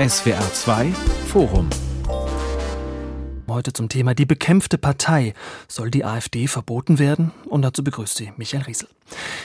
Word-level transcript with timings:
SWR 0.00 0.40
2 0.54 0.92
Forum 1.26 1.68
Heute 3.46 3.74
zum 3.74 3.90
Thema 3.90 4.14
Die 4.14 4.24
bekämpfte 4.24 4.78
Partei. 4.78 5.34
Soll 5.68 5.90
die 5.90 6.06
AfD 6.06 6.46
verboten 6.46 6.98
werden? 6.98 7.32
Und 7.44 7.60
dazu 7.60 7.84
begrüßt 7.84 8.16
sie 8.16 8.32
Michael 8.38 8.62
Riesel. 8.62 8.88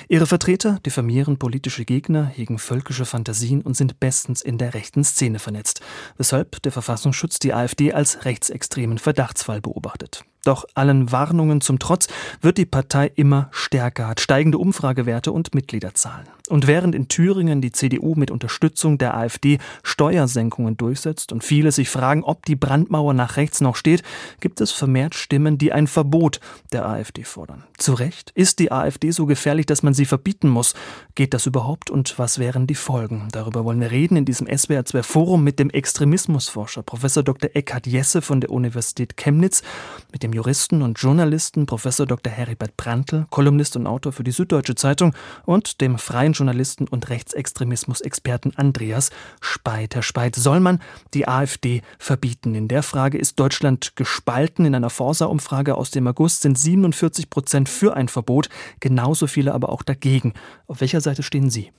Ihre 0.07 0.27
Vertreter 0.27 0.79
diffamieren 0.85 1.37
politische 1.37 1.85
Gegner, 1.85 2.25
hegen 2.25 2.59
völkische 2.59 3.05
Fantasien 3.05 3.61
und 3.61 3.75
sind 3.75 3.99
bestens 3.99 4.41
in 4.41 4.57
der 4.57 4.73
rechten 4.73 5.03
Szene 5.03 5.39
vernetzt, 5.39 5.81
weshalb 6.17 6.61
der 6.63 6.71
Verfassungsschutz 6.71 7.39
die 7.39 7.53
AfD 7.53 7.93
als 7.93 8.25
rechtsextremen 8.25 8.97
Verdachtsfall 8.97 9.61
beobachtet. 9.61 10.23
Doch 10.45 10.65
allen 10.75 11.11
Warnungen 11.11 11.59
zum 11.59 11.79
Trotz 11.79 12.07
wird 12.39 12.59
die 12.59 12.67
Partei 12.67 13.11
immer 13.15 13.49
stärker, 13.51 14.07
hat 14.07 14.21
steigende 14.21 14.59
Umfragewerte 14.59 15.31
und 15.31 15.55
Mitgliederzahlen. 15.55 16.27
Und 16.49 16.67
während 16.67 16.93
in 16.93 17.07
Thüringen 17.07 17.61
die 17.61 17.71
CDU 17.71 18.13
mit 18.13 18.29
Unterstützung 18.29 18.99
der 18.99 19.17
AfD 19.17 19.57
Steuersenkungen 19.81 20.77
durchsetzt 20.77 21.31
und 21.31 21.43
viele 21.43 21.71
sich 21.71 21.89
fragen, 21.89 22.23
ob 22.23 22.45
die 22.45 22.55
Brandmauer 22.55 23.15
nach 23.15 23.37
rechts 23.37 23.59
noch 23.59 23.75
steht, 23.75 24.03
gibt 24.39 24.61
es 24.61 24.71
vermehrt 24.71 25.15
Stimmen, 25.15 25.57
die 25.57 25.73
ein 25.73 25.87
Verbot 25.87 26.39
der 26.71 26.87
AfD 26.87 27.23
fordern. 27.23 27.63
Zu 27.77 27.93
Recht? 27.93 28.29
Ist 28.35 28.59
die 28.59 28.71
AfD 28.71 29.09
so 29.09 29.25
gefährlich, 29.25 29.54
dass 29.63 29.83
man 29.83 29.93
sie 29.93 30.05
verbieten 30.05 30.49
muss? 30.49 30.73
Geht 31.15 31.33
das 31.33 31.45
überhaupt 31.45 31.89
und 31.89 32.19
was 32.19 32.39
wären 32.39 32.67
die 32.67 32.75
Folgen? 32.75 33.29
Darüber 33.31 33.63
wollen 33.63 33.79
wir 33.79 33.91
reden 33.91 34.17
in 34.17 34.25
diesem 34.25 34.47
SWR 34.47 34.83
2 34.83 35.03
Forum 35.03 35.43
mit 35.43 35.59
dem 35.59 35.69
Extremismusforscher 35.69 36.83
Professor 36.83 37.23
Dr. 37.23 37.51
Eckhard 37.53 37.87
Jesse 37.87 38.21
von 38.21 38.41
der 38.41 38.49
Universität 38.49 39.15
Chemnitz, 39.15 39.63
mit 40.11 40.23
dem 40.23 40.33
Juristen 40.33 40.81
und 40.81 40.99
Journalisten 40.99 41.65
Professor 41.65 42.05
Dr. 42.05 42.33
Heribert 42.33 42.75
Brandl, 42.75 43.27
Kolumnist 43.29 43.75
und 43.75 43.87
Autor 43.87 44.11
für 44.11 44.23
die 44.23 44.31
Süddeutsche 44.31 44.75
Zeitung 44.75 45.13
und 45.45 45.79
dem 45.79 45.97
freien 45.97 46.33
Journalisten 46.33 46.87
und 46.87 47.09
Rechtsextremismus-Experten 47.09 48.53
Andreas 48.55 49.11
Speit. 49.39 49.95
Herr 49.95 50.03
Speit, 50.03 50.35
soll 50.35 50.59
man 50.59 50.81
die 51.13 51.27
AfD 51.27 51.81
verbieten? 51.99 52.55
In 52.55 52.67
der 52.67 52.83
Frage 52.83 53.17
ist 53.17 53.39
Deutschland 53.39 53.95
gespalten. 53.95 54.65
In 54.65 54.75
einer 54.75 54.89
Forsa-Umfrage 54.89 55.75
aus 55.75 55.91
dem 55.91 56.07
August 56.07 56.41
sind 56.41 56.57
47 56.57 57.29
Prozent 57.29 57.69
für 57.69 57.95
ein 57.95 58.07
Verbot, 58.07 58.49
genauso 58.79 59.27
viele 59.45 59.53
aber 59.53 59.69
auch 59.69 59.83
dagegen. 59.83 60.33
Auf 60.67 60.81
welcher 60.81 61.01
Seite 61.01 61.21
stehen 61.21 61.51
Sie? 61.51 61.71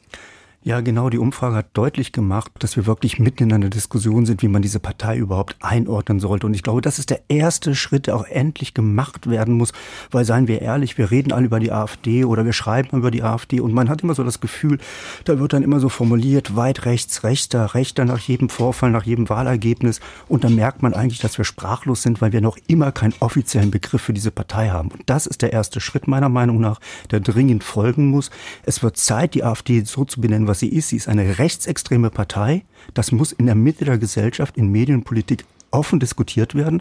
Ja, 0.67 0.81
genau. 0.81 1.11
Die 1.11 1.19
Umfrage 1.19 1.55
hat 1.55 1.67
deutlich 1.75 2.11
gemacht, 2.11 2.51
dass 2.59 2.75
wir 2.75 2.87
wirklich 2.87 3.21
mitten 3.21 3.45
in 3.45 3.53
einer 3.53 3.71
Diskussion 3.71 4.27
sind, 4.27 4.43
wie 4.43 4.49
man 4.49 4.63
diese 4.63 4.81
Partei 4.81 5.17
überhaupt 5.17 5.55
einordnen 5.61 6.19
sollte. 6.19 6.45
Und 6.45 6.55
ich 6.55 6.65
glaube, 6.65 6.81
das 6.81 6.99
ist 6.99 7.11
der 7.11 7.21
erste 7.29 7.77
Schritt, 7.77 8.09
der 8.09 8.17
auch 8.17 8.25
endlich 8.25 8.75
gemacht 8.75 9.31
werden 9.31 9.55
muss. 9.55 9.73
Weil, 10.11 10.25
seien 10.25 10.49
wir 10.49 10.63
ehrlich, 10.63 10.99
wir 10.99 11.13
reden 11.13 11.31
alle 11.31 11.47
über 11.47 11.61
die 11.61 11.71
AfD 11.71 12.25
oder 12.25 12.45
wir 12.45 12.53
schreiben 12.53 12.99
über 12.99 13.13
die 13.13 13.23
AfD 13.23 13.61
und 13.61 13.75
man 13.75 13.89
hat 13.89 14.03
immer 14.03 14.17
so 14.17 14.25
das 14.25 14.41
Gefühl, 14.41 14.79
da 15.23 15.39
wird 15.39 15.53
dann 15.53 15.63
immer 15.63 15.79
so 15.79 15.89
formuliert, 15.89 16.57
weit 16.57 16.85
rechts, 16.85 17.23
rechter, 17.23 17.75
rechter 17.75 18.05
nach 18.05 18.19
jedem 18.19 18.49
Vorfall, 18.49 18.91
nach 18.91 19.05
jedem 19.05 19.29
Wahlergebnis. 19.29 20.01
Und 20.27 20.43
dann 20.43 20.57
merkt 20.57 20.83
man 20.83 20.95
eigentlich, 20.95 21.21
dass 21.21 21.39
wir 21.39 21.45
sprachlos 21.45 22.03
sind, 22.03 22.21
weil 22.21 22.33
wir 22.33 22.41
noch 22.41 22.59
immer 22.67 22.91
keinen 22.91 23.15
offiziellen 23.21 23.71
Begriff 23.71 24.03
für 24.03 24.13
diese 24.13 24.33
Partei 24.33 24.71
haben. 24.71 24.89
Und 24.89 25.03
das 25.07 25.27
ist 25.27 25.43
der 25.43 25.53
erste 25.53 25.81
Schritt 25.81 26.09
meiner 26.09 26.29
Meinung 26.29 26.61
nach, 26.61 26.81
der 27.13 27.21
dringend 27.21 27.63
folgen 27.63 28.09
muss. 28.09 28.33
Es 28.65 28.83
wird 28.83 28.97
Zeit, 28.97 29.35
die 29.35 29.45
AfD 29.45 29.85
so 29.85 30.05
zu 30.05 30.21
benennen, 30.21 30.49
was 30.49 30.56
was 30.57 30.61
sie 30.61 30.69
ist. 30.69 30.89
Sie 30.89 30.97
ist 30.97 31.09
eine 31.09 31.39
rechtsextreme 31.39 32.09
Partei. 32.09 32.65
Das 32.95 33.13
muss 33.13 33.33
in 33.33 33.45
der 33.45 33.55
Mitte 33.55 33.85
der 33.85 33.99
Gesellschaft, 33.99 34.57
in 34.57 34.73
Medienpolitik 34.73 35.45
offen 35.71 36.01
diskutiert 36.01 36.55
werden. 36.55 36.81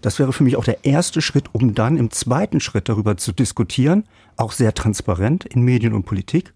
Das 0.00 0.20
wäre 0.20 0.32
für 0.32 0.44
mich 0.44 0.54
auch 0.54 0.62
der 0.62 0.84
erste 0.84 1.20
Schritt, 1.20 1.46
um 1.50 1.74
dann 1.74 1.96
im 1.96 2.12
zweiten 2.12 2.60
Schritt 2.60 2.88
darüber 2.88 3.16
zu 3.16 3.32
diskutieren, 3.32 4.04
auch 4.36 4.52
sehr 4.52 4.74
transparent 4.74 5.44
in 5.44 5.62
Medien 5.62 5.92
und 5.92 6.04
Politik, 6.04 6.52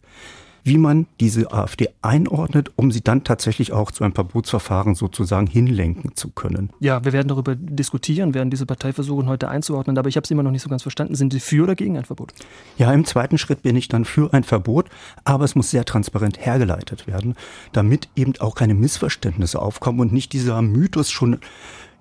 wie 0.64 0.78
man 0.78 1.06
diese 1.20 1.52
AfD 1.52 1.88
einordnet, 2.02 2.70
um 2.76 2.90
sie 2.90 3.02
dann 3.02 3.24
tatsächlich 3.24 3.72
auch 3.72 3.90
zu 3.90 4.04
einem 4.04 4.14
Verbotsverfahren 4.14 4.94
sozusagen 4.94 5.46
hinlenken 5.46 6.16
zu 6.16 6.30
können. 6.30 6.70
Ja, 6.80 7.04
wir 7.04 7.12
werden 7.12 7.28
darüber 7.28 7.54
diskutieren, 7.54 8.34
werden 8.34 8.50
diese 8.50 8.66
Partei 8.66 8.92
versuchen 8.92 9.28
heute 9.28 9.48
einzuordnen, 9.48 9.96
aber 9.98 10.08
ich 10.08 10.16
habe 10.16 10.24
es 10.24 10.30
immer 10.30 10.42
noch 10.42 10.50
nicht 10.50 10.62
so 10.62 10.68
ganz 10.68 10.82
verstanden. 10.82 11.14
Sind 11.14 11.32
Sie 11.32 11.40
für 11.40 11.64
oder 11.64 11.74
gegen 11.74 11.96
ein 11.96 12.04
Verbot? 12.04 12.32
Ja, 12.76 12.92
im 12.92 13.04
zweiten 13.04 13.38
Schritt 13.38 13.62
bin 13.62 13.76
ich 13.76 13.88
dann 13.88 14.04
für 14.04 14.32
ein 14.32 14.44
Verbot, 14.44 14.88
aber 15.24 15.44
es 15.44 15.54
muss 15.54 15.70
sehr 15.70 15.84
transparent 15.84 16.44
hergeleitet 16.44 17.06
werden, 17.06 17.34
damit 17.72 18.08
eben 18.16 18.34
auch 18.40 18.54
keine 18.54 18.74
Missverständnisse 18.74 19.60
aufkommen 19.60 20.00
und 20.00 20.12
nicht 20.12 20.32
dieser 20.32 20.60
Mythos 20.62 21.10
schon 21.10 21.38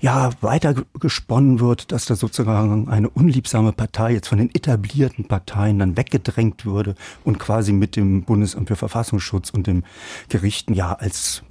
ja, 0.02 0.30
weiter 0.42 0.76
gesponnen 1.00 1.60
wird, 1.60 1.92
dass 1.92 2.06
da 2.06 2.16
sozusagen 2.16 2.88
eine 2.90 3.10
unliebsame 3.10 3.72
Partei 3.72 4.14
jetzt 4.14 4.28
von 4.28 4.38
den 4.38 4.54
etablierten 4.54 5.26
Parteien 5.26 5.80
dann 5.80 5.98
weggedrängt 5.98 6.66
würde 6.66 6.96
und 7.24 7.40
quasi 7.40 7.74
mit 7.74 7.96
dem 7.96 8.24
Bundesamt 8.24 8.70
für 8.70 8.76
Verfassungsschutz 8.76 9.50
und 9.50 9.68
dem 9.68 9.84
Gerichten 10.30 10.74
ja 10.74 10.94
als 10.94 11.44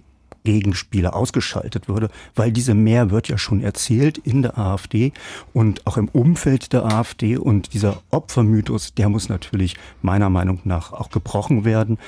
Gegenspieler 0.45 1.15
ausgeschaltet 1.15 1.89
würde, 1.89 2.09
weil 2.35 2.53
diese 2.53 2.73
Mehr 2.73 3.11
wird 3.11 3.29
ja 3.29 3.37
schon 3.37 3.61
erzählt 3.61 4.17
in 4.17 4.41
der 4.41 4.57
AfD 4.57 5.13
und 5.53 5.87
auch 5.87 5.99
im 5.99 6.09
Umfeld 6.09 6.73
der 6.73 6.87
AfD. 6.87 7.37
Und 7.37 7.75
dieser 7.75 8.03
Opfermythos, 8.11 8.95
der 8.95 9.11
muss 9.11 9.29
natürlich 9.29 9.77
meiner 10.01 10.31
Meinung 10.31 10.61
nach 10.65 10.93
auch 10.93 11.11
gebrochen 11.11 11.65
werden 11.65 11.99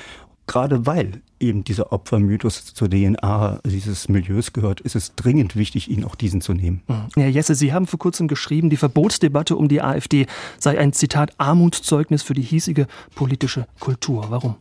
gerade 0.51 0.85
weil 0.85 1.21
eben 1.41 1.63
dieser 1.63 1.91
Opfermythos 1.91 2.73
zur 2.73 2.89
DNA 2.89 3.59
dieses 3.65 4.09
Milieus 4.09 4.53
gehört, 4.53 4.81
ist 4.81 4.95
es 4.95 5.15
dringend 5.15 5.55
wichtig, 5.55 5.89
ihn 5.89 6.03
auch 6.03 6.15
diesen 6.15 6.41
zu 6.41 6.53
nehmen. 6.53 6.81
Herr 7.15 7.29
Jesse, 7.29 7.55
Sie 7.55 7.73
haben 7.73 7.87
vor 7.87 7.99
kurzem 7.99 8.27
geschrieben, 8.27 8.69
die 8.69 8.77
Verbotsdebatte 8.77 9.55
um 9.55 9.67
die 9.67 9.81
AfD 9.81 10.27
sei 10.59 10.77
ein 10.77 10.93
Zitat 10.93 11.33
Armutszeugnis 11.37 12.23
für 12.23 12.33
die 12.33 12.41
hiesige 12.41 12.87
politische 13.15 13.67
Kultur. 13.79 14.27
Warum? 14.29 14.55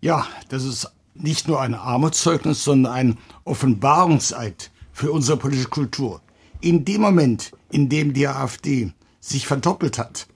Ja, 0.00 0.26
das 0.48 0.64
ist 0.64 0.92
nicht 1.14 1.48
nur 1.48 1.60
ein 1.60 1.74
Armutszeugnis, 1.74 2.62
sondern 2.64 2.92
ein 2.92 3.18
Offenbarungseid 3.44 4.70
für 4.92 5.12
unsere 5.12 5.36
politische 5.36 5.68
Kultur. 5.68 6.20
In 6.60 6.84
dem 6.84 7.00
Moment, 7.00 7.52
in 7.70 7.88
dem 7.88 8.12
die 8.12 8.26
AfD 8.26 8.92
sich 9.20 9.46
verdoppelt 9.46 9.98
hat, 9.98 10.26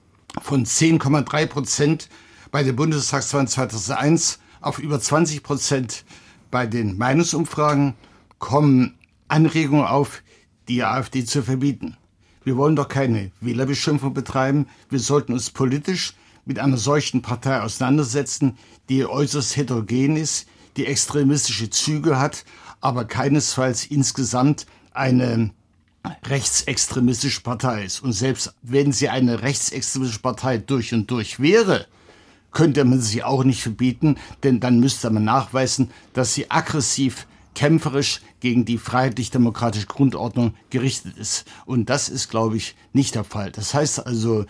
von 0.41 0.65
10,3 0.65 1.45
Prozent 1.47 2.09
bei 2.51 2.63
der 2.63 2.73
Bundestagswahl 2.73 3.47
2001 3.47 4.39
auf 4.61 4.79
über 4.79 4.99
20 4.99 5.43
Prozent 5.43 6.05
bei 6.49 6.67
den 6.67 6.97
Meinungsumfragen 6.97 7.95
kommen 8.39 8.97
Anregungen 9.27 9.85
auf, 9.85 10.23
die 10.67 10.83
AfD 10.83 11.25
zu 11.25 11.43
verbieten. 11.43 11.97
Wir 12.43 12.57
wollen 12.57 12.75
doch 12.75 12.87
keine 12.87 13.31
Wählerbeschimpfung 13.39 14.13
betreiben. 14.13 14.67
Wir 14.89 14.99
sollten 14.99 15.33
uns 15.33 15.49
politisch 15.49 16.13
mit 16.45 16.59
einer 16.59 16.77
solchen 16.77 17.21
Partei 17.21 17.61
auseinandersetzen, 17.61 18.57
die 18.89 19.05
äußerst 19.05 19.55
heterogen 19.57 20.15
ist, 20.15 20.47
die 20.77 20.85
extremistische 20.85 21.69
Züge 21.69 22.19
hat, 22.19 22.45
aber 22.79 23.05
keinesfalls 23.05 23.85
insgesamt 23.85 24.65
eine 24.93 25.51
rechtsextremistische 26.25 27.41
Partei 27.41 27.85
ist. 27.85 28.01
Und 28.01 28.13
selbst 28.13 28.53
wenn 28.63 28.91
sie 28.91 29.09
eine 29.09 29.43
rechtsextremistische 29.43 30.21
Partei 30.21 30.57
durch 30.57 30.93
und 30.93 31.11
durch 31.11 31.39
wäre, 31.39 31.85
könnte 32.51 32.83
man 32.83 33.01
sie 33.01 33.23
auch 33.23 33.43
nicht 33.43 33.61
verbieten, 33.61 34.17
denn 34.43 34.59
dann 34.59 34.79
müsste 34.79 35.09
man 35.09 35.23
nachweisen, 35.23 35.89
dass 36.13 36.33
sie 36.33 36.51
aggressiv 36.51 37.27
kämpferisch 37.55 38.21
gegen 38.39 38.65
die 38.65 38.77
freiheitlich-demokratische 38.77 39.87
Grundordnung 39.87 40.53
gerichtet 40.69 41.17
ist. 41.17 41.45
Und 41.65 41.89
das 41.89 42.09
ist, 42.09 42.29
glaube 42.29 42.57
ich, 42.57 42.75
nicht 42.93 43.15
der 43.15 43.23
Fall. 43.23 43.51
Das 43.51 43.73
heißt 43.73 44.05
also, 44.05 44.45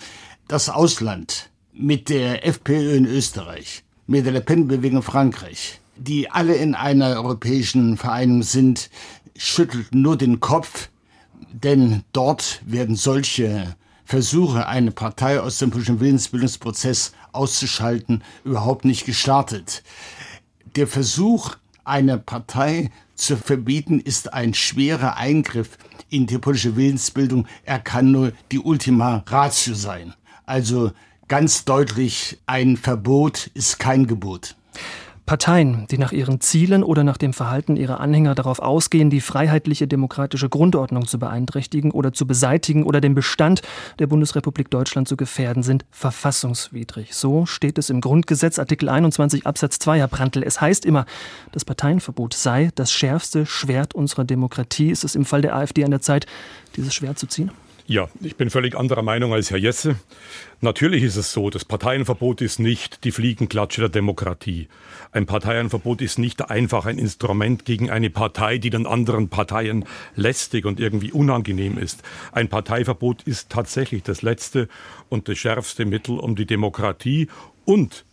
das 0.48 0.70
Ausland 0.70 1.50
mit 1.74 2.10
der 2.10 2.46
FPÖ 2.46 2.96
in 2.96 3.06
Österreich, 3.06 3.84
mit 4.08 4.26
der 4.26 4.34
Le 4.34 4.42
Pen-Bewegung 4.42 4.98
in 4.98 5.04
Frankreich, 5.04 5.80
die 5.96 6.30
alle 6.30 6.56
in 6.56 6.76
einer 6.76 7.16
europäischen 7.16 7.98
Vereinigung 7.98 8.44
sind, 8.44 8.90
schüttelt 9.36 9.96
nur 9.96 10.18
den 10.18 10.40
Kopf, 10.40 10.90
denn 11.52 12.04
dort 12.12 12.62
werden 12.66 12.96
solche 12.96 13.76
Versuche, 14.12 14.68
eine 14.68 14.92
Partei 14.92 15.40
aus 15.40 15.60
dem 15.60 15.72
politischen 15.72 16.02
Willensbildungsprozess 16.02 17.14
auszuschalten, 17.32 18.26
überhaupt 18.44 18.84
nicht 18.84 19.06
gestartet. 19.06 19.84
Der 20.76 20.86
Versuch, 20.86 21.56
eine 21.86 22.18
Partei 22.18 22.92
zu 23.16 23.38
verbieten, 23.38 24.02
ist 24.02 24.34
ein 24.34 24.54
schwerer 24.54 25.16
Eingriff 25.16 25.78
in 26.10 26.28
die 26.28 26.40
politische 26.40 26.76
Willensbildung. 26.76 27.48
Er 27.64 27.80
kann 27.80 28.12
nur 28.12 28.34
die 28.52 28.60
Ultima 28.60 29.24
Ratio 29.28 29.76
sein. 29.76 30.14
Also 30.46 30.92
ganz 31.30 31.64
deutlich, 31.64 32.38
ein 32.48 32.76
Verbot 32.76 33.50
ist 33.54 33.80
kein 33.80 34.08
Gebot. 34.08 34.58
Parteien, 35.26 35.86
die 35.90 35.98
nach 35.98 36.12
ihren 36.12 36.42
Zielen 36.42 36.84
oder 36.84 37.04
nach 37.04 37.18
dem 37.18 37.34
Verhalten 37.34 37.78
ihrer 37.78 38.00
Anhänger 38.00 38.36
darauf 38.36 38.60
ausgehen, 38.60 39.10
die 39.10 39.22
freiheitliche 39.22 39.88
demokratische 39.88 40.50
Grundordnung 40.50 41.08
zu 41.08 41.20
beeinträchtigen 41.20 41.92
oder 41.92 42.12
zu 42.12 42.28
beseitigen 42.28 42.84
oder 42.84 43.02
den 43.02 43.16
Bestand 43.16 43.62
der 44.00 44.08
Bundesrepublik 44.08 44.70
Deutschland 44.70 45.08
zu 45.08 45.16
gefährden, 45.16 45.64
sind 45.64 45.86
verfassungswidrig. 45.92 47.16
So 47.16 47.46
steht 47.46 47.78
es 47.78 47.90
im 47.90 48.02
Grundgesetz 48.02 48.60
Artikel 48.60 48.90
21 48.90 49.48
Absatz 49.48 49.80
2, 49.80 50.00
Herr 50.00 50.08
Prantl. 50.08 50.44
Es 50.44 50.60
heißt 50.60 50.86
immer, 50.86 51.06
das 51.52 51.66
Parteienverbot 51.66 52.34
sei 52.34 52.70
das 52.76 52.92
schärfste 52.92 53.46
Schwert 53.46 53.96
unserer 53.96 54.26
Demokratie. 54.26 54.92
Ist 54.92 55.04
es 55.04 55.16
im 55.16 55.26
Fall 55.26 55.42
der 55.42 55.56
AfD 55.56 55.86
an 55.86 55.92
der 55.92 56.02
Zeit, 56.02 56.26
dieses 56.76 56.94
Schwert 56.94 57.20
zu 57.20 57.28
ziehen? 57.28 57.52
Ja, 57.92 58.08
ich 58.22 58.38
bin 58.38 58.50
völlig 58.50 58.78
anderer 58.78 59.02
Meinung 59.02 59.34
als 59.34 59.52
Herr 59.52 59.58
Jesse. 59.58 59.98
Natürlich 60.62 61.04
ist 61.04 61.18
es 61.18 61.34
so, 61.34 61.50
das 61.50 61.66
Parteienverbot 61.66 62.40
ist 62.40 62.58
nicht 62.58 63.04
die 63.04 63.12
Fliegenklatsche 63.12 63.82
der 63.82 63.90
Demokratie. 63.90 64.70
Ein 65.12 65.26
Parteienverbot 65.26 66.02
ist 66.02 66.18
nicht 66.18 66.50
einfach 66.50 66.86
ein 66.86 66.98
Instrument 66.98 67.66
gegen 67.66 67.90
eine 67.90 68.10
Partei, 68.10 68.60
die 68.60 68.70
den 68.70 68.88
anderen 68.88 69.28
Parteien 69.28 69.84
lästig 70.16 70.64
und 70.64 70.80
irgendwie 70.80 71.12
unangenehm 71.12 71.78
ist. 71.78 72.02
Ein 72.32 72.48
Parteiverbot 72.48 73.24
ist 73.24 73.50
tatsächlich 73.50 74.04
das 74.04 74.22
letzte 74.22 74.70
und 75.10 75.28
das 75.28 75.38
schärfste 75.38 75.84
Mittel, 75.84 76.18
um 76.18 76.38
die 76.38 76.46
Demokratie 76.46 77.28
und 77.66 78.06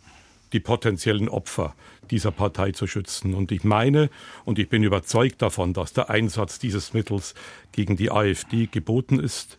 die 0.51 0.59
potenziellen 0.59 1.29
Opfer 1.29 1.73
dieser 2.11 2.31
Partei 2.31 2.73
zu 2.73 2.85
schützen. 2.85 3.33
Und 3.33 3.53
ich 3.53 3.63
meine 3.63 4.09
und 4.43 4.59
ich 4.59 4.67
bin 4.67 4.83
überzeugt 4.83 5.41
davon, 5.41 5.71
dass 5.71 5.93
der 5.93 6.09
Einsatz 6.09 6.59
dieses 6.59 6.93
Mittels 6.93 7.33
gegen 7.71 7.95
die 7.95 8.11
AfD 8.11 8.65
geboten 8.65 9.21
ist 9.21 9.57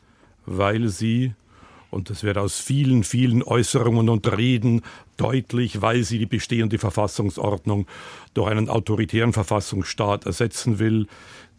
weil 0.50 0.88
sie, 0.88 1.32
und 1.90 2.10
das 2.10 2.24
wird 2.24 2.36
aus 2.36 2.58
vielen, 2.58 3.04
vielen 3.04 3.42
Äußerungen 3.42 4.08
und 4.08 4.30
Reden 4.36 4.82
deutlich, 5.16 5.80
weil 5.80 6.02
sie 6.02 6.18
die 6.18 6.26
bestehende 6.26 6.78
Verfassungsordnung 6.78 7.86
durch 8.34 8.50
einen 8.50 8.68
autoritären 8.68 9.32
Verfassungsstaat 9.32 10.26
ersetzen 10.26 10.78
will, 10.78 11.06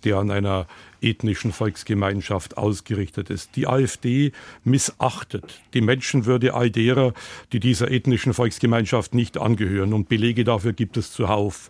der 0.03 0.17
an 0.17 0.31
einer 0.31 0.67
ethnischen 0.99 1.51
Volksgemeinschaft 1.51 2.57
ausgerichtet 2.57 3.29
ist. 3.29 3.55
Die 3.55 3.67
AfD 3.67 4.31
missachtet 4.63 5.61
die 5.73 5.81
Menschenwürde 5.81 6.53
all 6.53 6.69
derer, 6.69 7.13
die 7.53 7.59
dieser 7.59 7.89
ethnischen 7.91 8.33
Volksgemeinschaft 8.33 9.13
nicht 9.13 9.37
angehören. 9.37 9.93
Und 9.93 10.09
Belege 10.09 10.43
dafür 10.43 10.73
gibt 10.73 10.97
es 10.97 11.13
zuhauf. 11.13 11.69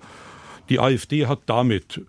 Die 0.70 0.80
AfD 0.80 1.28
hat 1.28 1.42
damit 1.48 2.02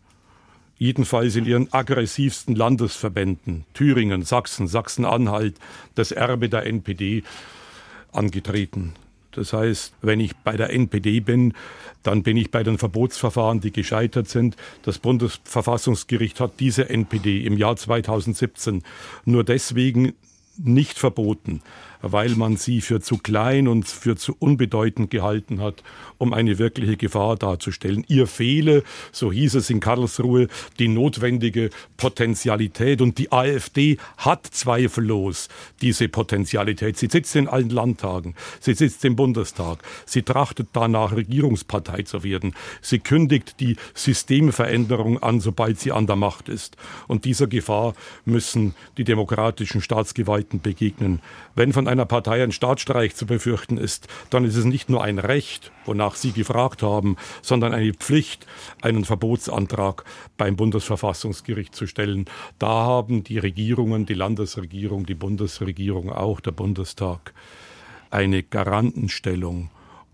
jedenfalls 0.82 1.37
in 1.37 1.46
ihren 1.46 1.73
aggressivsten 1.73 2.56
Landesverbänden, 2.56 3.64
Thüringen, 3.73 4.23
Sachsen, 4.23 4.67
Sachsen-Anhalt, 4.67 5.55
das 5.94 6.11
Erbe 6.11 6.49
der 6.49 6.67
NPD 6.67 7.23
angetreten. 8.11 8.94
Das 9.31 9.52
heißt, 9.52 9.94
wenn 10.02 10.19
ich 10.19 10.37
bei 10.37 10.56
der 10.56 10.70
NPD 10.70 11.20
bin, 11.20 11.55
dann 12.02 12.25
bin 12.25 12.37
ich 12.37 12.50
bei 12.50 12.64
den 12.64 12.79
Verbotsverfahren, 12.79 13.61
die 13.61 13.70
gescheitert 13.70 14.29
sind. 14.29 14.56
Das 14.82 14.99
Bundesverfassungsgericht 14.99 16.40
hat 16.40 16.58
diese 16.58 16.90
NPD 16.90 17.46
im 17.46 17.56
Jahr 17.56 17.76
2017 17.76 18.82
nur 19.25 19.44
deswegen 19.44 20.14
nicht 20.58 20.99
verboten, 20.99 21.62
weil 22.02 22.34
man 22.34 22.56
sie 22.56 22.81
für 22.81 23.00
zu 23.00 23.16
klein 23.16 23.69
und 23.69 23.87
für 23.87 24.16
zu 24.16 24.37
unbedeutend 24.38 25.10
gehalten 25.10 25.60
hat, 25.60 25.82
um 26.19 26.32
eine 26.32 26.58
wirkliche 26.58 26.96
Gefahr 26.96 27.37
darzustellen. 27.37 28.04
Ihr 28.08 28.26
fehle, 28.26 28.82
so 29.12 29.32
hieß 29.32 29.54
es 29.54 29.70
in 29.70 29.81
Karlsruhe, 29.81 30.49
die 30.78 30.88
notwendige 30.88 31.70
Potentialität. 31.96 33.00
Und 33.00 33.19
die 33.19 33.31
AfD 33.32 33.99
hat 34.16 34.46
zweifellos 34.46 35.49
diese 35.81 36.08
Potentialität. 36.08 36.99
Sie 36.99 37.08
sitzt 37.10 37.34
in 37.37 37.49
allen 37.49 37.70
Landtagen, 37.70 38.34
sie 38.60 38.75
sitzt 38.75 39.04
im 39.04 39.16
Bundestag, 39.16 39.78
sie 40.04 40.22
trachtet 40.22 40.69
danach, 40.72 41.12
Regierungspartei 41.12 42.02
zu 42.02 42.25
werden. 42.25 42.54
Sie 42.81 42.99
kündigt 42.99 43.60
die 43.60 43.76
Systemveränderung 43.94 45.22
an, 45.22 45.40
sobald 45.40 45.78
sie 45.78 45.93
an 45.93 46.06
der 46.06 46.16
Macht 46.16 46.49
ist. 46.49 46.76
Und 47.06 47.25
dieser 47.25 47.46
Gefahr 47.46 47.94
müssen 48.25 48.75
die 48.99 49.04
demokratischen 49.04 49.81
Staatsgewalten 49.81 50.42
begegnen. 50.49 51.21
Wenn 51.55 51.73
von 51.73 51.89
einer 51.89 52.05
Partei 52.05 52.43
ein 52.43 52.53
Staatsstreich 52.53 53.15
zu 53.15 53.27
befürchten 53.27 53.79
ist, 53.79 54.09
dann 54.31 54.44
ist 54.44 54.56
es 54.56 54.65
nicht 54.65 54.91
nur 54.91 55.03
ein 55.03 55.19
Recht, 55.19 55.73
wonach 55.85 56.15
Sie 56.15 56.33
gefragt 56.33 56.83
haben, 56.83 57.17
sondern 57.43 57.73
eine 57.73 57.93
Pflicht, 57.94 58.47
einen 58.81 59.05
Verbotsantrag 59.05 60.05
beim 60.37 60.56
Bundesverfassungsgericht 60.56 61.75
zu 61.75 61.87
stellen. 61.87 62.27
Da 62.59 62.69
haben 62.69 63.25
die 63.25 63.39
Regierungen, 63.39 64.06
die 64.06 64.15
Landesregierung, 64.15 65.06
die 65.06 65.15
Bundesregierung, 65.15 66.11
auch 66.11 66.41
der 66.41 66.53
Bundestag 66.53 67.33
eine 68.11 68.43
Garantenstellung 68.43 69.71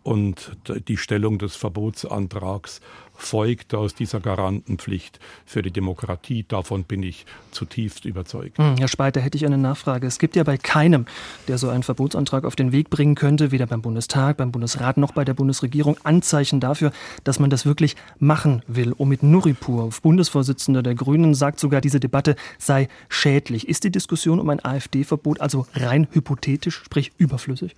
und 0.08 0.56
die 0.88 0.96
Stellung 0.96 1.38
des 1.38 1.54
Verbotsantrags 1.54 2.80
folgt 3.14 3.74
aus 3.74 3.94
dieser 3.94 4.20
Garantenpflicht 4.20 5.20
für 5.44 5.60
die 5.60 5.70
Demokratie. 5.70 6.46
Davon 6.48 6.84
bin 6.84 7.02
ich 7.02 7.26
zutiefst 7.50 8.06
überzeugt. 8.06 8.56
Hm, 8.56 8.78
Herr 8.78 8.88
Speiter, 8.88 9.20
hätte 9.20 9.36
ich 9.36 9.44
eine 9.44 9.58
Nachfrage. 9.58 10.06
Es 10.06 10.18
gibt 10.18 10.34
ja 10.34 10.44
bei 10.44 10.56
keinem, 10.56 11.04
der 11.46 11.58
so 11.58 11.68
einen 11.68 11.82
Verbotsantrag 11.82 12.46
auf 12.46 12.56
den 12.56 12.72
Weg 12.72 12.88
bringen 12.88 13.16
könnte, 13.16 13.50
weder 13.50 13.66
beim 13.66 13.82
Bundestag, 13.82 14.38
beim 14.38 14.50
Bundesrat 14.50 14.96
noch 14.96 15.12
bei 15.12 15.26
der 15.26 15.34
Bundesregierung, 15.34 15.98
Anzeichen 16.04 16.58
dafür, 16.58 16.90
dass 17.24 17.38
man 17.38 17.50
das 17.50 17.66
wirklich 17.66 17.94
machen 18.18 18.62
will. 18.66 18.94
Omid 18.96 19.22
Nuripur, 19.22 19.90
Bundesvorsitzender 20.00 20.82
der 20.82 20.94
Grünen, 20.94 21.34
sagt 21.34 21.60
sogar, 21.60 21.82
diese 21.82 22.00
Debatte 22.00 22.34
sei 22.56 22.88
schädlich. 23.10 23.68
Ist 23.68 23.84
die 23.84 23.90
Diskussion 23.90 24.40
um 24.40 24.48
ein 24.48 24.64
AfD-Verbot 24.64 25.42
also 25.42 25.66
rein 25.74 26.08
hypothetisch, 26.12 26.80
sprich 26.82 27.12
überflüssig? 27.18 27.74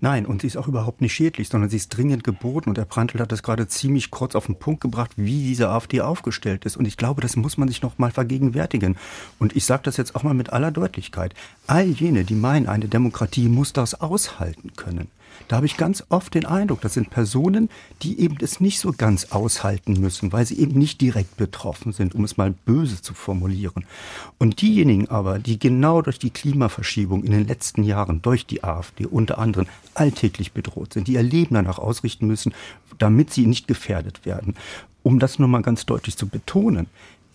Nein, 0.00 0.26
und 0.26 0.42
sie 0.42 0.46
ist 0.46 0.56
auch 0.56 0.68
überhaupt 0.68 1.00
nicht 1.00 1.12
schädlich, 1.12 1.48
sondern 1.48 1.70
sie 1.70 1.76
ist 1.76 1.88
dringend 1.88 2.22
geboten. 2.22 2.68
Und 2.68 2.78
der 2.78 2.84
Prantl 2.84 3.18
hat 3.18 3.32
das 3.32 3.42
gerade 3.42 3.66
ziemlich 3.66 4.12
kurz 4.12 4.36
auf 4.36 4.46
den 4.46 4.56
Punkt 4.56 4.80
gebracht, 4.80 5.10
wie 5.16 5.42
diese 5.42 5.70
AfD 5.70 6.00
aufgestellt 6.02 6.64
ist. 6.64 6.76
Und 6.76 6.86
ich 6.86 6.96
glaube, 6.96 7.20
das 7.20 7.34
muss 7.34 7.58
man 7.58 7.66
sich 7.66 7.82
noch 7.82 7.98
mal 7.98 8.12
vergegenwärtigen. 8.12 8.96
Und 9.40 9.56
ich 9.56 9.64
sage 9.64 9.82
das 9.82 9.96
jetzt 9.96 10.14
auch 10.14 10.22
mal 10.22 10.34
mit 10.34 10.52
aller 10.52 10.70
Deutlichkeit. 10.70 11.34
All 11.66 11.86
jene, 11.86 12.24
die 12.24 12.36
meinen, 12.36 12.68
eine 12.68 12.86
Demokratie 12.86 13.48
muss 13.48 13.72
das 13.72 14.00
aushalten 14.00 14.72
können, 14.76 15.08
da 15.48 15.56
habe 15.56 15.66
ich 15.66 15.76
ganz 15.76 16.04
oft 16.10 16.34
den 16.34 16.46
Eindruck, 16.46 16.82
das 16.82 16.94
sind 16.94 17.10
Personen, 17.10 17.70
die 18.02 18.20
eben 18.20 18.36
es 18.40 18.60
nicht 18.60 18.78
so 18.78 18.92
ganz 18.92 19.32
aushalten 19.32 19.94
müssen, 19.94 20.32
weil 20.32 20.46
sie 20.46 20.58
eben 20.58 20.78
nicht 20.78 21.00
direkt 21.00 21.36
betroffen 21.36 21.92
sind, 21.92 22.14
um 22.14 22.24
es 22.24 22.36
mal 22.36 22.52
böse 22.66 23.00
zu 23.00 23.14
formulieren. 23.14 23.86
Und 24.38 24.60
diejenigen 24.60 25.08
aber, 25.08 25.38
die 25.38 25.58
genau 25.58 26.02
durch 26.02 26.18
die 26.18 26.30
Klimaverschiebung 26.30 27.24
in 27.24 27.32
den 27.32 27.46
letzten 27.46 27.82
Jahren, 27.82 28.22
durch 28.22 28.46
die 28.46 28.62
AfD 28.62 29.06
unter 29.06 29.38
anderem, 29.38 29.66
alltäglich 29.94 30.52
bedroht 30.52 30.92
sind, 30.92 31.08
die 31.08 31.14
ihr 31.14 31.22
Leben 31.22 31.54
danach 31.54 31.78
ausrichten 31.78 32.26
müssen, 32.26 32.54
damit 32.98 33.32
sie 33.32 33.46
nicht 33.46 33.66
gefährdet 33.66 34.26
werden. 34.26 34.54
Um 35.02 35.18
das 35.18 35.38
nur 35.38 35.48
mal 35.48 35.62
ganz 35.62 35.86
deutlich 35.86 36.16
zu 36.16 36.28
betonen, 36.28 36.86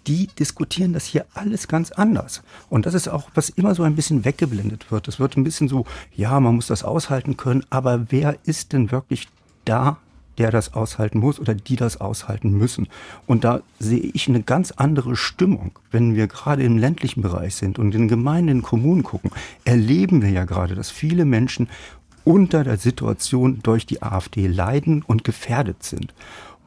die 0.08 0.28
diskutieren 0.28 0.94
das 0.94 1.06
hier 1.06 1.26
alles 1.34 1.68
ganz 1.68 1.92
anders. 1.92 2.42
Und 2.70 2.86
das 2.86 2.94
ist 2.94 3.08
auch, 3.08 3.30
was 3.34 3.50
immer 3.50 3.76
so 3.76 3.84
ein 3.84 3.96
bisschen 3.96 4.26
weggeblendet 4.26 4.92
wird. 4.92 5.08
Es 5.08 5.20
wird 5.20 5.38
ein 5.38 5.44
bisschen 5.44 5.68
so, 5.68 5.86
ja, 6.16 6.40
man 6.40 6.56
muss 6.56 6.68
das 6.68 6.84
aushalten 6.84 7.38
können, 7.38 7.64
aber 7.70 8.08
wer 8.10 8.38
ist 8.44 8.74
denn 8.74 8.92
wirklich 8.92 9.28
da, 9.66 9.98
der 10.38 10.50
das 10.50 10.74
aushalten 10.74 11.20
muss 11.20 11.40
oder 11.40 11.54
die 11.54 11.76
das 11.76 12.02
aushalten 12.02 12.52
müssen? 12.52 12.88
Und 13.28 13.44
da 13.44 13.62
sehe 13.80 14.00
ich 14.00 14.28
eine 14.28 14.42
ganz 14.42 14.72
andere 14.72 15.16
Stimmung. 15.16 15.72
Wenn 15.92 16.16
wir 16.16 16.28
gerade 16.28 16.64
im 16.64 16.78
ländlichen 16.78 17.22
Bereich 17.22 17.56
sind 17.56 17.80
und 17.80 17.94
in 17.96 18.08
Gemeinden, 18.08 18.50
in 18.50 18.62
Kommunen 18.62 19.04
gucken, 19.04 19.32
erleben 19.64 20.22
wir 20.22 20.30
ja 20.30 20.46
gerade, 20.46 20.76
dass 20.76 20.90
viele 20.90 21.26
Menschen 21.26 21.70
unter 22.26 22.64
der 22.64 22.78
Situation 22.78 23.60
durch 23.64 23.86
die 23.86 24.02
AfD 24.02 24.48
leiden 24.48 25.02
und 25.02 25.24
gefährdet 25.24 25.84
sind. 25.84 26.14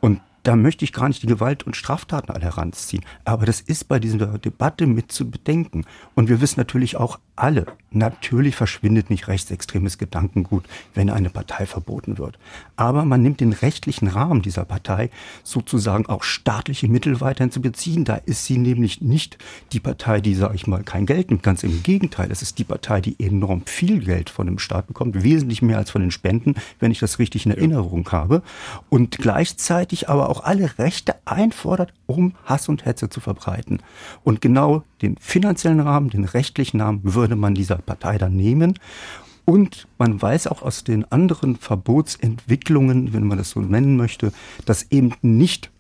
Und 0.01 0.21
da 0.47 0.55
möchte 0.55 0.85
ich 0.85 0.93
gar 0.93 1.09
nicht 1.09 1.25
die 1.25 1.27
Gewalt 1.27 1.65
und 1.65 1.75
Straftaten 1.75 2.31
alle 2.31 2.45
heranziehen. 2.45 3.05
Aber 3.25 3.47
das 3.47 3.61
ist 3.61 3.89
bei 3.89 3.99
dieser 3.99 4.39
Debatte 4.39 4.87
mit 4.87 5.11
zu 5.11 5.29
bedenken. 5.29 5.85
Und 6.15 6.29
wir 6.29 6.41
wissen 6.41 6.61
natürlich 6.61 6.97
auch 6.97 7.19
alle, 7.35 7.67
natürlich 7.91 8.55
verschwindet 8.55 9.11
nicht 9.11 9.29
rechtsextremes 9.29 9.99
Gedankengut, 9.99 10.65
wenn 10.95 11.11
eine 11.11 11.31
Partei 11.31 11.67
verboten 11.67 12.17
wird. 12.19 12.39
Aber 12.77 13.05
man 13.05 13.23
nimmt 13.23 13.41
den 13.41 13.53
rechtlichen 13.53 14.09
Rahmen 14.09 14.41
dieser 14.41 14.65
Partei 14.65 15.11
sozusagen 15.43 16.07
auch 16.07 16.23
staatliche 16.23 16.89
Mittel 16.89 17.21
weiterhin 17.21 17.51
zu 17.51 17.61
beziehen. 17.61 18.05
Da 18.05 18.15
ist 18.15 18.45
sie 18.45 18.57
nämlich 18.57 19.01
nicht 19.01 19.39
die 19.73 19.81
Partei, 19.81 20.21
die, 20.21 20.35
sage 20.35 20.55
ich 20.55 20.67
mal, 20.67 20.85
kein 20.85 21.07
Geld 21.07 21.31
nimmt. 21.31 21.43
Ganz 21.43 21.63
im 21.65 21.83
Gegenteil. 21.83 22.31
Es 22.31 22.43
ist 22.43 22.59
die 22.59 22.65
Partei, 22.65 23.01
die 23.01 23.17
enorm 23.19 23.63
viel 23.67 23.99
Geld 23.99 24.31
von 24.31 24.47
dem 24.47 24.59
Staat 24.59 24.87
bekommt, 24.87 25.23
wesentlich 25.23 25.61
mehr 25.61 25.79
als 25.79 25.91
von 25.91 26.01
den 26.01 26.11
Spenden, 26.13 26.55
wenn 26.79 26.93
ich 26.93 27.01
das 27.01 27.19
richtig 27.19 27.47
in 27.47 27.53
Erinnerung 27.53 28.09
habe. 28.13 28.43
Und 28.89 29.19
gleichzeitig 29.19 30.09
aber 30.09 30.29
auch 30.29 30.36
auch 30.37 30.45
alle 30.45 30.79
Rechte 30.79 31.15
einfordert, 31.25 31.93
um 32.07 32.35
Hass 32.45 32.69
und 32.69 32.85
Hetze 32.85 33.09
zu 33.09 33.21
verbreiten. 33.21 33.81
Und 34.23 34.41
genau 34.41 34.85
den 35.03 35.17
finanziellen 35.19 35.81
Rahmen, 35.81 36.11
den 36.11 36.25
rechtlichen 36.25 36.81
Rahmen 36.81 37.01
würde 37.03 37.37
man 37.37 37.55
dieser 37.55 37.77
Partei 37.77 38.19
dann 38.19 38.37
nehmen. 38.37 38.79
Und 39.45 39.87
man 39.99 40.21
weiß 40.21 40.49
auch 40.49 40.63
aus 40.63 40.85
den 40.85 41.11
anderen 41.11 41.57
Verbotsentwicklungen, 41.57 43.13
wenn 43.13 43.27
man 43.27 43.39
das 43.39 43.51
so 43.51 43.61
nennen 43.61 43.97
möchte, 43.97 44.33
dass 44.65 44.91
eben 44.91 45.15
nicht 45.23 45.71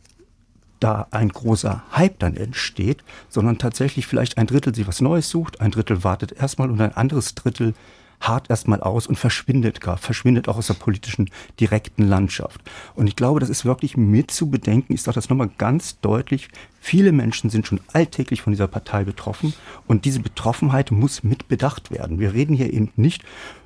da 0.79 1.09
ein 1.11 1.31
großer 1.31 1.83
Hype 1.93 2.19
dann 2.19 2.37
entsteht, 2.37 3.03
sondern 3.29 3.59
tatsächlich 3.59 4.07
vielleicht 4.07 4.39
ein 4.39 4.47
Drittel 4.47 4.75
sich 4.75 4.87
was 4.87 5.01
Neues 5.01 5.29
sucht, 5.29 5.61
ein 5.61 5.71
Drittel 5.71 6.05
wartet 6.05 6.33
erstmal 6.33 6.71
und 6.71 6.81
ein 6.81 6.95
anderes 6.95 7.35
Drittel 7.35 7.75
hart 8.21 8.51
erstmal 8.51 8.81
aus 8.81 9.07
und 9.07 9.17
verschwindet 9.17 9.81
gar, 9.81 9.97
verschwindet 9.97 10.49
auch 10.49 10.57
aus 10.57 10.69
der 10.69 10.75
politischen 10.75 11.31
direkten 11.61 12.09
Landschaft. 12.09 12.61
Und 12.95 13.07
ich 13.07 13.17
glaube, 13.17 13.41
das 13.41 13.49
ist 13.49 13.65
wirklich 13.65 13.97
mit 13.97 14.31
zu 14.31 14.51
bedenken. 14.51 14.95
Ich 14.95 15.03
sage 15.03 15.17
das 15.17 15.29
nochmal 15.29 15.51
ganz 15.59 16.01
deutlich. 16.01 16.49
Viele 16.81 17.13
Menschen 17.13 17.51
sind 17.51 17.67
schon 17.67 17.81
alltäglich 17.93 18.43
von 18.43 18.53
dieser 18.53 18.69
Partei 18.69 19.05
betroffen 19.05 19.55
und 19.87 20.05
diese 20.05 20.21
Betroffenheit 20.21 20.91
muss 20.91 21.23
mit 21.23 21.49
bedacht 21.49 21.91
werden. 21.91 22.19
Wir 22.19 22.33
reden 22.33 22.55
hier 22.55 22.73
eben 22.73 22.91
nicht 22.97 23.23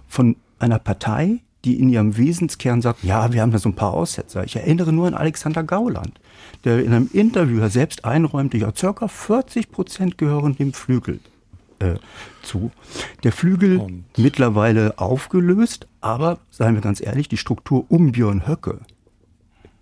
von 0.09 0.37
einer 0.59 0.79
Partei, 0.79 1.41
die 1.65 1.79
in 1.79 1.91
ihrem 1.91 2.17
Wesenskern 2.17 2.81
sagt, 2.81 3.05
ja, 3.05 3.33
wir 3.33 3.43
haben 3.43 3.53
da 3.53 3.59
so 3.59 3.69
ein 3.69 3.75
paar 3.75 3.93
Aussetzer. 3.93 4.45
Ich 4.45 4.57
erinnere 4.57 4.93
nur 4.93 5.07
an 5.07 5.15
Alexander 5.15 5.63
Gauland, 5.63 6.19
der 6.65 6.83
in 6.83 6.93
einem 6.93 7.11
Interview 7.13 7.67
selbst 7.69 8.05
einräumte, 8.05 8.57
ja, 8.57 8.73
circa 8.75 9.09
40 9.09 9.71
Prozent 9.71 10.19
gehören 10.19 10.57
dem 10.57 10.73
Flügel 10.73 11.21
äh, 11.81 11.97
zu. 12.43 12.71
Der 13.25 13.33
Flügel 13.33 13.79
Und 13.79 14.05
mittlerweile 14.17 14.99
aufgelöst, 14.99 15.87
aber 16.01 16.39
seien 16.51 16.75
wir 16.75 16.83
ganz 16.83 17.01
ehrlich, 17.01 17.29
die 17.29 17.37
Struktur 17.37 17.85
um 17.89 18.13
Björn 18.13 18.47
Höcke 18.47 18.81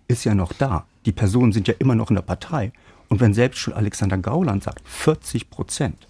ist 0.07 0.23
ja 0.23 0.33
noch 0.33 0.53
da. 0.53 0.85
Die 1.05 1.11
Personen 1.11 1.51
sind 1.51 1.67
ja 1.67 1.75
immer 1.79 1.95
noch 1.95 2.09
in 2.09 2.15
der 2.15 2.23
Partei. 2.23 2.73
Und 3.07 3.19
wenn 3.21 3.33
selbst 3.33 3.59
schon 3.59 3.73
Alexander 3.73 4.17
Gauland 4.17 4.63
sagt, 4.63 4.87
40 4.87 5.49
Prozent, 5.49 6.07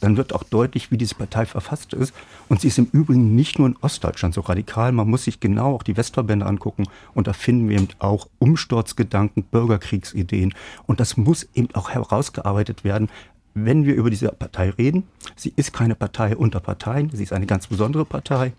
dann 0.00 0.16
wird 0.16 0.34
auch 0.34 0.42
deutlich, 0.42 0.90
wie 0.90 0.98
diese 0.98 1.14
Partei 1.14 1.46
verfasst 1.46 1.94
ist. 1.94 2.12
Und 2.48 2.60
sie 2.60 2.68
ist 2.68 2.78
im 2.78 2.88
Übrigen 2.92 3.34
nicht 3.34 3.58
nur 3.58 3.68
in 3.68 3.76
Ostdeutschland 3.80 4.34
so 4.34 4.42
radikal. 4.42 4.92
Man 4.92 5.08
muss 5.08 5.24
sich 5.24 5.40
genau 5.40 5.74
auch 5.74 5.82
die 5.82 5.96
Westverbände 5.96 6.44
angucken. 6.44 6.86
Und 7.14 7.26
da 7.26 7.32
finden 7.32 7.68
wir 7.68 7.76
eben 7.76 7.88
auch 7.98 8.28
Umsturzgedanken, 8.38 9.44
Bürgerkriegsideen. 9.44 10.54
Und 10.86 11.00
das 11.00 11.16
muss 11.16 11.48
eben 11.54 11.74
auch 11.74 11.90
herausgearbeitet 11.90 12.84
werden, 12.84 13.08
wenn 13.56 13.86
wir 13.86 13.94
über 13.94 14.10
diese 14.10 14.28
Partei 14.28 14.70
reden. 14.70 15.04
Sie 15.34 15.52
ist 15.56 15.72
keine 15.72 15.94
Partei 15.94 16.36
unter 16.36 16.60
Parteien. 16.60 17.10
Sie 17.10 17.22
ist 17.22 17.32
eine 17.32 17.46
ganz 17.46 17.66
besondere 17.66 18.04
Partei. 18.04 18.52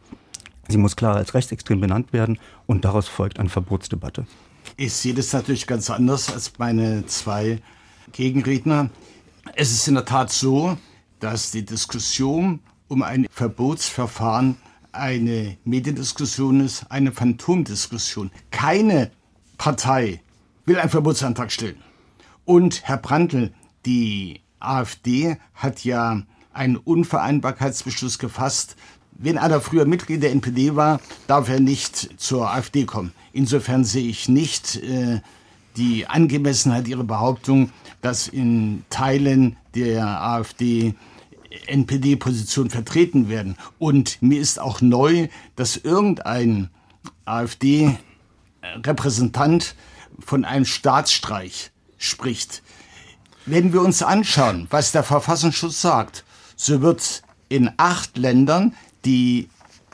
Sie 0.68 0.77
muss 0.77 0.96
klar 0.96 1.16
als 1.16 1.34
rechtsextrem 1.34 1.80
benannt 1.80 2.13
werden. 2.13 2.39
Und 2.66 2.84
daraus 2.84 3.08
folgt 3.08 3.39
eine 3.39 3.50
Verbotsdebatte. 3.50 4.25
Ich 4.75 4.94
sehe 4.94 5.13
das 5.13 5.32
natürlich 5.34 5.68
ganz 5.68 5.89
anders 5.89 6.34
als 6.34 6.51
meine 6.58 7.06
zwei 7.06 7.62
Gegenredner. 8.12 8.89
Es 9.56 9.72
ist 9.72 9.88
in 9.88 9.94
der 9.94 10.06
Tat 10.06 10.32
so, 10.32 10.77
dass 11.20 11.51
die 11.51 11.63
Diskussion 11.63 12.60
um 12.88 13.04
ein 13.04 13.27
Verbotsverfahren 13.30 14.58
eine 14.92 15.58
Mediendiskussion 15.63 16.62
ist, 16.62 16.89
eine 16.89 17.12
Phantomdiskussion. 17.12 18.32
Keine 18.50 19.12
Partei 19.58 20.22
will 20.66 20.80
einen 20.80 20.89
Verbotsantrag 20.89 21.51
stellen. 21.51 21.77
Und 22.46 22.84
Herr 22.84 22.98
Brandl, 22.98 23.51
die 23.86 24.42
AfD 24.60 25.38
hat 25.54 25.84
ja 25.84 26.22
einen 26.54 26.78
Unvereinbarkeitsbeschluss 26.78 28.20
gefasst. 28.20 28.76
Wenn 29.12 29.38
einer 29.38 29.62
früher 29.62 29.86
Mitglied 29.86 30.24
der 30.24 30.32
NPD 30.32 30.76
war, 30.76 31.00
darf 31.28 31.50
er 31.50 31.60
nicht 31.60 32.20
zur 32.20 32.52
AfD 32.52 32.86
kommen. 32.86 33.14
Insofern 33.34 33.84
sehe 33.84 34.08
ich 34.08 34.30
nicht 34.30 34.78
äh, 34.78 35.22
die 35.76 36.08
Angemessenheit 36.08 36.88
ihrer 36.88 37.04
Behauptung, 37.04 37.72
dass 38.02 38.28
in 38.28 38.84
Teilen 38.90 39.58
der 39.76 40.24
AfD 40.24 40.96
NPD-Positionen 41.68 42.70
vertreten 42.70 43.30
werden. 43.30 43.56
Und 43.80 44.22
mir 44.22 44.40
ist 44.40 44.60
auch 44.60 44.82
neu, 44.82 45.30
dass 45.56 45.78
irgendein 45.78 46.70
AfD-Repräsentant 47.26 49.74
von 50.20 50.46
einem 50.46 50.66
Staatsstreich 50.66 51.72
spricht. 51.98 52.62
Wenn 53.50 53.72
wir 53.72 53.82
uns 53.82 54.04
anschauen, 54.04 54.68
was 54.72 54.92
der 54.92 55.04
Verfassungsschutz 55.04 55.80
sagt, 55.80 56.25
so 56.58 56.82
wird 56.82 57.24
in 57.48 57.72
acht 57.77 58.18
Ländern 58.18 58.75
die 59.06 59.48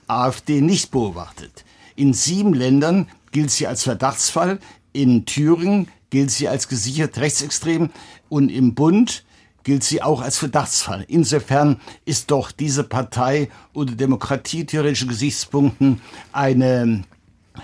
AfD 0.07 0.59
nicht 0.59 0.89
beobachtet. 0.89 1.63
In 1.95 2.15
sieben 2.15 2.55
Ländern 2.55 3.07
gilt 3.31 3.51
sie 3.51 3.67
als 3.67 3.83
Verdachtsfall, 3.83 4.57
in 4.91 5.25
Thüringen 5.25 5.87
gilt 6.09 6.31
sie 6.31 6.47
als 6.47 6.67
gesichert 6.67 7.19
rechtsextrem 7.19 7.91
und 8.27 8.49
im 8.49 8.73
Bund 8.73 9.23
gilt 9.63 9.83
sie 9.83 10.01
auch 10.01 10.23
als 10.23 10.39
Verdachtsfall. 10.39 11.05
Insofern 11.07 11.79
ist 12.05 12.31
doch 12.31 12.51
diese 12.51 12.83
Partei 12.83 13.51
unter 13.71 13.93
demokratietheoretischen 13.93 15.09
Gesichtspunkten 15.09 16.01
eine 16.31 17.03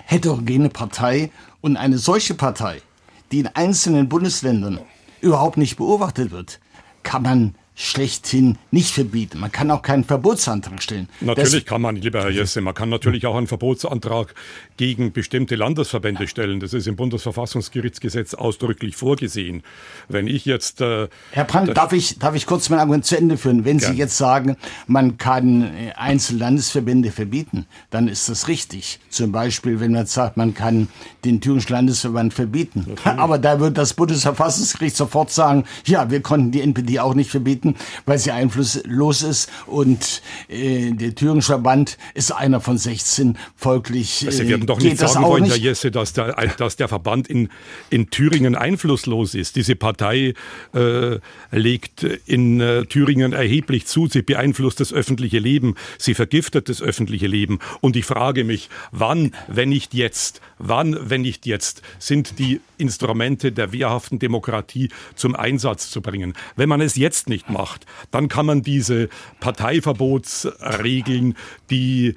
heterogene 0.05 0.69
Partei 0.69 1.31
und 1.61 1.77
eine 1.77 1.97
solche 1.97 2.35
Partei, 2.35 2.83
die 3.31 3.39
in 3.39 3.47
einzelnen 3.47 4.07
Bundesländern 4.07 4.81
überhaupt 5.21 5.57
nicht 5.57 5.77
beobachtet 5.77 6.31
wird, 6.31 6.59
kann 7.03 7.23
man 7.23 7.55
schlechthin 7.79 8.57
nicht 8.71 8.93
verbieten. 8.93 9.39
Man 9.39 9.53
kann 9.53 9.71
auch 9.71 9.81
keinen 9.81 10.03
Verbotsantrag 10.03 10.83
stellen. 10.83 11.07
Natürlich 11.21 11.63
das 11.63 11.65
kann 11.65 11.81
man, 11.81 11.95
lieber 11.95 12.21
Herr 12.21 12.29
Jesse, 12.29 12.59
man 12.59 12.73
kann 12.73 12.89
natürlich 12.89 13.25
auch 13.25 13.37
einen 13.37 13.47
Verbotsantrag 13.47 14.35
gegen 14.75 15.13
bestimmte 15.13 15.55
Landesverbände 15.55 16.27
stellen. 16.27 16.59
Das 16.59 16.73
ist 16.73 16.87
im 16.87 16.97
Bundesverfassungsgerichtsgesetz 16.97 18.33
ausdrücklich 18.33 18.97
vorgesehen. 18.97 19.63
Wenn 20.09 20.27
ich 20.27 20.43
jetzt... 20.43 20.81
Äh, 20.81 21.07
Herr 21.31 21.45
Brandt, 21.45 21.77
darf 21.77 21.93
ich, 21.93 22.19
darf 22.19 22.35
ich 22.35 22.45
kurz 22.45 22.69
mein 22.69 22.79
Argument 22.79 23.05
zu 23.05 23.17
Ende 23.17 23.37
führen? 23.37 23.63
Wenn 23.63 23.77
gern. 23.77 23.93
Sie 23.93 23.97
jetzt 23.97 24.17
sagen, 24.17 24.57
man 24.87 25.17
kann 25.17 25.63
äh, 25.63 25.93
Einzellandesverbände 25.95 27.11
verbieten, 27.11 27.65
dann 27.91 28.09
ist 28.09 28.27
das 28.27 28.49
richtig. 28.49 28.99
Zum 29.09 29.31
Beispiel, 29.31 29.79
wenn 29.79 29.93
man 29.93 30.05
sagt, 30.05 30.35
man 30.35 30.53
kann 30.53 30.89
den 31.23 31.39
thürischen 31.39 31.71
Landesverband 31.71 32.33
verbieten. 32.33 32.79
Natürlich. 32.89 33.05
Aber 33.05 33.37
da 33.37 33.61
wird 33.61 33.77
das 33.77 33.93
Bundesverfassungsgericht 33.93 34.97
sofort 34.97 35.31
sagen, 35.31 35.63
ja, 35.85 36.11
wir 36.11 36.21
konnten 36.21 36.51
die 36.51 36.59
NPD 36.59 36.99
auch 36.99 37.13
nicht 37.13 37.31
verbieten 37.31 37.68
vertreten, 37.73 37.75
weil 38.05 38.17
sie 38.17 38.31
einflusslos 38.31 39.23
ist. 39.23 39.49
Und 39.65 40.21
äh, 40.47 40.91
der 40.91 41.15
Thüringische 41.15 41.53
Verband 41.53 41.97
ist 42.13 42.31
einer 42.31 42.61
von 42.61 42.77
16. 42.77 43.37
Folglich. 43.55 44.25
Äh, 44.25 44.31
sie 44.31 44.47
werden 44.47 44.65
doch 44.65 44.79
nicht 44.79 44.97
sagen 44.97 45.23
wollen, 45.25 45.45
Herr 45.45 45.57
Jesse, 45.57 45.91
dass 45.91 46.13
der, 46.13 46.33
dass 46.57 46.75
der 46.75 46.87
Verband 46.87 47.27
in, 47.27 47.49
in 47.89 48.09
Thüringen 48.09 48.55
einflusslos 48.55 49.33
ist. 49.35 49.55
Diese 49.55 49.75
Partei 49.75 50.33
äh, 50.73 51.19
legt 51.51 52.03
in 52.03 52.59
äh, 52.59 52.85
Thüringen 52.85 53.33
erheblich 53.33 53.85
zu. 53.85 54.07
Sie 54.07 54.21
beeinflusst 54.21 54.79
das 54.79 54.93
öffentliche 54.93 55.39
Leben. 55.39 55.75
Sie 55.97 56.13
vergiftet 56.13 56.69
das 56.69 56.81
öffentliche 56.81 57.27
Leben. 57.27 57.59
Und 57.81 57.95
ich 57.95 58.05
frage 58.05 58.43
mich, 58.43 58.69
wann, 58.91 59.31
wenn 59.47 59.69
nicht 59.69 59.93
jetzt, 59.93 60.41
wann, 60.57 60.97
wenn 61.01 61.21
nicht 61.21 61.45
jetzt, 61.45 61.81
sind 61.97 62.39
die 62.39 62.61
Instrumente 62.77 63.51
der 63.51 63.73
wehrhaften 63.73 64.19
Demokratie 64.19 64.89
zum 65.15 65.35
Einsatz 65.35 65.89
zu 65.89 66.01
bringen? 66.01 66.33
Wenn 66.55 66.69
man 66.69 66.81
es 66.81 66.95
jetzt 66.95 67.29
nicht 67.29 67.49
macht, 67.49 67.58
macht, 67.59 67.85
dann 68.11 68.29
kann 68.29 68.45
man 68.45 68.61
diese 68.61 69.09
Parteiverbotsregeln, 69.41 71.35
die 71.69 72.15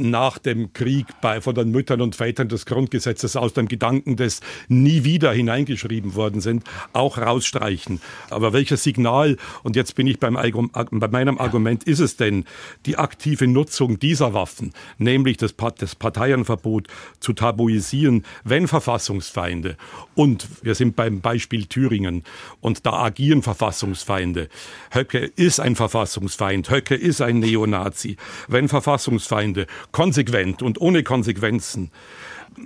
nach 0.00 0.38
dem 0.38 0.72
Krieg 0.72 1.06
bei, 1.20 1.40
von 1.40 1.54
den 1.54 1.70
Müttern 1.70 2.00
und 2.00 2.16
Vätern 2.16 2.48
des 2.48 2.66
Grundgesetzes 2.66 3.36
aus 3.36 3.52
dem 3.52 3.68
Gedanken 3.68 4.16
des 4.16 4.40
nie 4.68 5.04
wieder 5.04 5.32
hineingeschrieben 5.32 6.14
worden 6.14 6.40
sind, 6.40 6.64
auch 6.92 7.18
rausstreichen. 7.18 8.00
Aber 8.30 8.52
welches 8.52 8.82
Signal, 8.82 9.36
und 9.62 9.76
jetzt 9.76 9.94
bin 9.94 10.06
ich 10.06 10.18
beim, 10.18 10.34
bei 10.34 11.08
meinem 11.08 11.38
Argument, 11.38 11.84
ist 11.84 12.00
es 12.00 12.16
denn, 12.16 12.44
die 12.86 12.96
aktive 12.96 13.46
Nutzung 13.46 13.98
dieser 13.98 14.34
Waffen, 14.34 14.72
nämlich 14.98 15.36
das, 15.36 15.54
das 15.78 15.94
Parteienverbot 15.94 16.88
zu 17.20 17.32
tabuisieren, 17.32 18.24
wenn 18.44 18.66
Verfassungsfeinde, 18.66 19.76
und 20.14 20.48
wir 20.62 20.74
sind 20.74 20.96
beim 20.96 21.20
Beispiel 21.20 21.66
Thüringen, 21.66 22.24
und 22.60 22.84
da 22.84 22.94
agieren 22.94 23.42
Verfassungsfeinde. 23.42 24.48
Höcke 24.90 25.30
ist 25.36 25.60
ein 25.60 25.76
Verfassungsfeind, 25.76 26.70
Höcke 26.70 26.96
ist 26.96 27.20
ein 27.20 27.38
Neonazi. 27.38 28.16
Wenn 28.48 28.68
Verfassungsfeinde 28.68 29.67
konsequent 29.92 30.62
und 30.62 30.80
ohne 30.80 31.02
Konsequenzen 31.02 31.90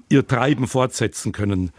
ihr 0.09 0.27
Treiben 0.27 0.67
fortsetzen 0.67 1.33
können, 1.33 1.71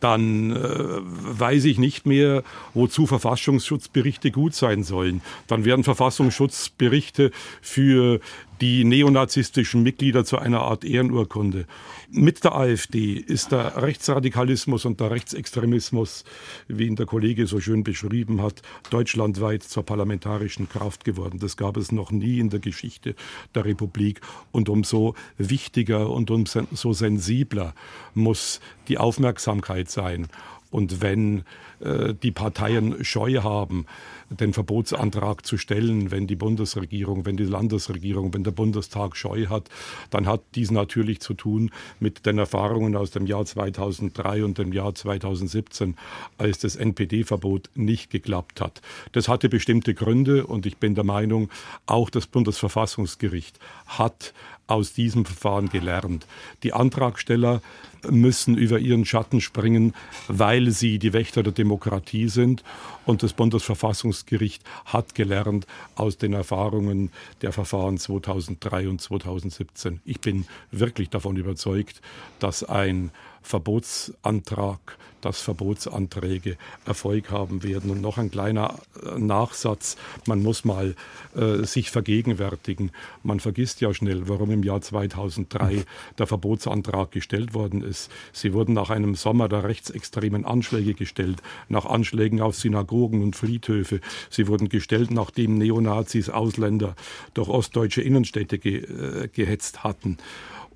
dann 0.00 0.50
äh, 0.50 0.56
weiß 0.58 1.64
ich 1.64 1.78
nicht 1.78 2.06
mehr, 2.06 2.42
wozu 2.74 3.06
Verfassungsschutzberichte 3.06 4.30
gut 4.30 4.54
sein 4.54 4.82
sollen. 4.82 5.22
Dann 5.46 5.64
werden 5.64 5.84
Verfassungsschutzberichte 5.84 7.30
für 7.62 8.20
die 8.60 8.84
neonazistischen 8.84 9.82
Mitglieder 9.82 10.24
zu 10.24 10.38
einer 10.38 10.60
Art 10.60 10.84
Ehrenurkunde. 10.84 11.66
Mit 12.10 12.44
der 12.44 12.54
AfD 12.54 13.14
ist 13.14 13.52
der 13.52 13.80
Rechtsradikalismus 13.80 14.84
und 14.84 15.00
der 15.00 15.10
Rechtsextremismus, 15.10 16.24
wie 16.68 16.86
ihn 16.86 16.96
der 16.96 17.06
Kollege 17.06 17.46
so 17.46 17.60
schön 17.60 17.84
beschrieben 17.84 18.42
hat, 18.42 18.62
deutschlandweit 18.90 19.62
zur 19.62 19.84
parlamentarischen 19.84 20.68
Kraft 20.68 21.04
geworden. 21.04 21.38
Das 21.38 21.56
gab 21.56 21.76
es 21.76 21.90
noch 21.92 22.10
nie 22.10 22.38
in 22.38 22.50
der 22.50 22.60
Geschichte 22.60 23.14
der 23.54 23.64
Republik. 23.64 24.20
Und 24.52 24.68
umso 24.68 25.14
wichtiger 25.38 26.10
und 26.10 26.30
umso 26.30 26.92
sensibler 26.92 27.74
muss 28.14 28.60
die 28.88 28.98
Aufmerksamkeit 28.98 29.90
sein. 29.90 30.28
Und 30.70 31.00
wenn 31.00 31.42
äh, 31.80 32.14
die 32.14 32.30
Parteien 32.30 33.04
Scheu 33.04 33.42
haben, 33.42 33.86
den 34.30 34.52
Verbotsantrag 34.52 35.44
zu 35.44 35.58
stellen, 35.58 36.12
wenn 36.12 36.28
die 36.28 36.36
Bundesregierung, 36.36 37.26
wenn 37.26 37.36
die 37.36 37.44
Landesregierung, 37.44 38.32
wenn 38.32 38.44
der 38.44 38.52
Bundestag 38.52 39.16
Scheu 39.16 39.46
hat, 39.46 39.68
dann 40.10 40.26
hat 40.26 40.42
dies 40.54 40.70
natürlich 40.70 41.20
zu 41.20 41.34
tun 41.34 41.72
mit 41.98 42.26
den 42.26 42.38
Erfahrungen 42.38 42.94
aus 42.94 43.10
dem 43.10 43.26
Jahr 43.26 43.44
2003 43.44 44.44
und 44.44 44.58
dem 44.58 44.72
Jahr 44.72 44.94
2017, 44.94 45.96
als 46.38 46.60
das 46.60 46.76
NPD-Verbot 46.76 47.70
nicht 47.74 48.10
geklappt 48.10 48.60
hat. 48.60 48.80
Das 49.12 49.28
hatte 49.28 49.48
bestimmte 49.48 49.94
Gründe 49.94 50.46
und 50.46 50.66
ich 50.66 50.76
bin 50.76 50.94
der 50.94 51.04
Meinung, 51.04 51.50
auch 51.86 52.10
das 52.10 52.28
Bundesverfassungsgericht 52.28 53.58
hat 53.86 54.32
aus 54.70 54.92
diesem 54.92 55.24
Verfahren 55.24 55.68
gelernt. 55.68 56.26
Die 56.62 56.72
Antragsteller 56.72 57.60
müssen 58.08 58.56
über 58.56 58.78
ihren 58.78 59.04
Schatten 59.04 59.40
springen, 59.40 59.94
weil 60.28 60.70
sie 60.70 60.98
die 60.98 61.12
Wächter 61.12 61.42
der 61.42 61.52
Demokratie 61.52 62.28
sind. 62.28 62.62
Und 63.04 63.22
das 63.22 63.32
Bundesverfassungsgericht 63.32 64.62
hat 64.86 65.14
gelernt 65.14 65.66
aus 65.96 66.16
den 66.16 66.32
Erfahrungen 66.32 67.10
der 67.42 67.52
Verfahren 67.52 67.98
2003 67.98 68.88
und 68.88 69.00
2017. 69.00 70.00
Ich 70.04 70.20
bin 70.20 70.46
wirklich 70.70 71.10
davon 71.10 71.36
überzeugt, 71.36 72.00
dass 72.38 72.64
ein 72.64 73.10
Verbotsantrag 73.42 74.98
dass 75.20 75.40
Verbotsanträge 75.40 76.56
Erfolg 76.84 77.30
haben 77.30 77.62
werden. 77.62 77.90
Und 77.90 78.00
noch 78.00 78.18
ein 78.18 78.30
kleiner 78.30 78.78
äh, 79.04 79.18
Nachsatz, 79.18 79.96
man 80.26 80.42
muss 80.42 80.64
mal 80.64 80.94
äh, 81.34 81.64
sich 81.64 81.90
vergegenwärtigen. 81.90 82.90
Man 83.22 83.40
vergisst 83.40 83.80
ja 83.80 83.92
schnell, 83.92 84.28
warum 84.28 84.50
im 84.50 84.62
Jahr 84.62 84.80
2003 84.80 85.84
der 86.18 86.26
Verbotsantrag 86.26 87.10
gestellt 87.10 87.54
worden 87.54 87.82
ist. 87.82 88.10
Sie 88.32 88.52
wurden 88.52 88.74
nach 88.74 88.90
einem 88.90 89.14
Sommer 89.14 89.48
der 89.48 89.64
rechtsextremen 89.64 90.44
Anschläge 90.44 90.94
gestellt, 90.94 91.42
nach 91.68 91.86
Anschlägen 91.86 92.40
auf 92.40 92.56
Synagogen 92.56 93.22
und 93.22 93.36
Friedhöfe. 93.36 94.00
Sie 94.30 94.48
wurden 94.48 94.68
gestellt, 94.68 95.10
nachdem 95.10 95.58
Neonazis 95.58 96.30
Ausländer 96.30 96.94
durch 97.34 97.48
ostdeutsche 97.48 98.02
Innenstädte 98.02 98.58
ge 98.58 98.80
äh, 98.80 99.28
gehetzt 99.28 99.84
hatten. 99.84 100.18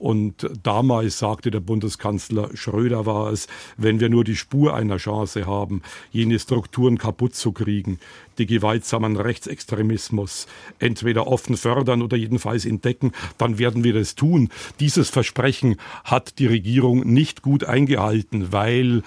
Und 0.05 0.51
damals 0.63 1.19
sagte 1.19 1.51
der 1.51 1.61
Bundeskanzler 1.61 2.55
Schröder 2.55 3.07
war 3.07 3.33
es, 3.33 3.47
wenn 3.79 4.01
wir 4.01 4.11
nur 4.11 4.23
die 4.23 4.37
Spur 4.37 4.75
einer 4.75 4.99
Chance 4.99 5.47
haben, 5.47 5.81
jene 6.13 6.39
Strukturen 6.39 6.99
kaputt 6.99 7.35
zu 7.35 7.53
kriegen, 7.53 7.99
die 8.37 8.45
gewaltsamen 8.45 9.17
Rechtsextremismus 9.17 10.47
entweder 10.79 11.27
offen 11.27 11.57
fördern 11.57 12.03
oder 12.03 12.19
jedenfalls 12.19 12.67
entdecken, 12.67 13.13
dann 13.39 13.59
werden 13.59 13.83
wir 13.83 13.95
das 13.95 14.15
tun. 14.15 14.51
Dieses 14.79 15.09
Versprechen 15.09 15.77
hat 16.05 16.39
die 16.39 16.49
Regierung 16.49 17.11
nicht 17.11 17.41
gut 17.41 17.65
eingehalten, 17.65 18.53
weil 18.53 19.03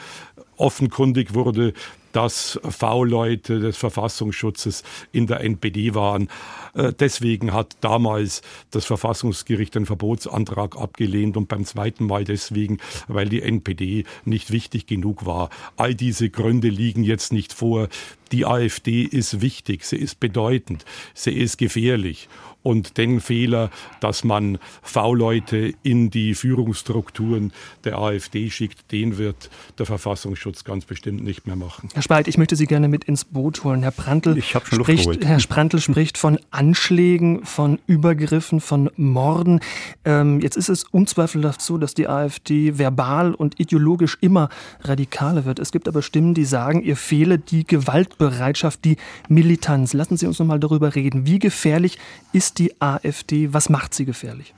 offenkundig 0.55 1.35
wurde, 1.35 1.73
dass 2.11 2.59
V-Leute 2.63 3.59
des 3.59 3.77
Verfassungsschutzes 3.77 4.83
in 5.11 5.27
der 5.27 5.41
NPD 5.41 5.93
waren. 5.95 6.29
Äh, 6.73 6.93
deswegen 6.97 7.53
hat 7.53 7.77
damals 7.81 8.41
das 8.71 8.85
Verfassungsgericht 8.85 9.75
den 9.75 9.85
Verbotsantrag 9.85 10.77
abgelehnt 10.77 11.37
und 11.37 11.47
beim 11.47 11.65
zweiten 11.65 12.05
Mal 12.05 12.23
deswegen, 12.23 12.79
weil 13.07 13.29
die 13.29 13.41
NPD 13.41 14.05
nicht 14.25 14.51
wichtig 14.51 14.87
genug 14.87 15.25
war. 15.25 15.49
All 15.75 15.95
diese 15.95 16.29
Gründe 16.29 16.69
liegen 16.69 17.03
jetzt 17.03 17.33
nicht 17.33 17.53
vor. 17.53 17.87
Die 18.31 18.45
AfD 18.45 19.03
ist 19.03 19.41
wichtig, 19.41 19.85
sie 19.85 19.95
ist 19.95 20.19
bedeutend, 20.19 20.83
sie 21.13 21.31
ist 21.31 21.57
gefährlich 21.57 22.27
und 22.67 22.97
den 22.97 23.21
Fehler, 23.21 23.69
dass 24.01 24.25
man 24.25 24.57
V-Leute 24.81 25.73
in 25.83 26.09
die 26.09 26.35
Führungsstrukturen 26.35 27.53
der 27.85 27.97
AfD 27.97 28.49
schickt, 28.49 28.91
den 28.91 29.17
wird 29.17 29.49
der 29.79 29.85
Verfassungsschutz 29.85 30.65
ganz 30.65 30.83
bestimmt 30.83 31.23
nicht 31.23 31.47
mehr 31.47 31.55
machen. 31.55 31.87
Herr 31.93 32.01
Spalt, 32.01 32.27
ich 32.27 32.37
möchte 32.37 32.57
Sie 32.57 32.65
gerne 32.65 32.89
mit 32.89 33.05
ins 33.05 33.23
Boot 33.23 33.63
holen. 33.63 33.83
Herr 33.83 33.91
Prantl, 33.91 34.37
ich 34.37 34.49
schon 34.49 34.83
spricht, 34.83 35.05
Luft 35.05 35.23
Herr 35.23 35.39
Sprantl 35.39 35.79
spricht 35.79 36.17
von 36.17 36.39
Anschlägen, 36.51 37.45
von 37.45 37.79
Übergriffen, 37.87 38.59
von 38.59 38.89
Morden. 38.97 39.61
Ähm, 40.03 40.41
jetzt 40.41 40.57
ist 40.57 40.67
es 40.67 40.83
unzweifelhaft 40.83 41.61
so, 41.61 41.77
dass 41.77 41.93
die 41.93 42.09
AfD 42.09 42.77
verbal 42.77 43.33
und 43.33 43.61
ideologisch 43.61 44.17
immer 44.19 44.49
radikaler 44.81 45.45
wird. 45.45 45.59
Es 45.59 45.71
gibt 45.71 45.87
aber 45.87 46.01
Stimmen, 46.01 46.33
die 46.33 46.43
sagen, 46.43 46.83
ihr 46.83 46.97
fehle 46.97 47.39
die 47.39 47.65
Gewaltbereitschaft, 47.65 48.83
die 48.83 48.97
Militanz. 49.29 49.93
Lassen 49.93 50.17
Sie 50.17 50.27
uns 50.27 50.37
noch 50.39 50.45
mal 50.45 50.59
darüber 50.59 50.95
reden. 50.95 51.25
Wie 51.25 51.39
gefährlich 51.39 51.97
ist 52.33 52.56
die 52.57 52.81
AfD? 52.81 53.53
Was 53.53 53.69
macht 53.69 53.93
sie 53.93 54.05
gefährlich? 54.05 54.53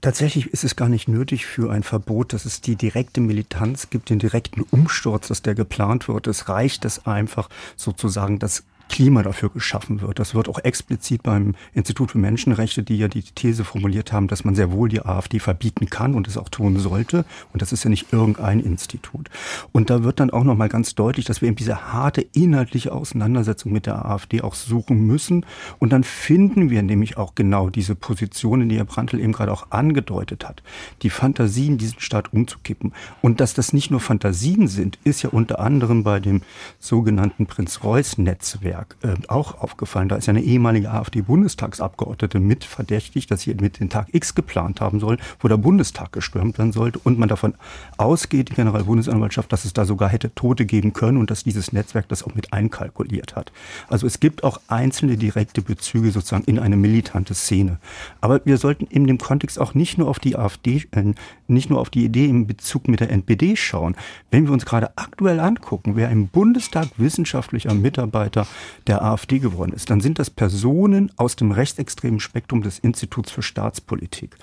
Tatsächlich 0.00 0.46
ist 0.46 0.64
es 0.64 0.76
gar 0.76 0.88
nicht 0.88 1.08
nötig 1.08 1.44
für 1.44 1.70
ein 1.70 1.82
Verbot, 1.82 2.32
dass 2.32 2.46
es 2.46 2.62
die 2.62 2.76
direkte 2.76 3.20
Militanz 3.20 3.90
gibt, 3.90 4.08
den 4.08 4.18
direkten 4.18 4.62
Umsturz, 4.62 5.28
dass 5.28 5.42
der 5.42 5.54
geplant 5.54 6.08
wird. 6.08 6.26
Es 6.26 6.48
reicht 6.48 6.86
es 6.86 7.06
einfach 7.06 7.50
sozusagen, 7.76 8.38
dass 8.38 8.64
Klima 8.90 9.22
dafür 9.22 9.50
geschaffen 9.50 10.00
wird. 10.00 10.18
Das 10.18 10.34
wird 10.34 10.48
auch 10.48 10.58
explizit 10.58 11.22
beim 11.22 11.54
Institut 11.72 12.10
für 12.10 12.18
Menschenrechte, 12.18 12.82
die 12.82 12.98
ja 12.98 13.06
die 13.06 13.22
These 13.22 13.64
formuliert 13.64 14.12
haben, 14.12 14.26
dass 14.26 14.44
man 14.44 14.56
sehr 14.56 14.72
wohl 14.72 14.88
die 14.88 15.00
AfD 15.00 15.38
verbieten 15.38 15.88
kann 15.88 16.14
und 16.14 16.26
es 16.26 16.36
auch 16.36 16.48
tun 16.48 16.76
sollte. 16.78 17.24
Und 17.52 17.62
das 17.62 17.72
ist 17.72 17.84
ja 17.84 17.90
nicht 17.90 18.12
irgendein 18.12 18.58
Institut. 18.58 19.30
Und 19.70 19.90
da 19.90 20.02
wird 20.02 20.18
dann 20.18 20.30
auch 20.30 20.42
nochmal 20.42 20.68
ganz 20.68 20.96
deutlich, 20.96 21.24
dass 21.24 21.40
wir 21.40 21.48
eben 21.48 21.56
diese 21.56 21.92
harte 21.92 22.20
inhaltliche 22.20 22.90
Auseinandersetzung 22.92 23.72
mit 23.72 23.86
der 23.86 24.04
AfD 24.04 24.42
auch 24.42 24.54
suchen 24.54 25.06
müssen. 25.06 25.46
Und 25.78 25.92
dann 25.92 26.02
finden 26.02 26.68
wir 26.68 26.82
nämlich 26.82 27.16
auch 27.16 27.36
genau 27.36 27.70
diese 27.70 27.94
Positionen, 27.94 28.68
die 28.68 28.76
Herr 28.76 28.84
Brandl 28.86 29.20
eben 29.20 29.32
gerade 29.32 29.52
auch 29.52 29.70
angedeutet 29.70 30.46
hat. 30.48 30.64
Die 31.02 31.10
Fantasien, 31.10 31.78
diesen 31.78 32.00
Staat 32.00 32.32
umzukippen. 32.32 32.92
Und 33.22 33.40
dass 33.40 33.54
das 33.54 33.72
nicht 33.72 33.92
nur 33.92 34.00
Fantasien 34.00 34.66
sind, 34.66 34.98
ist 35.04 35.22
ja 35.22 35.30
unter 35.30 35.60
anderem 35.60 36.02
bei 36.02 36.18
dem 36.18 36.42
sogenannten 36.80 37.46
Prinz-Reuß-Netzwerk 37.46 38.79
Bundestag 38.80 38.96
äh, 39.02 39.28
auch 39.28 39.60
aufgefallen. 39.60 40.08
Da 40.08 40.16
ist 40.16 40.28
eine 40.28 40.42
ehemalige 40.42 40.90
AfD-Bundestagsabgeordnete 40.90 42.40
mit 42.40 42.64
verdächtigt, 42.64 43.30
dass 43.30 43.42
sie 43.42 43.54
mit 43.54 43.80
den 43.80 43.88
Tag 43.88 44.08
X 44.12 44.34
geplant 44.34 44.80
haben 44.80 45.00
soll, 45.00 45.18
wo 45.40 45.48
der 45.48 45.56
Bundestag 45.56 46.12
gestürmt 46.12 46.58
werden 46.58 46.72
sollte 46.72 46.98
und 47.00 47.18
man 47.18 47.28
davon 47.28 47.54
ausgeht, 47.96 48.50
die 48.50 48.54
Generalbundesanwaltschaft, 48.54 49.52
dass 49.52 49.64
es 49.64 49.72
da 49.72 49.84
sogar 49.84 50.08
hätte 50.08 50.34
Tote 50.34 50.64
geben 50.64 50.92
können 50.92 51.18
und 51.18 51.30
dass 51.30 51.44
dieses 51.44 51.72
Netzwerk 51.72 52.08
das 52.08 52.22
auch 52.22 52.34
mit 52.34 52.52
einkalkuliert 52.52 53.36
hat. 53.36 53.52
Also 53.88 54.06
es 54.06 54.20
gibt 54.20 54.44
auch 54.44 54.60
einzelne 54.68 55.16
direkte 55.16 55.62
Bezüge 55.62 56.10
sozusagen 56.10 56.44
in 56.44 56.58
eine 56.58 56.76
militante 56.76 57.34
Szene. 57.34 57.78
Aber 58.20 58.40
wir 58.44 58.58
sollten 58.58 58.86
in 58.86 59.06
dem 59.06 59.18
Kontext 59.18 59.58
auch 59.58 59.74
nicht 59.74 59.98
nur 59.98 60.08
auf 60.08 60.18
die 60.18 60.36
AfD, 60.36 60.86
äh, 60.92 61.12
nicht 61.50 61.70
nur 61.70 61.80
auf 61.80 61.90
die 61.90 62.04
Idee 62.04 62.26
im 62.26 62.46
Bezug 62.46 62.88
mit 62.88 63.00
der 63.00 63.10
NPD 63.10 63.56
schauen. 63.56 63.96
Wenn 64.30 64.46
wir 64.46 64.52
uns 64.52 64.64
gerade 64.64 64.96
aktuell 64.96 65.40
angucken, 65.40 65.96
wer 65.96 66.10
im 66.10 66.28
Bundestag 66.28 66.88
wissenschaftlicher 66.96 67.74
Mitarbeiter 67.74 68.46
der 68.86 69.02
AfD 69.02 69.38
geworden 69.38 69.72
ist, 69.72 69.90
dann 69.90 70.00
sind 70.00 70.18
das 70.18 70.30
Personen 70.30 71.12
aus 71.16 71.36
dem 71.36 71.52
rechtsextremen 71.52 72.20
Spektrum 72.20 72.62
des 72.62 72.78
Instituts 72.78 73.30
für 73.30 73.42
Staatspolitik. 73.42 74.36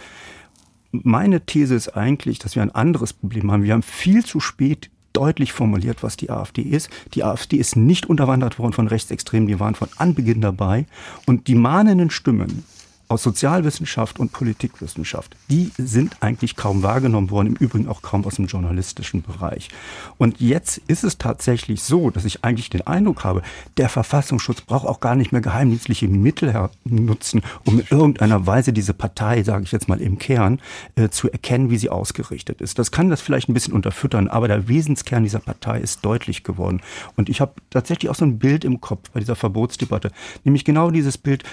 Meine 0.91 1.41
These 1.45 1.75
ist 1.75 1.89
eigentlich, 1.89 2.39
dass 2.39 2.55
wir 2.55 2.61
ein 2.61 2.73
anderes 2.73 3.13
Problem 3.13 3.51
haben. 3.51 3.63
Wir 3.63 3.73
haben 3.73 3.83
viel 3.83 4.25
zu 4.25 4.39
spät 4.39 4.89
deutlich 5.13 5.51
formuliert, 5.51 6.03
was 6.03 6.15
die 6.15 6.29
AfD 6.29 6.61
ist. 6.61 6.89
Die 7.13 7.23
AfD 7.23 7.57
ist 7.57 7.75
nicht 7.75 8.05
unterwandert 8.05 8.59
worden 8.59 8.73
von 8.73 8.87
Rechtsextremen, 8.87 9.47
die 9.47 9.59
waren 9.59 9.73
von 9.73 9.89
Anbeginn 9.97 10.41
dabei. 10.41 10.85
Und 11.25 11.47
die 11.47 11.55
mahnenden 11.55 12.11
Stimmen, 12.11 12.63
aus 13.09 13.23
Sozialwissenschaft 13.23 14.19
und 14.19 14.31
Politikwissenschaft, 14.31 15.35
die 15.49 15.71
sind 15.77 16.17
eigentlich 16.21 16.55
kaum 16.55 16.83
wahrgenommen 16.83 17.29
worden, 17.29 17.47
im 17.47 17.55
Übrigen 17.55 17.87
auch 17.87 18.01
kaum 18.01 18.25
aus 18.25 18.35
dem 18.35 18.47
journalistischen 18.47 19.21
Bereich. 19.21 19.69
Und 20.17 20.41
jetzt 20.41 20.79
ist 20.87 21.03
es 21.03 21.17
tatsächlich 21.17 21.81
so, 21.83 22.09
dass 22.09 22.25
ich 22.25 22.43
eigentlich 22.43 22.69
den 22.69 22.85
Eindruck 22.85 23.23
habe, 23.23 23.43
der 23.77 23.87
Verfassungsschutz 23.87 24.61
braucht 24.61 24.85
auch 24.85 24.99
gar 24.99 25.15
nicht 25.15 25.31
mehr 25.31 25.41
geheimdienstliche 25.41 26.07
Mittel 26.07 26.69
nutzen, 26.83 27.43
um 27.65 27.79
in 27.79 27.85
irgendeiner 27.89 28.45
Weise 28.45 28.73
diese 28.73 28.93
Partei, 28.93 29.43
sage 29.43 29.63
ich 29.63 29.71
jetzt 29.71 29.87
mal 29.87 30.01
im 30.01 30.17
Kern, 30.17 30.59
äh, 30.95 31.09
zu 31.09 31.31
erkennen, 31.31 31.69
wie 31.69 31.77
sie 31.77 31.89
ausgerichtet 31.89 32.61
ist. 32.61 32.77
Das 32.77 32.91
kann 32.91 33.09
das 33.09 33.21
vielleicht 33.21 33.47
ein 33.47 33.53
bisschen 33.53 33.73
unterfüttern, 33.73 34.27
aber 34.27 34.47
der 34.47 34.67
Wesenskern 34.67 35.23
dieser 35.23 35.39
Partei 35.39 35.79
ist 35.79 36.03
deutlich 36.03 36.43
geworden. 36.43 36.81
Und 37.15 37.29
ich 37.29 37.39
habe 37.39 37.53
tatsächlich 37.69 38.09
auch 38.09 38.15
so 38.15 38.25
ein 38.25 38.39
Bild 38.39 38.65
im 38.65 38.81
Kopf 38.81 39.09
bei 39.11 39.21
dieser 39.21 39.35
Verbotsdebatte, 39.35 40.11
nämlich 40.43 40.65
genau 40.65 40.91
dieses 40.91 41.17
Bild, 41.17 41.43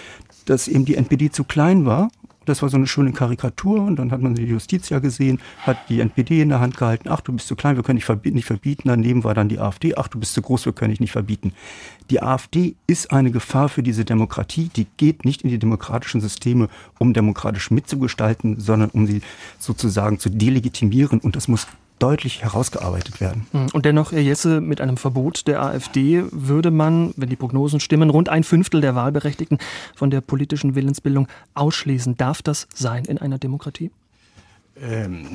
dass 0.46 0.68
eben 0.68 0.84
die 0.84 0.96
NPD 0.96 1.30
zu 1.30 1.43
klein 1.44 1.84
war. 1.86 2.10
Das 2.44 2.60
war 2.60 2.68
so 2.68 2.76
eine 2.76 2.86
schöne 2.86 3.12
Karikatur 3.12 3.80
und 3.80 3.96
dann 3.96 4.10
hat 4.10 4.20
man 4.20 4.34
die 4.34 4.44
Justiz 4.44 4.90
ja 4.90 4.98
gesehen, 4.98 5.40
hat 5.62 5.78
die 5.88 6.00
NPD 6.00 6.42
in 6.42 6.50
der 6.50 6.60
Hand 6.60 6.76
gehalten, 6.76 7.08
ach 7.08 7.22
du 7.22 7.32
bist 7.32 7.48
zu 7.48 7.56
klein, 7.56 7.76
wir 7.76 7.82
können 7.82 7.96
dich 7.96 8.04
verbieten, 8.04 8.36
nicht 8.36 8.44
verbieten. 8.44 8.88
Daneben 8.88 9.24
war 9.24 9.32
dann 9.32 9.48
die 9.48 9.58
AfD, 9.58 9.94
ach 9.96 10.08
du 10.08 10.18
bist 10.18 10.34
zu 10.34 10.42
groß, 10.42 10.66
wir 10.66 10.74
können 10.74 10.90
dich 10.90 11.00
nicht 11.00 11.12
verbieten. 11.12 11.54
Die 12.10 12.22
AfD 12.22 12.74
ist 12.86 13.12
eine 13.12 13.30
Gefahr 13.30 13.70
für 13.70 13.82
diese 13.82 14.04
Demokratie, 14.04 14.70
die 14.76 14.86
geht 14.98 15.24
nicht 15.24 15.42
in 15.42 15.48
die 15.48 15.58
demokratischen 15.58 16.20
Systeme, 16.20 16.68
um 16.98 17.14
demokratisch 17.14 17.70
mitzugestalten, 17.70 18.60
sondern 18.60 18.90
um 18.90 19.06
sie 19.06 19.22
sozusagen 19.58 20.18
zu 20.18 20.28
delegitimieren 20.28 21.20
und 21.20 21.36
das 21.36 21.48
muss 21.48 21.66
deutlich 21.98 22.42
herausgearbeitet 22.42 23.20
werden. 23.20 23.46
Hm. 23.52 23.66
Und 23.72 23.84
dennoch, 23.84 24.12
Herr 24.12 24.20
Jesse, 24.20 24.60
mit 24.60 24.80
einem 24.80 24.96
Verbot 24.96 25.46
der 25.46 25.62
AfD 25.62 26.24
würde 26.30 26.70
man, 26.70 27.14
wenn 27.16 27.28
die 27.28 27.36
Prognosen 27.36 27.80
stimmen, 27.80 28.10
rund 28.10 28.28
ein 28.28 28.44
Fünftel 28.44 28.80
der 28.80 28.94
Wahlberechtigten 28.94 29.58
von 29.94 30.10
der 30.10 30.20
politischen 30.20 30.74
Willensbildung 30.74 31.28
ausschließen. 31.54 32.16
Darf 32.16 32.42
das 32.42 32.66
sein 32.74 33.04
in 33.04 33.18
einer 33.18 33.38
Demokratie? 33.38 33.90
Ähm, 34.80 35.28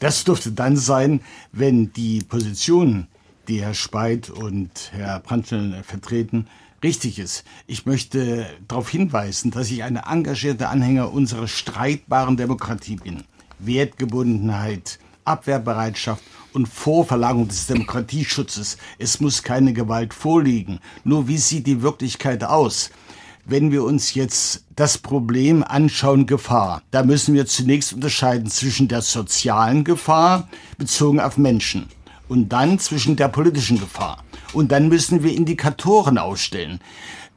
das 0.00 0.24
dürfte 0.24 0.52
dann 0.52 0.76
sein, 0.76 1.20
wenn 1.52 1.92
die 1.92 2.22
Position, 2.22 3.06
die 3.48 3.62
Herr 3.62 3.74
Speit 3.74 4.30
und 4.30 4.90
Herr 4.92 5.20
Brandl 5.20 5.82
vertreten, 5.84 6.46
richtig 6.82 7.18
ist. 7.18 7.44
Ich 7.66 7.86
möchte 7.86 8.46
darauf 8.66 8.88
hinweisen, 8.88 9.50
dass 9.50 9.70
ich 9.70 9.82
ein 9.82 9.96
engagierter 9.96 10.70
Anhänger 10.70 11.12
unserer 11.12 11.46
streitbaren 11.46 12.36
Demokratie 12.36 12.96
bin. 12.96 13.24
Wertgebundenheit, 13.58 14.98
Abwehrbereitschaft 15.30 16.22
und 16.52 16.68
Vorverlangung 16.68 17.48
des 17.48 17.66
Demokratieschutzes. 17.66 18.76
Es 18.98 19.20
muss 19.20 19.42
keine 19.42 19.72
Gewalt 19.72 20.14
vorliegen. 20.14 20.80
Nur 21.04 21.28
wie 21.28 21.38
sieht 21.38 21.66
die 21.66 21.82
Wirklichkeit 21.82 22.44
aus? 22.44 22.90
Wenn 23.46 23.72
wir 23.72 23.84
uns 23.84 24.14
jetzt 24.14 24.64
das 24.76 24.98
Problem 24.98 25.64
anschauen, 25.64 26.26
Gefahr, 26.26 26.82
da 26.90 27.02
müssen 27.02 27.34
wir 27.34 27.46
zunächst 27.46 27.92
unterscheiden 27.92 28.50
zwischen 28.50 28.88
der 28.88 29.02
sozialen 29.02 29.82
Gefahr 29.84 30.48
bezogen 30.76 31.20
auf 31.20 31.38
Menschen 31.38 31.88
und 32.28 32.50
dann 32.50 32.78
zwischen 32.78 33.16
der 33.16 33.28
politischen 33.28 33.80
Gefahr. 33.80 34.22
Und 34.52 34.72
dann 34.72 34.88
müssen 34.88 35.22
wir 35.22 35.34
Indikatoren 35.34 36.18
ausstellen. 36.18 36.80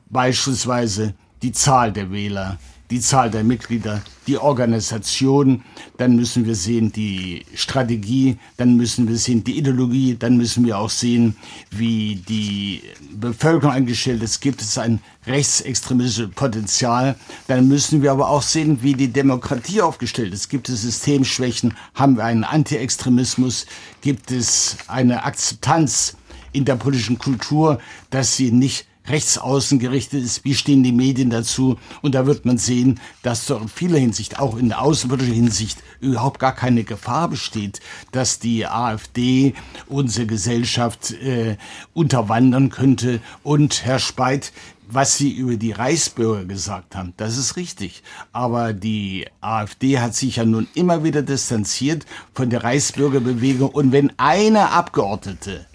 Beispielsweise 0.10 1.16
die 1.42 1.52
Zahl 1.52 1.92
der 1.92 2.12
Wähler, 2.12 2.58
die 2.92 3.00
Zahl 3.00 3.32
der 3.32 3.44
Mitglieder, 3.44 4.02
die 4.28 4.38
Organisation, 4.38 5.64
dann 5.98 6.16
müssen 6.16 6.46
wir 6.46 6.56
sehen 6.56 6.92
die 6.92 7.46
Strategie, 7.56 8.38
dann 8.58 8.78
müssen 8.78 9.08
wir 9.08 9.18
sehen 9.18 9.44
die 9.44 9.58
Ideologie, 9.58 10.16
dann 10.18 10.38
müssen 10.38 10.66
wir 10.66 10.78
auch 10.78 10.90
sehen, 10.90 11.36
wie 11.72 12.16
die 12.28 12.82
Bevölkerung 13.14 13.74
eingestellt 13.74 14.22
ist. 14.22 14.42
Gibt 14.42 14.62
es 14.62 14.78
ein 14.78 15.00
rechtsextremistisches 15.26 16.32
Potenzial? 16.32 17.16
Dann 17.48 17.68
müssen 17.68 18.02
wir 18.02 18.12
aber 18.12 18.30
auch 18.30 18.44
sehen, 18.44 18.80
wie 18.82 18.94
die 18.94 19.12
Demokratie 19.12 19.82
aufgestellt 19.82 20.34
ist. 20.34 20.50
Gibt 20.50 20.70
es 20.70 20.84
Systemschwächen? 20.84 21.74
Haben 21.96 22.18
wir 22.18 22.26
einen 22.26 22.44
Antiextremismus? 22.44 23.66
Gibt 24.02 24.32
es 24.32 24.78
eine 24.88 25.24
Akzeptanz 25.24 26.16
in 26.52 26.66
der 26.66 26.76
politischen 26.76 27.18
Kultur, 27.18 27.80
dass 28.10 28.36
sie 28.36 28.52
nicht 28.52 28.86
rechtsaußen 29.08 29.80
gerichtet 29.80 30.24
ist, 30.24 30.46
wie 30.46 30.56
stehen 30.56 30.84
die 30.84 30.92
Medien 30.92 31.30
dazu. 31.30 31.78
Und 32.02 32.16
da 32.16 32.26
wird 32.26 32.46
man 32.46 32.58
sehen, 32.58 33.00
dass 33.22 33.46
doch 33.46 33.62
in 33.62 33.68
vieler 33.68 34.00
Hinsicht, 34.00 34.40
auch 34.40 34.58
in 34.58 34.70
der 34.70 34.82
außenpolitischen 34.82 35.36
Hinsicht, 35.36 35.84
überhaupt 36.00 36.40
gar 36.40 36.54
keine 36.54 36.84
Gefahr 36.84 37.30
besteht, 37.30 37.80
dass 38.12 38.40
die 38.40 38.66
AfD 38.68 39.54
unsere 39.88 40.26
Gesellschaft 40.26 41.12
äh, 41.12 41.58
unterwandern 41.94 42.70
könnte. 42.70 43.20
Und 43.44 43.86
Herr 43.86 44.00
Speit, 44.00 44.54
was 44.88 45.18
Sie 45.18 45.32
über 45.32 45.56
die 45.56 45.72
Reichsbürger 45.72 46.46
gesagt 46.46 46.96
haben, 46.96 47.14
das 47.18 47.38
ist 47.38 47.56
richtig. 47.56 48.04
Aber 48.32 48.74
die 48.74 49.28
AfD 49.42 50.00
hat 50.00 50.16
sich 50.16 50.38
ja 50.38 50.46
nun 50.46 50.68
immer 50.76 51.04
wieder 51.04 51.22
distanziert 51.22 52.06
von 52.34 52.50
der 52.50 52.64
Reichsbürgerbewegung. 52.64 53.70
Und 53.70 53.92
wenn 53.92 54.14
eine 54.18 54.72
Abgeordnete 54.72 55.66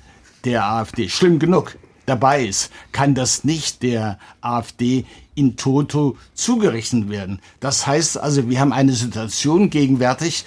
der 0.45 0.65
AfD, 0.67 1.09
schlimm 1.09 1.39
genug, 1.39 1.77
dabei 2.09 2.45
ist, 2.45 2.71
kann 2.93 3.15
das 3.15 3.45
nicht 3.45 3.83
der 3.83 4.19
AfD 4.41 5.05
in 5.35 5.57
toto 5.57 6.17
zugerechnet 6.35 7.09
werden. 7.09 7.41
Das 7.61 7.87
heißt 7.87 8.19
also, 8.19 8.49
wir 8.49 8.61
haben 8.61 8.73
eine 8.73 8.93
Situation 8.93 9.71
gegenwärtig, 9.71 10.45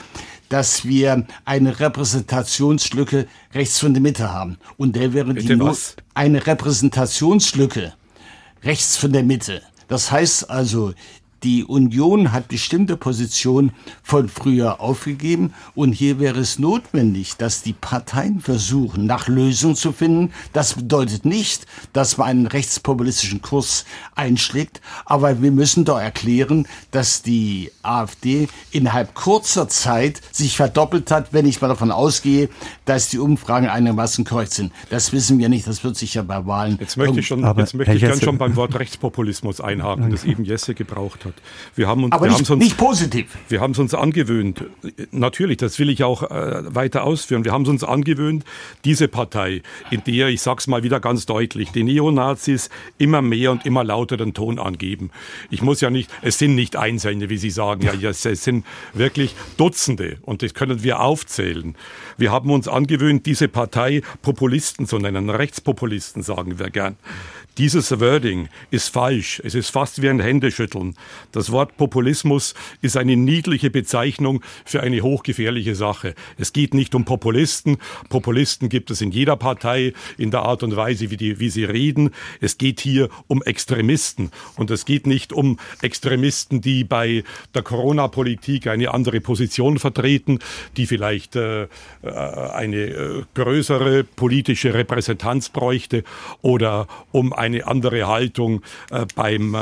dass 0.49 0.83
wir 0.85 1.25
eine 1.45 1.79
Repräsentationslücke 1.79 3.27
rechts 3.53 3.79
von 3.79 3.93
der 3.93 4.01
Mitte 4.01 4.33
haben. 4.33 4.57
Und 4.77 4.97
der 4.97 5.13
wäre 5.13 5.33
Bitte 5.33 5.55
die 5.55 5.59
was? 5.59 5.95
eine 6.13 6.45
Repräsentationslücke 6.45 7.93
rechts 8.63 8.97
von 8.97 9.13
der 9.13 9.23
Mitte. 9.23 9.61
Das 9.87 10.11
heißt 10.11 10.49
also, 10.49 10.93
die 11.43 11.63
Union 11.63 12.31
hat 12.31 12.49
bestimmte 12.49 12.97
Positionen 12.97 13.71
von 14.03 14.29
früher 14.29 14.79
aufgegeben 14.79 15.53
und 15.73 15.91
hier 15.91 16.19
wäre 16.19 16.39
es 16.39 16.59
notwendig, 16.59 17.35
dass 17.37 17.63
die 17.63 17.73
Parteien 17.73 18.41
versuchen, 18.41 19.07
nach 19.07 19.27
Lösungen 19.27 19.75
zu 19.75 19.91
finden. 19.91 20.33
Das 20.53 20.75
bedeutet 20.75 21.25
nicht, 21.25 21.65
dass 21.93 22.17
man 22.17 22.27
einen 22.27 22.47
rechtspopulistischen 22.47 23.41
Kurs 23.41 23.85
einschlägt, 24.13 24.81
aber 25.05 25.41
wir 25.41 25.51
müssen 25.51 25.83
doch 25.83 25.99
erklären, 25.99 26.67
dass 26.91 27.23
die 27.23 27.71
AfD 27.81 28.47
innerhalb 28.71 29.15
kurzer 29.15 29.67
Zeit 29.67 30.21
sich 30.31 30.55
verdoppelt 30.55 31.09
hat, 31.09 31.33
wenn 31.33 31.47
ich 31.47 31.59
mal 31.59 31.69
davon 31.69 31.91
ausgehe, 31.91 32.49
dass 32.85 33.09
die 33.09 33.17
Umfragen 33.17 33.67
einigermaßen 33.67 34.25
korrekt 34.25 34.53
sind. 34.53 34.71
Das 34.91 35.11
wissen 35.11 35.39
wir 35.39 35.49
nicht, 35.49 35.65
das 35.65 35.83
wird 35.83 35.95
sich 35.95 36.13
ja 36.13 36.21
bei 36.21 36.45
Wahlen. 36.45 36.77
Jetzt 36.79 36.97
möchte 36.97 37.19
ich 37.19 37.27
schon, 37.27 37.43
jetzt 37.57 37.73
möchte 37.73 37.93
ich 37.93 38.01
gern 38.01 38.21
schon 38.21 38.37
beim 38.37 38.55
Wort 38.55 38.77
Rechtspopulismus 38.77 39.59
einhaken, 39.59 40.11
das 40.11 40.23
eben 40.23 40.45
Jesse 40.45 40.75
gebraucht 40.75 41.25
hat 41.25 41.30
hat. 41.31 41.41
Wir 41.75 41.87
haben 41.87 42.03
uns, 42.03 42.13
Aber 42.13 42.25
wir 42.25 42.31
nicht, 42.31 42.49
uns, 42.49 42.59
nicht 42.59 42.77
positiv. 42.77 43.27
Wir 43.49 43.61
haben 43.61 43.71
es 43.71 43.79
uns 43.79 43.93
angewöhnt. 43.93 44.63
Natürlich, 45.11 45.57
das 45.57 45.79
will 45.79 45.89
ich 45.89 46.03
auch 46.03 46.23
äh, 46.23 46.75
weiter 46.75 47.03
ausführen. 47.03 47.45
Wir 47.45 47.51
haben 47.51 47.63
es 47.63 47.69
uns 47.69 47.83
angewöhnt, 47.83 48.43
diese 48.85 49.07
Partei, 49.07 49.61
in 49.89 50.03
der, 50.05 50.29
ich 50.29 50.41
sag's 50.41 50.67
mal 50.67 50.83
wieder 50.83 50.99
ganz 50.99 51.25
deutlich, 51.25 51.71
die 51.71 51.83
Neonazis 51.83 52.69
immer 52.97 53.21
mehr 53.21 53.51
und 53.51 53.65
immer 53.65 53.83
lauter 53.83 54.17
den 54.17 54.33
Ton 54.33 54.59
angeben. 54.59 55.11
Ich 55.49 55.61
muss 55.61 55.81
ja 55.81 55.89
nicht, 55.89 56.11
es 56.21 56.37
sind 56.37 56.55
nicht 56.55 56.75
Einzelne, 56.75 57.29
wie 57.29 57.37
Sie 57.37 57.49
sagen, 57.49 57.83
ja, 57.99 58.09
es 58.09 58.21
sind 58.21 58.65
wirklich 58.93 59.35
Dutzende 59.57 60.17
und 60.21 60.41
das 60.41 60.53
können 60.53 60.83
wir 60.83 60.99
aufzählen. 60.99 61.75
Wir 62.17 62.31
haben 62.31 62.51
uns 62.51 62.67
angewöhnt, 62.67 63.25
diese 63.25 63.47
Partei 63.47 64.01
Populisten 64.21 64.87
zu 64.87 64.99
nennen, 64.99 65.29
Rechtspopulisten 65.29 66.23
sagen 66.23 66.59
wir 66.59 66.69
gern. 66.69 66.97
Dieses 67.57 67.99
Wording 67.99 68.47
ist 68.69 68.87
falsch. 68.87 69.41
Es 69.43 69.55
ist 69.55 69.71
fast 69.71 70.01
wie 70.01 70.07
ein 70.07 70.21
Händeschütteln. 70.21 70.95
Das 71.33 71.51
Wort 71.51 71.75
Populismus 71.75 72.53
ist 72.81 72.95
eine 72.95 73.17
niedliche 73.17 73.69
Bezeichnung 73.69 74.41
für 74.63 74.81
eine 74.81 75.01
hochgefährliche 75.01 75.75
Sache. 75.75 76.15
Es 76.37 76.53
geht 76.53 76.73
nicht 76.73 76.95
um 76.95 77.03
Populisten. 77.03 77.77
Populisten 78.07 78.69
gibt 78.69 78.89
es 78.89 79.01
in 79.01 79.11
jeder 79.11 79.35
Partei 79.35 79.91
in 80.17 80.31
der 80.31 80.43
Art 80.43 80.63
und 80.63 80.77
Weise, 80.77 81.11
wie, 81.11 81.17
die, 81.17 81.41
wie 81.41 81.49
sie 81.49 81.65
reden. 81.65 82.11
Es 82.39 82.57
geht 82.57 82.79
hier 82.79 83.09
um 83.27 83.43
Extremisten. 83.43 84.31
Und 84.55 84.71
es 84.71 84.85
geht 84.85 85.05
nicht 85.05 85.33
um 85.33 85.59
Extremisten, 85.81 86.61
die 86.61 86.85
bei 86.85 87.25
der 87.53 87.63
Corona-Politik 87.63 88.67
eine 88.67 88.93
andere 88.93 89.19
Position 89.19 89.77
vertreten, 89.77 90.39
die 90.77 90.87
vielleicht 90.87 91.35
äh, 91.35 91.63
äh 91.63 91.67
eine 92.01 92.77
äh, 92.77 93.23
größere 93.33 94.05
politische 94.05 94.73
Repräsentanz 94.73 95.49
bräuchte 95.49 96.05
oder 96.41 96.87
um 97.11 97.33
eine 97.41 97.65
andere 97.65 98.07
Haltung 98.07 98.61
äh, 98.91 99.05
beim 99.15 99.55
äh, 99.55 99.57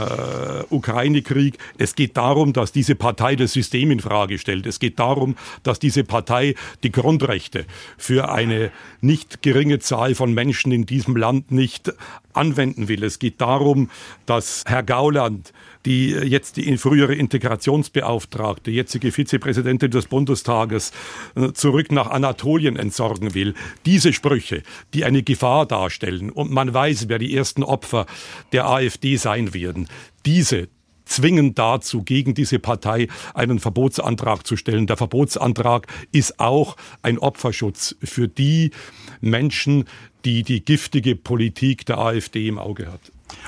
Ukraine-Krieg. 0.70 1.58
Es 1.78 1.96
geht 1.96 2.18
darum, 2.18 2.54
dass 2.54 2.72
diese 2.72 2.96
Partei 2.96 3.36
das 3.36 3.54
System 3.54 3.92
in 3.92 4.02
Frage 4.02 4.38
stellt. 4.38 4.66
Es 4.66 4.80
geht 4.80 5.00
darum, 5.00 5.36
dass 5.64 5.80
diese 5.80 6.04
Partei 6.04 6.56
die 6.84 6.92
Grundrechte 6.92 7.66
für 7.98 8.32
eine 8.32 8.72
nicht 9.02 9.42
geringe 9.42 9.80
Zahl 9.80 10.14
von 10.14 10.34
Menschen 10.34 10.72
in 10.72 10.86
diesem 10.86 11.16
Land 11.16 11.52
nicht 11.52 11.94
anwenden 12.34 12.88
will. 12.88 13.04
Es 13.04 13.20
geht 13.20 13.40
darum, 13.42 13.90
dass 14.26 14.64
Herr 14.68 14.84
Gauland 14.84 15.54
die 15.86 16.10
jetzt 16.10 16.58
die 16.58 16.78
frühere 16.78 17.16
Integrationsbeauftragte, 17.16 18.72
jetzige 18.72 19.12
Vizepräsidentin 19.12 19.92
des 19.92 20.08
Bundestages, 20.08 20.92
äh, 21.36 21.52
zurück 21.54 21.92
nach 21.92 22.08
Anatolien 22.08 22.76
entsorgen 22.76 23.34
will. 23.34 23.54
Diese 23.86 24.14
Sprüche, 24.14 24.64
die 24.94 25.06
eine 25.06 25.24
Gefahr 25.24 25.66
darstellen 25.66 26.30
und 26.30 26.52
man 26.52 26.74
weiß, 26.74 27.10
wer 27.10 27.20
die 27.20 27.36
ersten 27.36 27.64
Opfer 27.64 28.06
der 28.52 28.68
AfD 28.68 29.16
sein 29.16 29.54
werden, 29.54 29.88
diese 30.26 30.68
zwingen 31.06 31.56
dazu, 31.56 32.04
gegen 32.04 32.36
diese 32.36 32.60
Partei 32.60 33.08
einen 33.34 33.60
Verbotsantrag 33.60 34.46
zu 34.46 34.56
stellen. 34.56 34.88
Der 34.88 34.96
Verbotsantrag 34.96 35.88
ist 36.12 36.40
auch 36.40 36.78
ein 37.02 37.18
Opferschutz 37.18 37.96
für 38.04 38.28
die 38.28 38.72
Menschen, 39.20 39.86
die 40.24 40.44
die 40.44 40.64
giftige 40.64 41.16
Politik 41.16 41.86
der 41.86 41.98
AfD 41.98 42.48
im 42.48 42.60
Auge 42.60 42.92
hat. 42.92 43.02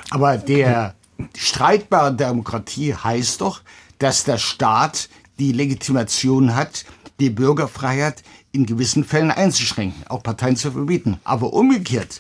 Aber 0.09 0.37
der 0.37 0.95
streitbare 1.37 2.13
Demokratie 2.13 2.93
heißt 2.93 3.41
doch, 3.41 3.61
dass 3.99 4.23
der 4.23 4.37
Staat 4.37 5.09
die 5.39 5.51
Legitimation 5.51 6.55
hat, 6.55 6.85
die 7.19 7.29
Bürgerfreiheit 7.29 8.23
in 8.51 8.65
gewissen 8.65 9.03
Fällen 9.03 9.31
einzuschränken, 9.31 10.03
auch 10.09 10.23
Parteien 10.23 10.55
zu 10.55 10.71
verbieten. 10.71 11.19
Aber 11.23 11.53
umgekehrt 11.53 12.17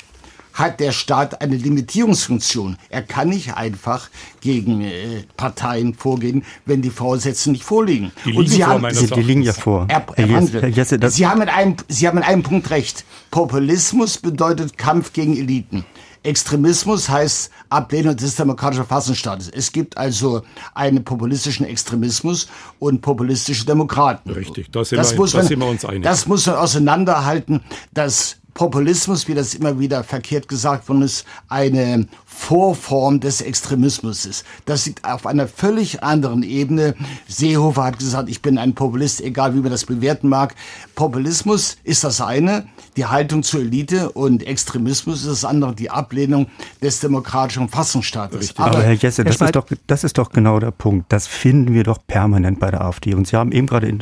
hat 0.53 0.79
der 0.79 0.91
Staat 0.91 1.41
eine 1.41 1.55
Limitierungsfunktion. 1.55 2.77
Er 2.89 3.01
kann 3.01 3.29
nicht 3.29 3.55
einfach 3.55 4.09
gegen 4.41 4.81
äh, 4.81 5.23
Parteien 5.37 5.93
vorgehen, 5.93 6.43
wenn 6.65 6.81
die 6.81 6.89
Voraussetzungen 6.89 7.53
nicht 7.53 7.63
vorliegen. 7.63 8.11
Die 8.25 8.31
liegen, 8.31 8.47
Sie 8.47 8.65
haben, 8.65 8.93
Sie, 8.93 9.07
die 9.07 9.21
liegen 9.21 9.43
ja 9.43 9.53
vor. 9.53 9.85
Er, 9.87 10.05
er 10.15 10.27
Herr 10.27 10.67
Jesse, 10.67 10.99
Sie, 11.09 11.25
haben 11.25 11.41
in 11.41 11.49
einem, 11.49 11.75
Sie 11.87 12.07
haben 12.07 12.17
in 12.17 12.23
einem 12.23 12.43
Punkt 12.43 12.69
recht. 12.69 13.05
Populismus 13.31 14.17
bedeutet 14.17 14.77
Kampf 14.77 15.13
gegen 15.13 15.37
Eliten. 15.37 15.85
Extremismus 16.23 17.09
heißt 17.09 17.51
Ablehnung 17.69 18.15
des 18.15 18.35
demokratischen 18.35 18.85
Verfassungsstaates. 18.85 19.49
Es 19.49 19.71
gibt 19.71 19.97
also 19.97 20.43
einen 20.73 21.03
populistischen 21.03 21.65
Extremismus 21.65 22.47
und 22.79 23.01
populistische 23.01 23.65
Demokraten. 23.65 24.29
Richtig, 24.31 24.71
da 24.71 24.85
sind, 24.85 24.99
das 24.99 25.13
wir, 25.13 25.17
muss 25.17 25.33
man, 25.33 25.45
sind 25.45 25.59
wir 25.59 25.67
uns 25.67 25.83
einig. 25.83 26.03
Das 26.03 26.27
muss 26.27 26.45
man 26.45 26.55
auseinanderhalten, 26.57 27.61
dass 27.93 28.37
Populismus, 28.53 29.27
wie 29.27 29.33
das 29.33 29.53
immer 29.53 29.79
wieder 29.79 30.03
verkehrt 30.03 30.47
gesagt 30.47 30.89
worden 30.89 31.03
ist, 31.03 31.25
eine 31.47 32.07
Vorform 32.33 33.19
des 33.19 33.41
Extremismus 33.41 34.25
ist. 34.25 34.45
Das 34.65 34.85
liegt 34.85 35.03
auf 35.05 35.27
einer 35.27 35.47
völlig 35.47 36.01
anderen 36.01 36.43
Ebene. 36.43 36.95
Seehofer 37.27 37.83
hat 37.83 37.99
gesagt, 37.99 38.29
ich 38.29 38.41
bin 38.41 38.57
ein 38.57 38.73
Populist, 38.73 39.21
egal 39.21 39.53
wie 39.53 39.59
man 39.59 39.69
das 39.69 39.85
bewerten 39.85 40.29
mag. 40.29 40.55
Populismus 40.95 41.77
ist 41.83 42.03
das 42.05 42.21
eine, 42.21 42.65
die 42.95 43.05
Haltung 43.05 43.43
zur 43.43 43.59
Elite 43.59 44.11
und 44.13 44.47
Extremismus 44.47 45.19
ist 45.19 45.29
das 45.29 45.45
andere, 45.45 45.75
die 45.75 45.89
Ablehnung 45.89 46.47
des 46.81 47.01
demokratischen 47.01 47.67
Fassungsstaates. 47.67 48.57
Aber, 48.57 48.71
Aber, 48.71 48.83
Herr 48.83 48.93
Jesse, 48.93 49.23
das, 49.23 49.39
ist 49.39 49.55
doch, 49.55 49.65
das 49.85 50.03
ist 50.03 50.17
doch 50.17 50.31
genau 50.31 50.59
der 50.59 50.71
Punkt. 50.71 51.11
Das 51.11 51.27
finden 51.27 51.73
wir 51.73 51.83
doch 51.83 51.99
permanent 52.07 52.59
bei 52.59 52.71
der 52.71 52.81
AfD. 52.81 53.13
Und 53.13 53.27
Sie 53.27 53.35
haben 53.35 53.51
eben 53.51 53.67
gerade 53.67 53.93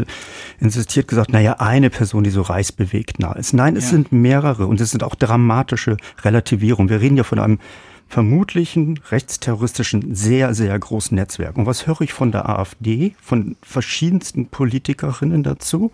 insistiert 0.60 1.08
gesagt, 1.08 1.34
naja, 1.34 1.58
eine 1.60 1.90
Person, 1.90 2.24
die 2.24 2.30
so 2.30 2.44
reichsbewegt 2.44 3.20
nah 3.20 3.34
ist. 3.34 3.54
Nein, 3.54 3.76
es 3.76 3.86
ja. 3.86 3.90
sind 3.92 4.12
mehrere 4.12 4.68
und 4.68 4.80
es 4.80 4.92
sind 4.92 5.04
auch 5.04 5.16
dramatische 5.16 5.98
Relativierungen. 6.24 6.90
Wir 6.90 7.02
reden 7.02 7.18
ja 7.18 7.24
von 7.24 7.40
einem 7.40 7.60
vermutlichen 8.10 9.00
rechtsterroristischen 9.12 10.16
sehr, 10.16 10.54
sehr 10.54 10.78
großen 10.78 11.16
Netzwerk. 11.16 11.58
Und 11.58 11.68
was 11.68 11.88
höre 11.88 12.02
ich 12.02 12.12
von 12.12 12.32
der 12.32 12.50
AfD, 12.50 13.16
von 13.22 13.56
verschiedensten 13.62 14.48
Politikerinnen 14.48 15.44
dazu? 15.44 15.92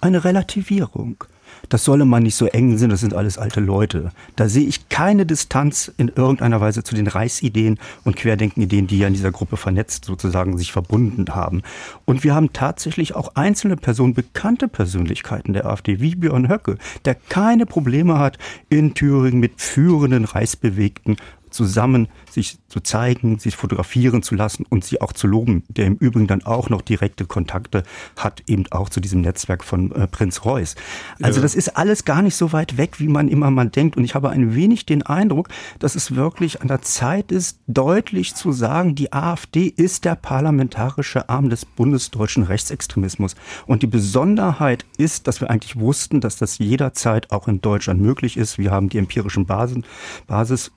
Eine 0.00 0.24
Relativierung. 0.24 1.24
das 1.68 1.84
solle 1.84 2.04
man 2.04 2.22
nicht 2.22 2.34
so 2.34 2.46
eng 2.46 2.78
sehen, 2.78 2.90
das 2.90 3.00
sind 3.00 3.14
alles 3.14 3.38
alte 3.38 3.60
Leute. 3.60 4.12
Da 4.36 4.48
sehe 4.48 4.66
ich 4.66 4.88
keine 4.88 5.26
Distanz 5.26 5.92
in 5.96 6.08
irgendeiner 6.08 6.60
Weise 6.60 6.82
zu 6.82 6.94
den 6.94 7.06
Reichsideen 7.06 7.78
und 8.04 8.16
Querdenkenideen, 8.16 8.86
die 8.86 8.98
ja 8.98 9.08
in 9.08 9.14
dieser 9.14 9.32
Gruppe 9.32 9.56
vernetzt 9.56 10.04
sozusagen 10.04 10.56
sich 10.56 10.72
verbunden 10.72 11.34
haben. 11.34 11.62
Und 12.04 12.24
wir 12.24 12.34
haben 12.34 12.52
tatsächlich 12.52 13.14
auch 13.14 13.34
einzelne 13.34 13.76
Personen, 13.76 14.14
bekannte 14.14 14.68
Persönlichkeiten 14.68 15.52
der 15.52 15.66
AfD, 15.66 16.00
wie 16.00 16.14
Björn 16.14 16.48
Höcke, 16.48 16.78
der 17.04 17.14
keine 17.14 17.66
Probleme 17.66 18.18
hat, 18.18 18.38
in 18.68 18.94
Thüringen 18.94 19.40
mit 19.40 19.60
führenden 19.60 20.24
Reichsbewegten 20.24 21.16
zusammen 21.50 22.08
sich 22.30 22.58
zu 22.68 22.80
zeigen, 22.80 23.38
sich 23.38 23.56
fotografieren 23.56 24.22
zu 24.22 24.34
lassen 24.34 24.64
und 24.68 24.84
sie 24.84 25.00
auch 25.00 25.12
zu 25.12 25.26
loben, 25.26 25.64
der 25.68 25.86
im 25.86 25.96
Übrigen 25.96 26.26
dann 26.26 26.44
auch 26.44 26.68
noch 26.70 26.82
direkte 26.82 27.24
Kontakte 27.24 27.82
hat, 28.16 28.42
eben 28.46 28.64
auch 28.70 28.88
zu 28.88 29.00
diesem 29.00 29.20
Netzwerk 29.22 29.64
von 29.64 29.92
äh, 29.92 30.06
Prinz 30.06 30.44
Reuß. 30.44 30.76
Also 31.22 31.40
ja. 31.40 31.42
das 31.42 31.54
ist 31.54 31.76
alles 31.76 32.04
gar 32.04 32.22
nicht 32.22 32.36
so 32.36 32.52
weit 32.52 32.76
weg, 32.76 33.00
wie 33.00 33.08
man 33.08 33.28
immer 33.28 33.50
mal 33.50 33.68
denkt. 33.68 33.96
Und 33.96 34.04
ich 34.04 34.14
habe 34.14 34.30
ein 34.30 34.54
wenig 34.54 34.86
den 34.86 35.02
Eindruck, 35.02 35.48
dass 35.78 35.94
es 35.94 36.14
wirklich 36.14 36.60
an 36.62 36.68
der 36.68 36.82
Zeit 36.82 37.32
ist, 37.32 37.60
deutlich 37.66 38.34
zu 38.34 38.52
sagen, 38.52 38.94
die 38.94 39.12
AfD 39.12 39.66
ist 39.66 40.04
der 40.04 40.14
parlamentarische 40.14 41.28
Arm 41.28 41.50
des 41.50 41.64
bundesdeutschen 41.64 42.44
Rechtsextremismus. 42.44 43.34
Und 43.66 43.82
die 43.82 43.86
Besonderheit 43.86 44.84
ist, 44.98 45.26
dass 45.26 45.40
wir 45.40 45.50
eigentlich 45.50 45.78
wussten, 45.78 46.20
dass 46.20 46.36
das 46.36 46.58
jederzeit 46.58 47.30
auch 47.30 47.48
in 47.48 47.60
Deutschland 47.60 48.00
möglich 48.00 48.36
ist. 48.36 48.58
Wir 48.58 48.70
haben 48.70 48.88
die 48.88 48.98
empirischen 48.98 49.46
Basis, 49.46 50.72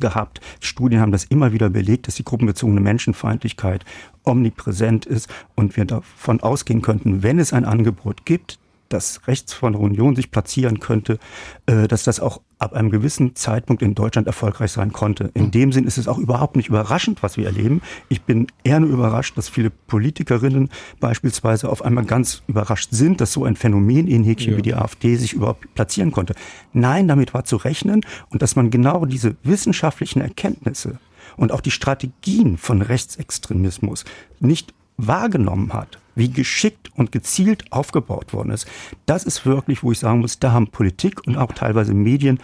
Gehabt. 0.00 0.40
Studien 0.60 1.00
haben 1.00 1.12
das 1.12 1.24
immer 1.24 1.52
wieder 1.52 1.70
belegt, 1.70 2.06
dass 2.06 2.16
die 2.16 2.24
gruppenbezogene 2.24 2.80
Menschenfeindlichkeit 2.80 3.84
omnipräsent 4.24 5.06
ist 5.06 5.28
und 5.54 5.76
wir 5.76 5.84
davon 5.84 6.40
ausgehen 6.40 6.82
könnten, 6.82 7.22
wenn 7.22 7.38
es 7.38 7.52
ein 7.52 7.64
Angebot 7.64 8.26
gibt, 8.26 8.58
das 8.88 9.26
rechts 9.26 9.52
von 9.52 9.72
der 9.72 9.82
Union 9.82 10.16
sich 10.16 10.30
platzieren 10.30 10.80
könnte, 10.80 11.18
äh, 11.66 11.88
dass 11.88 12.04
das 12.04 12.20
auch 12.20 12.40
ab 12.58 12.72
einem 12.72 12.90
gewissen 12.90 13.36
Zeitpunkt 13.36 13.82
in 13.82 13.94
Deutschland 13.94 14.26
erfolgreich 14.26 14.72
sein 14.72 14.92
konnte. 14.92 15.30
In 15.34 15.50
dem 15.50 15.72
Sinn 15.72 15.84
ist 15.84 15.98
es 15.98 16.08
auch 16.08 16.18
überhaupt 16.18 16.56
nicht 16.56 16.68
überraschend, 16.68 17.22
was 17.22 17.36
wir 17.36 17.46
erleben. 17.46 17.82
Ich 18.08 18.22
bin 18.22 18.48
eher 18.64 18.80
nur 18.80 18.90
überrascht, 18.90 19.36
dass 19.36 19.48
viele 19.48 19.70
Politikerinnen 19.70 20.70
beispielsweise 20.98 21.68
auf 21.68 21.82
einmal 21.82 22.04
ganz 22.04 22.42
überrascht 22.48 22.88
sind, 22.90 23.20
dass 23.20 23.32
so 23.32 23.44
ein 23.44 23.56
Phänomen 23.56 24.08
in 24.08 24.24
Häkchen 24.24 24.52
ja. 24.52 24.58
wie 24.58 24.62
die 24.62 24.74
AfD 24.74 25.16
sich 25.16 25.34
überhaupt 25.34 25.72
platzieren 25.74 26.10
konnte. 26.10 26.34
Nein, 26.72 27.06
damit 27.06 27.32
war 27.34 27.44
zu 27.44 27.56
rechnen 27.56 28.00
und 28.30 28.42
dass 28.42 28.56
man 28.56 28.70
genau 28.70 29.04
diese 29.04 29.36
wissenschaftlichen 29.44 30.20
Erkenntnisse 30.20 30.98
und 31.36 31.52
auch 31.52 31.60
die 31.60 31.70
Strategien 31.70 32.56
von 32.58 32.82
Rechtsextremismus 32.82 34.04
nicht 34.40 34.74
wahrgenommen 34.96 35.72
hat, 35.72 35.98
wie 36.18 36.30
geschickt 36.30 36.90
und 36.96 37.12
gezielt 37.12 37.72
aufgebaut 37.72 38.32
worden 38.32 38.50
ist, 38.50 38.66
das 39.06 39.24
ist 39.24 39.46
wirklich, 39.46 39.82
wo 39.82 39.92
ich 39.92 39.98
sagen 39.98 40.20
muss, 40.20 40.38
da 40.38 40.52
haben 40.52 40.68
Politik 40.68 41.26
und 41.26 41.36
auch 41.36 41.52
teilweise 41.52 41.94
Medien 41.94 42.38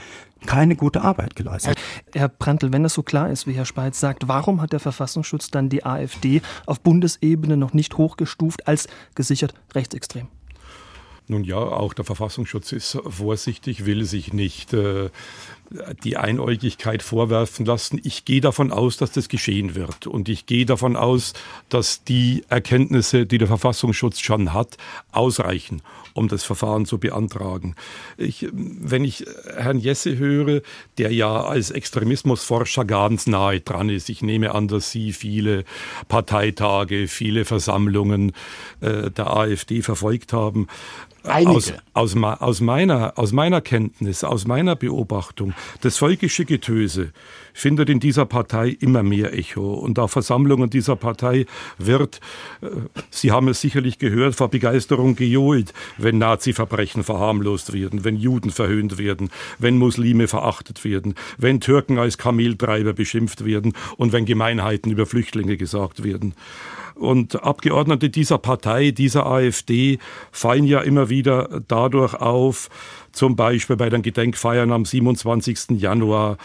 keine 0.46 0.76
gute 0.76 1.02
Arbeit 1.02 1.36
geleistet. 1.36 1.78
Herr 2.12 2.28
Prantl, 2.28 2.72
wenn 2.72 2.82
das 2.82 2.94
so 2.94 3.02
klar 3.02 3.30
ist, 3.30 3.46
wie 3.46 3.52
Herr 3.52 3.64
Speiz 3.64 3.98
sagt, 3.98 4.28
warum 4.28 4.60
hat 4.60 4.72
der 4.72 4.80
Verfassungsschutz 4.80 5.50
dann 5.50 5.68
die 5.68 5.84
AfD 5.84 6.42
auf 6.66 6.80
Bundesebene 6.80 7.56
noch 7.56 7.72
nicht 7.72 7.96
hochgestuft 7.96 8.68
als 8.68 8.88
gesichert 9.14 9.54
rechtsextrem? 9.74 10.28
Nun 11.26 11.44
ja, 11.44 11.56
auch 11.56 11.94
der 11.94 12.04
Verfassungsschutz 12.04 12.72
ist 12.72 12.98
vorsichtig, 13.08 13.86
will 13.86 14.04
sich 14.04 14.34
nicht 14.34 14.74
äh, 14.74 15.08
die 16.04 16.16
Einäugigkeit 16.16 17.02
vorwerfen 17.02 17.66
lassen. 17.66 18.00
Ich 18.04 18.24
gehe 18.24 18.40
davon 18.40 18.72
aus, 18.72 18.96
dass 18.96 19.12
das 19.12 19.28
geschehen 19.28 19.74
wird. 19.74 20.06
Und 20.06 20.28
ich 20.28 20.46
gehe 20.46 20.66
davon 20.66 20.96
aus, 20.96 21.32
dass 21.68 22.04
die 22.04 22.44
Erkenntnisse, 22.48 23.26
die 23.26 23.38
der 23.38 23.48
Verfassungsschutz 23.48 24.20
schon 24.20 24.52
hat, 24.52 24.76
ausreichen, 25.12 25.82
um 26.12 26.28
das 26.28 26.44
Verfahren 26.44 26.86
zu 26.86 26.98
beantragen. 26.98 27.74
Ich, 28.16 28.46
wenn 28.52 29.04
ich 29.04 29.24
Herrn 29.56 29.78
Jesse 29.78 30.16
höre, 30.16 30.62
der 30.98 31.12
ja 31.12 31.42
als 31.42 31.70
Extremismusforscher 31.70 32.84
ganz 32.84 33.26
nahe 33.26 33.60
dran 33.60 33.88
ist, 33.88 34.08
ich 34.08 34.22
nehme 34.22 34.54
an, 34.54 34.68
dass 34.68 34.90
Sie 34.90 35.12
viele 35.12 35.64
Parteitage, 36.08 37.08
viele 37.08 37.44
Versammlungen 37.44 38.32
äh, 38.80 39.10
der 39.10 39.36
AfD 39.36 39.82
verfolgt 39.82 40.32
haben, 40.32 40.68
Einige. 41.24 41.50
Aus, 41.50 41.72
aus, 41.94 42.16
aus, 42.16 42.60
meiner, 42.60 43.18
aus 43.18 43.32
meiner 43.32 43.60
Kenntnis, 43.60 44.24
aus 44.24 44.46
meiner 44.46 44.76
Beobachtung, 44.76 45.54
das 45.80 45.96
völkische 45.96 46.44
Getöse 46.44 47.12
findet 47.54 47.88
in 47.88 48.00
dieser 48.00 48.26
Partei 48.26 48.76
immer 48.80 49.02
mehr 49.02 49.32
Echo. 49.32 49.74
Und 49.74 49.98
auf 49.98 50.10
Versammlungen 50.10 50.68
dieser 50.68 50.96
Partei 50.96 51.46
wird, 51.78 52.20
äh, 52.60 52.66
Sie 53.10 53.32
haben 53.32 53.48
es 53.48 53.60
sicherlich 53.60 53.98
gehört, 53.98 54.34
vor 54.34 54.48
Begeisterung 54.48 55.16
gejohlt, 55.16 55.72
wenn 55.96 56.18
Nazi-Verbrechen 56.18 57.04
verharmlost 57.04 57.72
werden, 57.72 58.04
wenn 58.04 58.16
Juden 58.16 58.50
verhöhnt 58.50 58.98
werden, 58.98 59.30
wenn 59.58 59.78
Muslime 59.78 60.28
verachtet 60.28 60.84
werden, 60.84 61.14
wenn 61.38 61.60
Türken 61.60 61.98
als 61.98 62.18
Kameltreiber 62.18 62.92
beschimpft 62.92 63.44
werden 63.44 63.72
und 63.96 64.12
wenn 64.12 64.26
Gemeinheiten 64.26 64.90
über 64.90 65.06
Flüchtlinge 65.06 65.56
gesagt 65.56 66.04
werden. 66.04 66.34
Und 66.94 67.42
Abgeordnete 67.42 68.08
dieser 68.08 68.38
Partei, 68.38 68.90
dieser 68.92 69.26
AfD, 69.26 69.98
fallen 70.30 70.64
ja 70.64 70.80
immer 70.80 71.08
wieder 71.08 71.62
dadurch 71.66 72.14
auf, 72.14 72.70
zum 73.14 73.36
Beispiel 73.36 73.76
bei 73.76 73.88
den 73.88 74.02
Gedenkfeiern 74.02 74.72
am 74.72 74.84
27. 74.84 75.80
Januar, 75.80 76.36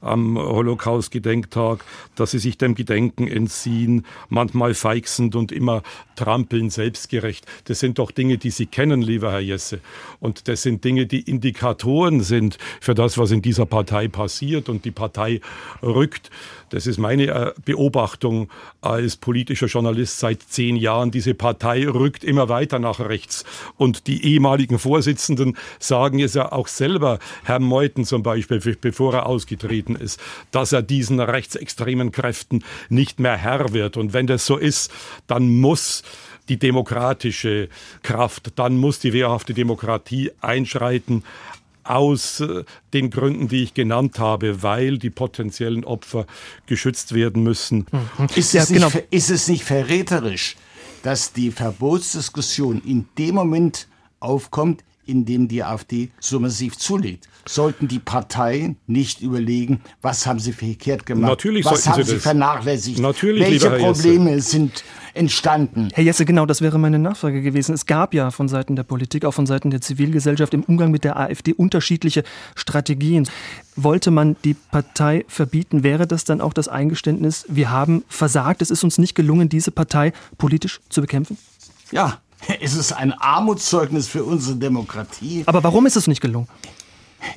am 0.00 0.38
Holocaust-Gedenktag, 0.38 1.84
dass 2.14 2.30
sie 2.32 2.38
sich 2.38 2.58
dem 2.58 2.74
Gedenken 2.74 3.26
entziehen, 3.26 4.06
manchmal 4.28 4.74
feixend 4.74 5.34
und 5.34 5.50
immer 5.50 5.82
trampeln, 6.16 6.70
selbstgerecht. 6.70 7.46
Das 7.64 7.80
sind 7.80 7.98
doch 7.98 8.10
Dinge, 8.10 8.38
die 8.38 8.50
Sie 8.50 8.66
kennen, 8.66 9.02
lieber 9.02 9.32
Herr 9.32 9.40
Jesse. 9.40 9.80
Und 10.20 10.48
das 10.48 10.62
sind 10.62 10.84
Dinge, 10.84 11.06
die 11.06 11.20
Indikatoren 11.20 12.20
sind 12.20 12.58
für 12.80 12.94
das, 12.94 13.18
was 13.18 13.30
in 13.30 13.42
dieser 13.42 13.66
Partei 13.66 14.08
passiert. 14.08 14.68
Und 14.68 14.84
die 14.84 14.90
Partei 14.90 15.40
rückt 15.82 16.30
das 16.70 16.86
ist 16.86 16.98
meine 16.98 17.26
äh, 17.26 17.52
Beobachtung 17.64 18.48
als 18.80 19.16
politischer 19.16 19.66
Journalist 19.66 20.18
seit 20.18 20.42
zehn 20.42 20.76
Jahren. 20.76 21.10
Diese 21.10 21.34
Partei 21.34 21.86
rückt 21.88 22.24
immer 22.24 22.48
weiter 22.48 22.78
nach 22.78 23.00
rechts. 23.00 23.44
Und 23.76 24.06
die 24.06 24.24
ehemaligen 24.24 24.78
Vorsitzenden 24.78 25.56
sagen 25.78 26.17
es 26.20 26.34
ja 26.34 26.52
auch 26.52 26.68
selber, 26.68 27.18
Herr 27.44 27.60
Meuthen 27.60 28.04
zum 28.04 28.22
Beispiel, 28.22 28.60
bevor 28.80 29.14
er 29.14 29.26
ausgetreten 29.26 29.96
ist, 29.96 30.20
dass 30.50 30.72
er 30.72 30.82
diesen 30.82 31.20
rechtsextremen 31.20 32.12
Kräften 32.12 32.64
nicht 32.88 33.20
mehr 33.20 33.36
Herr 33.36 33.72
wird. 33.72 33.96
Und 33.96 34.12
wenn 34.12 34.26
das 34.26 34.46
so 34.46 34.56
ist, 34.56 34.90
dann 35.26 35.48
muss 35.60 36.02
die 36.48 36.58
demokratische 36.58 37.68
Kraft, 38.02 38.52
dann 38.56 38.76
muss 38.76 38.98
die 38.98 39.12
wehrhafte 39.12 39.54
Demokratie 39.54 40.30
einschreiten 40.40 41.22
aus 41.88 42.40
äh, 42.40 42.64
den 42.92 43.10
Gründen, 43.10 43.48
die 43.48 43.62
ich 43.62 43.74
genannt 43.74 44.18
habe, 44.18 44.62
weil 44.62 44.98
die 44.98 45.10
potenziellen 45.10 45.84
Opfer 45.84 46.26
geschützt 46.66 47.14
werden 47.14 47.42
müssen. 47.42 47.86
Mhm. 47.90 48.26
Ist, 48.34 48.54
es 48.54 48.70
nicht, 48.70 48.82
genau. 48.82 49.04
ist 49.10 49.30
es 49.30 49.48
nicht 49.48 49.64
verräterisch, 49.64 50.56
dass 51.02 51.32
die 51.32 51.50
Verbotsdiskussion 51.50 52.82
in 52.84 53.08
dem 53.16 53.34
Moment 53.34 53.88
aufkommt, 54.20 54.84
in 55.08 55.24
dem 55.24 55.48
die 55.48 55.64
AfD 55.64 56.10
so 56.20 56.38
massiv 56.38 56.76
zulegt? 56.76 57.28
Sollten 57.46 57.88
die 57.88 57.98
Parteien 57.98 58.76
nicht 58.86 59.22
überlegen, 59.22 59.80
was 60.02 60.26
haben 60.26 60.38
sie 60.38 60.52
verkehrt 60.52 61.06
gemacht? 61.06 61.30
Natürlich 61.30 61.64
was 61.64 61.88
haben 61.88 62.04
sie, 62.04 62.12
sie 62.12 62.18
vernachlässigt? 62.18 62.98
Natürlich, 62.98 63.42
Welche 63.42 63.70
Probleme 63.70 64.40
sind 64.40 64.84
entstanden. 65.14 65.88
Herr 65.92 66.04
Jesse, 66.04 66.24
genau, 66.24 66.46
das 66.46 66.60
wäre 66.60 66.78
meine 66.78 66.98
Nachfrage 66.98 67.42
gewesen. 67.42 67.74
Es 67.74 67.86
gab 67.86 68.14
ja 68.14 68.30
von 68.30 68.48
Seiten 68.48 68.76
der 68.76 68.84
Politik, 68.84 69.24
auch 69.24 69.32
von 69.32 69.46
Seiten 69.46 69.70
der 69.70 69.80
Zivilgesellschaft 69.80 70.54
im 70.54 70.62
Umgang 70.62 70.90
mit 70.90 71.04
der 71.04 71.18
AfD 71.18 71.52
unterschiedliche 71.52 72.22
Strategien. 72.54 73.28
Wollte 73.74 74.10
man 74.10 74.36
die 74.44 74.54
Partei 74.54 75.24
verbieten, 75.26 75.82
wäre 75.82 76.06
das 76.06 76.24
dann 76.24 76.40
auch 76.40 76.52
das 76.52 76.68
Eingeständnis, 76.68 77.46
wir 77.48 77.70
haben 77.70 78.04
versagt, 78.08 78.62
es 78.62 78.70
ist 78.70 78.84
uns 78.84 78.98
nicht 78.98 79.14
gelungen, 79.14 79.48
diese 79.48 79.70
Partei 79.70 80.12
politisch 80.36 80.80
zu 80.88 81.00
bekämpfen? 81.00 81.38
Ja, 81.90 82.20
es 82.60 82.74
ist 82.74 82.92
ein 82.92 83.12
Armutszeugnis 83.12 84.08
für 84.08 84.24
unsere 84.24 84.56
Demokratie. 84.56 85.42
Aber 85.46 85.62
warum 85.62 85.86
ist 85.86 85.96
es 85.96 86.06
nicht 86.06 86.20
gelungen? 86.20 86.48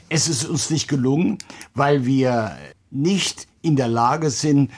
Es 0.09 0.27
ist 0.27 0.45
uns 0.45 0.69
nicht 0.69 0.87
gelungen, 0.87 1.37
weil 1.73 2.05
wir 2.05 2.55
nicht 2.91 3.47
in 3.61 3.75
der 3.75 3.87
Lage 3.87 4.29
sind, 4.29 4.71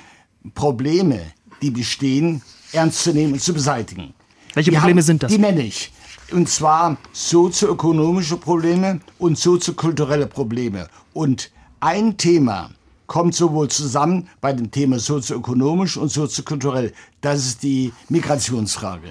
Probleme, 0.56 1.22
die 1.62 1.72
bestehen, 1.72 2.42
ernst 2.72 3.04
zu 3.04 3.14
nehmen 3.14 3.34
und 3.34 3.42
zu 3.42 3.54
beseitigen. 3.54 4.14
Welche 4.54 4.72
Wir 4.72 4.80
Probleme 4.80 5.02
sind 5.02 5.24
das? 5.24 5.32
Die 5.32 5.38
nenne 5.38 5.64
ich. 5.64 5.92
Und 6.32 6.50
zwar 6.50 6.98
sozioökonomische 7.12 8.38
Probleme 8.38 9.00
und 9.20 9.38
soziokulturelle 9.38 10.28
Probleme. 10.28 10.88
Und 11.14 11.52
ein 11.80 12.18
Thema 12.18 12.72
kommt 13.08 13.36
sowohl 13.36 13.68
zusammen 13.68 14.30
bei 14.42 14.54
dem 14.54 14.72
Thema 14.72 15.00
sozioökonomisch 15.00 15.98
und 15.98 16.10
soziokulturell. 16.10 16.94
Das 17.22 17.46
ist 17.46 17.64
die 17.64 17.92
Migrationsfrage. 18.10 19.10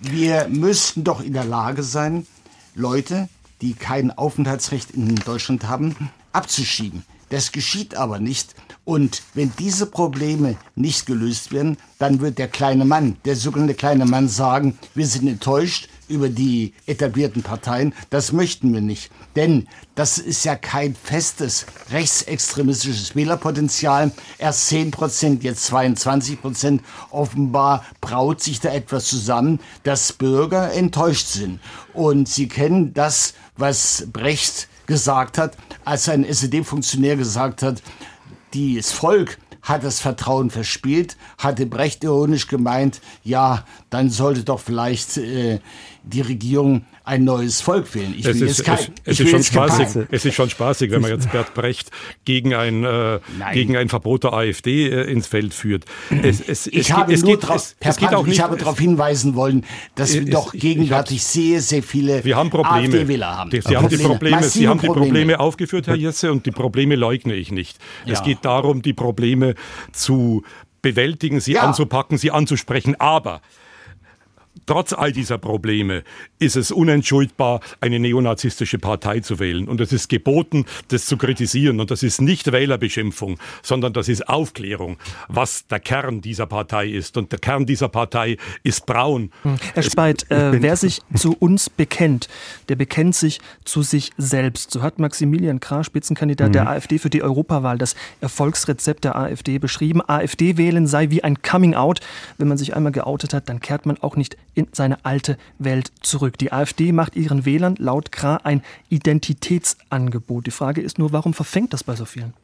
Wir 0.00 0.48
müssten 0.48 1.04
doch 1.04 1.22
in 1.22 1.32
der 1.32 1.44
Lage 1.44 1.82
sein, 1.82 2.26
Leute, 2.74 3.28
die 3.62 3.74
kein 3.74 4.10
Aufenthaltsrecht 4.10 4.90
in 4.90 5.14
Deutschland 5.14 5.68
haben, 5.68 5.96
abzuschieben. 6.32 7.04
Das 7.30 7.50
geschieht 7.50 7.96
aber 7.96 8.20
nicht. 8.20 8.54
Und 8.84 9.22
wenn 9.34 9.52
diese 9.58 9.86
Probleme 9.86 10.56
nicht 10.76 11.06
gelöst 11.06 11.52
werden, 11.52 11.76
dann 11.98 12.20
wird 12.20 12.38
der 12.38 12.48
kleine 12.48 12.84
Mann, 12.84 13.16
der 13.24 13.34
sogenannte 13.34 13.74
kleine 13.74 14.04
Mann 14.04 14.28
sagen, 14.28 14.78
wir 14.94 15.06
sind 15.06 15.26
enttäuscht 15.26 15.88
über 16.08 16.28
die 16.28 16.72
etablierten 16.86 17.42
Parteien. 17.42 17.94
Das 18.10 18.32
möchten 18.32 18.72
wir 18.72 18.80
nicht. 18.80 19.10
Denn 19.34 19.66
das 19.94 20.18
ist 20.18 20.44
ja 20.44 20.56
kein 20.56 20.94
festes 20.94 21.66
rechtsextremistisches 21.90 23.14
Wählerpotenzial. 23.14 24.12
Erst 24.38 24.68
10 24.68 24.90
Prozent, 24.90 25.44
jetzt 25.44 25.64
22 25.66 26.40
Prozent. 26.40 26.82
Offenbar 27.10 27.84
braut 28.00 28.42
sich 28.42 28.60
da 28.60 28.72
etwas 28.72 29.06
zusammen, 29.06 29.60
dass 29.82 30.12
Bürger 30.12 30.72
enttäuscht 30.72 31.28
sind. 31.28 31.60
Und 31.92 32.28
sie 32.28 32.48
kennen 32.48 32.94
das, 32.94 33.34
was 33.56 34.06
Brecht 34.12 34.68
gesagt 34.86 35.38
hat, 35.38 35.56
als 35.84 36.08
ein 36.08 36.24
SED-Funktionär 36.24 37.16
gesagt 37.16 37.62
hat, 37.62 37.82
das 38.54 38.92
Volk 38.92 39.38
hat 39.66 39.82
das 39.82 40.00
Vertrauen 40.00 40.50
verspielt, 40.50 41.16
hatte 41.38 41.66
Brecht 41.66 42.04
ironisch 42.04 42.46
gemeint, 42.46 43.00
ja, 43.24 43.64
dann 43.90 44.10
sollte 44.10 44.44
doch 44.44 44.60
vielleicht 44.60 45.18
äh, 45.18 45.58
die 46.04 46.20
Regierung 46.20 46.86
ein 47.06 47.22
neues 47.22 47.60
Volk 47.60 47.94
wählen. 47.94 48.14
Ich 48.18 48.26
es, 48.26 48.40
ist, 48.40 48.64
kein, 48.64 48.78
es, 48.78 48.88
es 49.04 49.20
ist 49.20 49.30
schon 49.30 49.42
spaßig, 49.42 50.06
es 50.10 50.24
ist 50.24 50.34
schon 50.34 50.50
spaßig, 50.50 50.90
wenn 50.90 51.02
man 51.02 51.12
jetzt 51.12 51.30
Bert 51.36 51.54
Brecht 51.54 51.90
gegen 52.24 52.52
ein, 52.52 52.84
äh, 52.84 53.20
gegen 53.54 53.76
ein 53.76 53.88
Verbot 53.88 54.24
der 54.24 54.32
AfD 54.32 54.88
äh, 54.88 55.10
ins 55.10 55.28
Feld 55.28 55.54
führt. 55.54 55.84
Es, 56.10 56.40
es, 56.40 56.66
ich 56.66 56.90
habe 56.92 57.14
es 57.14 57.22
nur 57.22 57.38
drauf, 57.38 57.76
Herr 57.80 57.94
Brandt, 57.94 58.14
auch 58.14 58.26
nicht, 58.26 58.34
ich 58.34 58.42
habe 58.42 58.56
darauf 58.56 58.78
hinweisen 58.80 59.36
wollen, 59.36 59.64
dass 59.94 60.14
wir 60.14 60.24
doch 60.24 60.52
gegenwärtig 60.52 61.22
sehr, 61.22 61.60
sehr 61.60 61.84
viele 61.84 62.24
wir 62.24 62.36
haben 62.36 62.50
Probleme. 62.50 62.96
AfD-Wähler 62.96 63.36
haben. 63.36 63.50
Sie, 63.52 63.76
haben 63.76 63.88
die 63.88 63.96
Probleme, 63.98 64.42
Sie 64.42 64.66
haben 64.66 64.80
die 64.80 64.88
Probleme 64.88 65.38
aufgeführt, 65.38 65.86
Herr 65.86 65.94
Jesse, 65.94 66.32
und 66.32 66.44
die 66.44 66.50
Probleme 66.50 66.96
leugne 66.96 67.34
ich 67.34 67.52
nicht. 67.52 67.78
Ja. 68.04 68.14
Es 68.14 68.24
geht 68.24 68.38
darum, 68.42 68.82
die 68.82 68.94
Probleme 68.94 69.54
zu 69.92 70.42
bewältigen, 70.82 71.38
sie 71.38 71.52
ja. 71.52 71.62
anzupacken, 71.62 72.18
sie 72.18 72.32
anzusprechen. 72.32 73.00
Aber 73.00 73.42
Trotz 74.66 74.92
all 74.92 75.12
dieser 75.12 75.38
Probleme 75.38 76.02
ist 76.40 76.56
es 76.56 76.72
unentschuldbar, 76.72 77.60
eine 77.80 78.00
neonazistische 78.00 78.78
Partei 78.78 79.20
zu 79.20 79.38
wählen. 79.38 79.68
Und 79.68 79.80
es 79.80 79.92
ist 79.92 80.08
geboten, 80.08 80.66
das 80.88 81.06
zu 81.06 81.16
kritisieren. 81.16 81.78
Und 81.78 81.92
das 81.92 82.02
ist 82.02 82.20
nicht 82.20 82.50
Wählerbeschimpfung, 82.50 83.38
sondern 83.62 83.92
das 83.92 84.08
ist 84.08 84.28
Aufklärung, 84.28 84.96
was 85.28 85.68
der 85.68 85.78
Kern 85.78 86.20
dieser 86.20 86.46
Partei 86.46 86.88
ist. 86.88 87.16
Und 87.16 87.30
der 87.30 87.38
Kern 87.38 87.64
dieser 87.64 87.88
Partei 87.88 88.38
ist 88.64 88.86
braun. 88.86 89.30
Hm. 89.42 89.56
Herr 89.74 89.82
Speit, 89.84 90.26
äh, 90.30 90.60
wer 90.60 90.76
sich 90.76 91.00
zu 91.14 91.36
uns 91.38 91.70
bekennt, 91.70 92.28
der 92.68 92.74
bekennt 92.74 93.14
sich 93.14 93.40
zu 93.64 93.82
sich 93.82 94.10
selbst. 94.18 94.72
So 94.72 94.82
hat 94.82 94.98
Maximilian 94.98 95.60
Krah, 95.60 95.84
Spitzenkandidat 95.84 96.48
mhm. 96.48 96.52
der 96.54 96.68
AfD 96.68 96.98
für 96.98 97.10
die 97.10 97.22
Europawahl, 97.22 97.78
das 97.78 97.94
Erfolgsrezept 98.20 99.04
der 99.04 99.14
AfD 99.14 99.58
beschrieben. 99.58 100.02
AfD 100.06 100.56
wählen 100.56 100.88
sei 100.88 101.10
wie 101.10 101.22
ein 101.22 101.40
Coming 101.42 101.74
Out. 101.74 102.00
Wenn 102.36 102.48
man 102.48 102.58
sich 102.58 102.74
einmal 102.74 102.92
geoutet 102.92 103.32
hat, 103.32 103.48
dann 103.48 103.60
kehrt 103.60 103.86
man 103.86 103.96
auch 103.98 104.16
nicht 104.16 104.36
in 104.56 104.66
seine 104.72 105.04
alte 105.04 105.36
Welt 105.58 105.92
zurück. 106.00 106.38
Die 106.38 106.52
AfD 106.52 106.90
macht 106.90 107.14
ihren 107.14 107.44
Wählern 107.44 107.76
laut 107.78 108.10
Kra 108.10 108.36
ein 108.42 108.62
Identitätsangebot. 108.88 110.46
Die 110.46 110.50
Frage 110.50 110.80
ist 110.80 110.98
nur, 110.98 111.12
warum 111.12 111.34
verfängt 111.34 111.72
das 111.72 111.84
bei 111.84 111.94
so 111.94 112.04
vielen? 112.04 112.34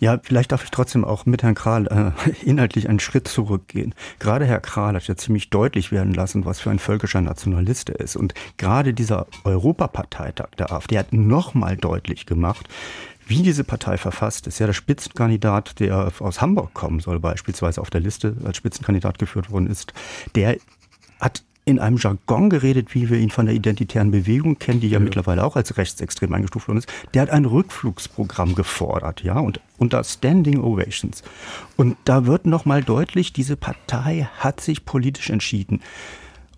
Ja, 0.00 0.18
vielleicht 0.20 0.50
darf 0.50 0.64
ich 0.64 0.72
trotzdem 0.72 1.04
auch 1.04 1.26
mit 1.26 1.44
Herrn 1.44 1.54
Kral 1.54 1.86
äh, 1.86 2.30
inhaltlich 2.44 2.88
einen 2.88 2.98
Schritt 2.98 3.28
zurückgehen. 3.28 3.94
Gerade 4.18 4.44
Herr 4.44 4.58
Kral 4.58 4.96
hat 4.96 5.06
ja 5.06 5.14
ziemlich 5.14 5.48
deutlich 5.48 5.92
werden 5.92 6.12
lassen, 6.12 6.44
was 6.44 6.58
für 6.58 6.70
ein 6.70 6.80
völkischer 6.80 7.20
Nationalist 7.20 7.88
er 7.88 8.00
ist. 8.00 8.16
Und 8.16 8.34
gerade 8.56 8.94
dieser 8.94 9.28
Europaparteitag 9.44 10.48
der 10.58 10.72
AfD 10.72 10.98
hat 10.98 11.12
nochmal 11.12 11.76
deutlich 11.76 12.26
gemacht, 12.26 12.68
wie 13.28 13.42
diese 13.42 13.62
Partei 13.62 13.96
verfasst 13.96 14.48
ist. 14.48 14.58
Ja, 14.58 14.66
der 14.66 14.72
Spitzenkandidat, 14.72 15.78
der 15.78 16.12
aus 16.18 16.40
Hamburg 16.40 16.74
kommen 16.74 16.98
soll, 16.98 17.20
beispielsweise 17.20 17.80
auf 17.80 17.90
der 17.90 18.00
Liste 18.00 18.36
als 18.44 18.56
Spitzenkandidat 18.56 19.20
geführt 19.20 19.52
worden 19.52 19.68
ist, 19.68 19.94
der 20.34 20.56
hat 21.20 21.44
in 21.64 21.78
einem 21.78 21.96
Jargon 21.96 22.50
geredet, 22.50 22.94
wie 22.94 23.08
wir 23.08 23.18
ihn 23.18 23.30
von 23.30 23.46
der 23.46 23.54
identitären 23.54 24.10
Bewegung 24.10 24.58
kennen, 24.58 24.80
die 24.80 24.88
ja, 24.88 24.98
ja, 24.98 25.04
mittlerweile 25.04 25.44
auch 25.44 25.54
als 25.54 25.76
rechtsextrem 25.76 26.32
eingestuft 26.32 26.68
worden 26.68 26.78
ist. 26.78 26.92
Der 27.14 27.22
hat 27.22 27.30
ein 27.30 27.44
Rückflugsprogramm 27.44 28.54
gefordert, 28.54 29.22
ja, 29.22 29.38
und 29.38 29.60
unter 29.78 30.02
Standing 30.02 30.60
Ovations. 30.60 31.22
Und 31.76 31.96
da 32.04 32.26
wird 32.26 32.46
nochmal 32.46 32.82
deutlich, 32.82 33.32
diese 33.32 33.56
Partei 33.56 34.28
hat 34.38 34.60
sich 34.60 34.84
politisch 34.84 35.30
entschieden. 35.30 35.80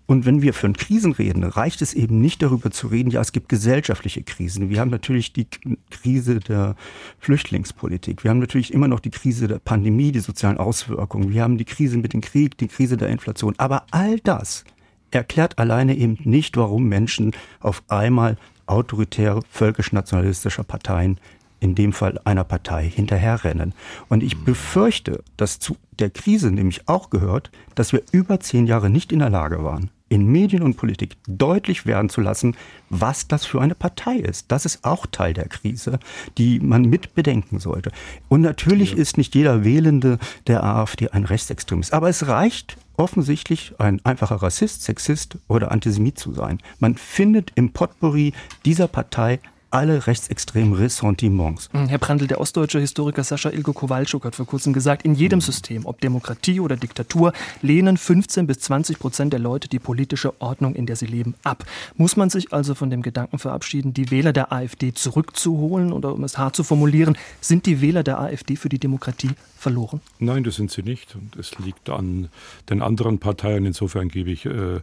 Und 0.07 0.25
wenn 0.25 0.43
wir 0.43 0.53
von 0.53 0.73
Krisen 0.73 1.13
reden, 1.13 1.43
reicht 1.43 1.81
es 1.81 1.93
eben 1.93 2.21
nicht 2.21 2.41
darüber 2.43 2.69
zu 2.69 2.87
reden, 2.87 3.09
ja, 3.09 3.21
es 3.21 3.31
gibt 3.31 3.49
gesellschaftliche 3.49 4.21
Krisen. 4.21 4.69
Wir 4.69 4.79
haben 4.79 4.91
natürlich 4.91 5.33
die 5.33 5.47
Krise 5.89 6.39
der 6.39 6.75
Flüchtlingspolitik. 7.19 8.23
Wir 8.23 8.29
haben 8.29 8.39
natürlich 8.39 8.71
immer 8.71 8.87
noch 8.87 8.99
die 8.99 9.09
Krise 9.09 9.47
der 9.47 9.57
Pandemie, 9.57 10.11
die 10.11 10.19
sozialen 10.19 10.57
Auswirkungen. 10.57 11.33
Wir 11.33 11.41
haben 11.41 11.57
die 11.57 11.65
Krise 11.65 11.97
mit 11.97 12.13
dem 12.13 12.21
Krieg, 12.21 12.57
die 12.57 12.67
Krise 12.67 12.97
der 12.97 13.09
Inflation. 13.09 13.55
Aber 13.57 13.85
all 13.89 14.19
das 14.19 14.63
erklärt 15.11 15.57
alleine 15.59 15.95
eben 15.95 16.17
nicht, 16.23 16.57
warum 16.57 16.85
Menschen 16.85 17.31
auf 17.59 17.83
einmal 17.87 18.37
autoritäre, 18.65 19.41
völkisch-nationalistische 19.49 20.63
Parteien, 20.63 21.19
in 21.59 21.75
dem 21.75 21.93
Fall 21.93 22.19
einer 22.25 22.43
Partei, 22.43 22.89
hinterherrennen. 22.89 23.73
Und 24.09 24.23
ich 24.23 24.43
befürchte, 24.43 25.23
dass 25.37 25.59
zu 25.59 25.77
der 25.99 26.09
Krise 26.09 26.51
nämlich 26.51 26.87
auch 26.87 27.09
gehört, 27.09 27.49
dass 27.75 27.93
wir 27.93 28.01
über 28.11 28.39
zehn 28.39 28.67
Jahre 28.67 28.89
nicht 28.89 29.11
in 29.11 29.19
der 29.19 29.29
Lage 29.29 29.63
waren, 29.63 29.89
in 30.09 30.27
Medien 30.27 30.61
und 30.61 30.77
Politik 30.77 31.17
deutlich 31.27 31.85
werden 31.85 32.09
zu 32.09 32.21
lassen, 32.21 32.55
was 32.89 33.27
das 33.27 33.45
für 33.45 33.61
eine 33.61 33.73
Partei 33.73 34.17
ist. 34.17 34.51
Das 34.51 34.65
ist 34.65 34.85
auch 34.85 35.05
Teil 35.07 35.33
der 35.33 35.47
Krise, 35.47 35.99
die 36.37 36.59
man 36.59 36.83
mit 36.83 37.15
bedenken 37.15 37.59
sollte. 37.59 37.91
Und 38.27 38.41
natürlich 38.41 38.91
ja. 38.91 38.97
ist 38.97 39.17
nicht 39.17 39.33
jeder 39.33 39.63
Wählende 39.63 40.19
der 40.47 40.63
AfD 40.63 41.09
ein 41.09 41.25
Rechtsextremist. 41.25 41.93
Aber 41.93 42.09
es 42.09 42.27
reicht 42.27 42.77
offensichtlich 42.97 43.73
ein 43.79 44.03
einfacher 44.05 44.37
Rassist, 44.37 44.83
Sexist 44.83 45.37
oder 45.47 45.71
Antisemit 45.71 46.19
zu 46.19 46.33
sein. 46.33 46.59
Man 46.79 46.95
findet 46.95 47.51
im 47.55 47.71
Potpourri 47.71 48.33
dieser 48.65 48.87
Partei 48.87 49.39
alle 49.75 50.07
rechtsextremen 50.07 50.73
Ressentiments. 50.73 51.67
Hm, 51.73 51.89
Herr 51.89 51.97
Brandl, 51.97 52.27
der 52.27 52.39
ostdeutsche 52.39 52.79
Historiker 52.79 53.25
Sascha 53.25 53.49
Ilko 53.49 53.73
Kowalczuk 53.73 54.23
hat 54.23 54.33
vor 54.33 54.47
kurzem 54.47 54.71
gesagt, 54.71 55.03
in 55.03 55.15
jedem 55.15 55.41
System, 55.41 55.85
ob 55.85 55.99
Demokratie 55.99 56.61
oder 56.61 56.77
Diktatur, 56.77 57.33
lehnen 57.61 57.97
15 57.97 58.47
bis 58.47 58.59
20 58.59 58.99
Prozent 58.99 59.33
der 59.33 59.41
Leute 59.41 59.67
die 59.67 59.79
politische 59.79 60.39
Ordnung, 60.39 60.75
in 60.75 60.85
der 60.85 60.95
sie 60.95 61.07
leben, 61.07 61.35
ab. 61.43 61.65
Muss 61.97 62.15
man 62.15 62.29
sich 62.29 62.53
also 62.53 62.73
von 62.73 62.89
dem 62.89 63.01
Gedanken 63.01 63.37
verabschieden, 63.37 63.93
die 63.93 64.11
Wähler 64.11 64.31
der 64.31 64.53
AfD 64.53 64.93
zurückzuholen 64.93 65.91
oder 65.91 66.13
um 66.13 66.23
es 66.23 66.37
hart 66.37 66.55
zu 66.55 66.63
formulieren, 66.63 67.17
sind 67.41 67.65
die 67.65 67.81
Wähler 67.81 68.03
der 68.03 68.21
AfD 68.21 68.55
für 68.55 68.69
die 68.69 68.79
Demokratie 68.79 69.31
verloren? 69.57 69.99
Nein, 70.19 70.45
das 70.45 70.55
sind 70.55 70.71
sie 70.71 70.83
nicht. 70.83 71.15
Und 71.15 71.35
es 71.35 71.59
liegt 71.59 71.89
an 71.89 72.29
den 72.69 72.81
anderen 72.81 73.19
Parteien. 73.19 73.65
Insofern 73.65 74.07
gebe 74.07 74.31
ich 74.31 74.45
äh, 74.45 74.79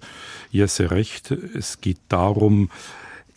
Jesse 0.50 0.90
recht. 0.90 1.30
Es 1.30 1.80
geht 1.80 1.98
darum, 2.10 2.68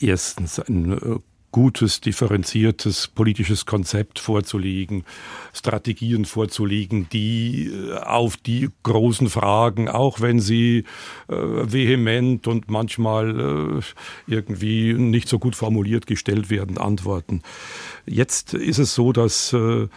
erstens 0.01 0.59
ein 0.59 0.91
äh, 0.91 1.19
gutes, 1.55 2.01
differenziertes 2.01 3.07
politisches 3.07 3.65
Konzept 3.65 4.19
vorzulegen, 4.19 5.05
Strategien 5.53 6.25
vorzulegen, 6.25 7.07
die 7.13 7.67
äh, 7.67 7.93
auf 7.93 8.35
die 8.35 8.67
großen 8.83 9.29
Fragen, 9.29 9.87
auch 9.87 10.19
wenn 10.19 10.41
sie 10.41 10.83
äh, 11.29 11.33
vehement 11.33 12.49
und 12.49 12.69
manchmal 12.69 13.79
äh, 13.79 13.81
irgendwie 14.27 14.95
nicht 14.95 15.29
so 15.29 15.39
gut 15.39 15.55
formuliert 15.55 16.07
gestellt 16.07 16.49
werden, 16.49 16.77
antworten. 16.77 17.41
Jetzt 18.05 18.53
ist 18.53 18.79
es 18.79 18.93
so, 18.93 19.13
dass 19.13 19.53
äh, 19.53 19.87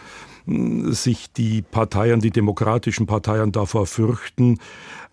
sich 0.47 1.33
die 1.33 1.63
Parteien, 1.63 2.21
die 2.21 2.31
demokratischen 2.31 3.07
Parteien 3.07 3.51
davor 3.51 3.87
fürchten, 3.87 4.61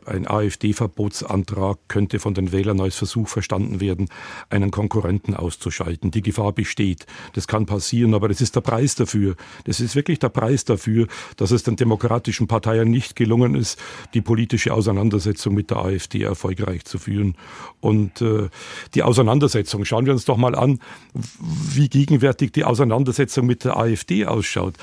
ein 0.05 0.27
AfD-Verbotsantrag 0.27 1.77
könnte 1.87 2.19
von 2.19 2.33
den 2.33 2.51
Wählern 2.51 2.79
als 2.79 2.95
Versuch 2.95 3.27
verstanden 3.27 3.79
werden, 3.79 4.09
einen 4.49 4.71
Konkurrenten 4.71 5.33
auszuschalten. 5.35 6.11
Die 6.11 6.21
Gefahr 6.21 6.51
besteht. 6.51 7.05
Das 7.33 7.47
kann 7.47 7.65
passieren, 7.65 8.13
aber 8.13 8.27
das 8.27 8.41
ist 8.41 8.55
der 8.55 8.61
Preis 8.61 8.95
dafür. 8.95 9.35
Das 9.65 9.79
ist 9.79 9.95
wirklich 9.95 10.19
der 10.19 10.29
Preis 10.29 10.65
dafür, 10.65 11.07
dass 11.37 11.51
es 11.51 11.63
den 11.63 11.75
demokratischen 11.75 12.47
Parteien 12.47 12.89
nicht 12.89 13.15
gelungen 13.15 13.55
ist, 13.55 13.79
die 14.13 14.21
politische 14.21 14.73
Auseinandersetzung 14.73 15.53
mit 15.53 15.71
der 15.71 15.77
AfD 15.77 16.21
erfolgreich 16.23 16.85
zu 16.85 16.99
führen. 16.99 17.35
Und 17.81 18.21
äh, 18.21 18.49
die 18.93 19.03
Auseinandersetzung, 19.03 19.85
schauen 19.85 20.05
wir 20.05 20.13
uns 20.13 20.25
doch 20.25 20.37
mal 20.37 20.55
an, 20.55 20.79
wie 21.13 21.89
gegenwärtig 21.89 22.51
die 22.51 22.63
Auseinandersetzung 22.63 23.45
mit 23.45 23.63
der 23.63 23.77
AfD 23.77 24.25
ausschaut. 24.25 24.75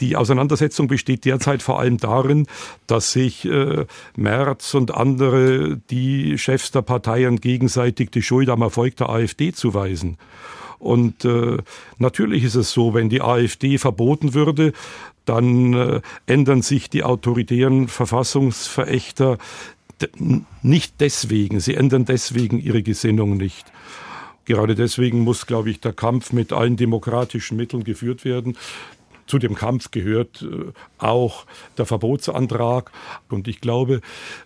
Die 0.00 0.16
Auseinandersetzung 0.16 0.88
besteht 0.88 1.24
derzeit 1.24 1.62
vor 1.62 1.78
allem 1.78 1.98
darin, 1.98 2.46
dass 2.86 3.12
sich 3.12 3.44
äh, 3.44 3.86
Merz 4.16 4.74
und 4.74 4.94
andere, 4.94 5.80
die 5.90 6.38
Chefs 6.38 6.70
der 6.70 6.82
Parteien, 6.82 7.40
gegenseitig 7.40 8.10
die 8.10 8.22
Schuld 8.22 8.48
am 8.48 8.62
Erfolg 8.62 8.96
der 8.96 9.10
AfD 9.10 9.52
zuweisen. 9.52 10.16
Und 10.78 11.26
äh, 11.26 11.58
natürlich 11.98 12.42
ist 12.44 12.54
es 12.54 12.72
so, 12.72 12.94
wenn 12.94 13.10
die 13.10 13.20
AfD 13.20 13.76
verboten 13.76 14.32
würde, 14.32 14.72
dann 15.26 15.74
äh, 15.74 16.00
ändern 16.26 16.62
sich 16.62 16.88
die 16.88 17.04
autoritären 17.04 17.88
Verfassungsverächter 17.88 19.36
nicht 20.62 20.94
deswegen, 21.00 21.60
sie 21.60 21.74
ändern 21.74 22.06
deswegen 22.06 22.58
ihre 22.58 22.82
Gesinnung 22.82 23.36
nicht. 23.36 23.70
Gerade 24.46 24.74
deswegen 24.74 25.20
muss, 25.20 25.46
glaube 25.46 25.70
ich, 25.70 25.80
der 25.80 25.92
Kampf 25.92 26.32
mit 26.32 26.52
allen 26.52 26.76
demokratischen 26.76 27.56
Mitteln 27.56 27.84
geführt 27.84 28.24
werden. 28.24 28.56
Zu 29.30 29.38
dem 29.38 29.54
Kampf 29.54 29.92
gehört 29.92 30.42
äh, 30.42 30.72
auch 30.98 31.46
der 31.78 31.86
Verbotsantrag. 31.86 32.90
Und 33.28 33.46
ich 33.46 33.60
glaube, 33.60 34.00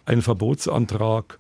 ein 0.05 0.21
Verbotsantrag 0.21 1.39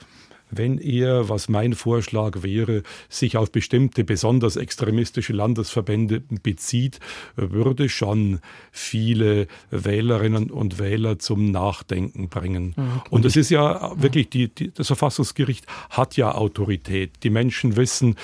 wenn 0.57 0.79
er, 0.79 1.29
was 1.29 1.49
mein 1.49 1.75
Vorschlag 1.75 2.43
wäre, 2.43 2.83
sich 3.09 3.37
auf 3.37 3.51
bestimmte 3.51 4.05
besonders 4.05 4.57
extremistische 4.57 5.33
Landesverbände 5.33 6.21
bezieht, 6.43 7.01
würde 7.37 7.89
schon 7.89 8.41
viele 8.73 9.47
Wählerinnen 9.71 10.51
und 10.51 10.79
Wähler 10.79 11.19
zum 11.19 11.51
Nachdenken 11.51 12.29
bringen. 12.29 12.75
Mhm. 12.77 13.03
Und 13.11 13.25
es 13.25 13.37
ist 13.37 13.51
ja 13.51 13.93
wirklich, 13.97 14.31
die, 14.31 14.49
die, 14.49 14.73
das 14.73 14.87
Verfassungsgericht 14.87 15.67
hat 15.91 16.17
ja 16.17 16.33
Autorität. 16.33 17.13
Die 17.23 17.31
Menschen 17.31 17.77
wissen, 17.77 18.17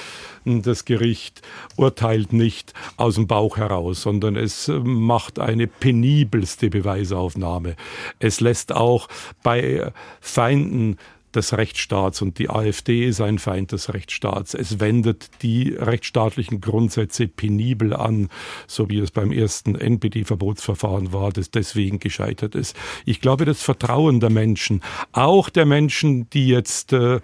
das 0.45 0.85
Gericht 0.85 1.43
urteilt 1.77 2.33
nicht 2.33 2.73
aus 2.97 3.17
dem 3.17 3.27
Bauch 3.27 3.57
heraus, 3.57 4.03
sondern 4.03 4.37
es 4.37 4.71
macht 4.83 5.39
eine 5.39 5.67
penibelste 5.67 6.71
Beweisaufnahme. 6.71 7.77
Es 8.19 8.41
lässt 8.41 8.73
auch 8.73 9.09
bei 9.43 9.93
Feinden 10.21 10.97
des 11.35 11.57
Rechtsstaats 11.57 12.23
und 12.23 12.39
die 12.39 12.51
AfD 12.51 13.07
ist 13.07 13.21
ein 13.21 13.39
Feind 13.39 13.73
des 13.73 13.93
Rechtsstaats. 13.93 14.55
Es 14.55 14.81
wendet 14.81 15.31
die 15.43 15.75
rechtsstaatlichen 15.79 16.61
Grundsätze 16.61 17.29
penibel 17.29 17.95
an, 17.95 18.29
so 18.67 18.89
wie 18.89 18.99
es 18.99 19.11
beim 19.11 19.33
ersten 19.33 19.75
NPD-Verbotsverfahren 19.75 21.13
war, 21.13 21.33
das 21.33 21.51
deswegen 21.51 21.99
gescheitert 21.99 22.55
ist. 22.55 22.77
Ich 23.05 23.21
glaube, 23.21 23.45
das 23.45 23.63
Vertrauen 23.63 24.21
der 24.21 24.31
Menschen, 24.31 24.83
auch 25.13 25.51
der 25.51 25.67
Menschen, 25.67 26.29
die 26.31 26.49
jetzt 26.49 26.93
äh, 26.93 27.21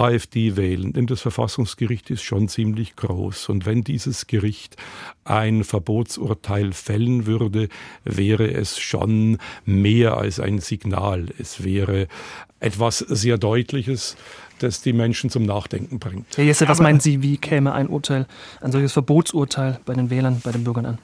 AfD 0.00 0.56
wählen, 0.56 0.92
denn 0.92 1.06
das 1.06 1.20
Verfassungsgericht 1.20 2.10
ist 2.10 2.22
schon 2.22 2.48
ziemlich 2.48 2.96
groß. 2.96 3.50
Und 3.50 3.66
wenn 3.66 3.84
dieses 3.84 4.26
Gericht 4.26 4.76
ein 5.24 5.62
Verbotsurteil 5.62 6.72
fällen 6.72 7.26
würde, 7.26 7.68
wäre 8.04 8.50
es 8.50 8.78
schon 8.78 9.38
mehr 9.64 10.16
als 10.16 10.40
ein 10.40 10.58
Signal. 10.58 11.26
Es 11.38 11.62
wäre 11.64 12.08
etwas 12.60 12.98
sehr 12.98 13.38
Deutliches, 13.38 14.16
das 14.58 14.82
die 14.82 14.92
Menschen 14.92 15.30
zum 15.30 15.44
Nachdenken 15.44 15.98
bringt. 15.98 16.36
Herr 16.36 16.44
Jesse, 16.44 16.68
was 16.68 16.80
meinen 16.80 17.00
Sie, 17.00 17.22
wie 17.22 17.36
käme 17.36 17.72
ein 17.72 17.88
Urteil, 17.88 18.26
ein 18.60 18.72
solches 18.72 18.92
Verbotsurteil 18.92 19.80
bei 19.84 19.94
den 19.94 20.10
Wählern, 20.10 20.40
bei 20.42 20.52
den 20.52 20.64
Bürgern 20.64 20.86
an? 20.86 20.98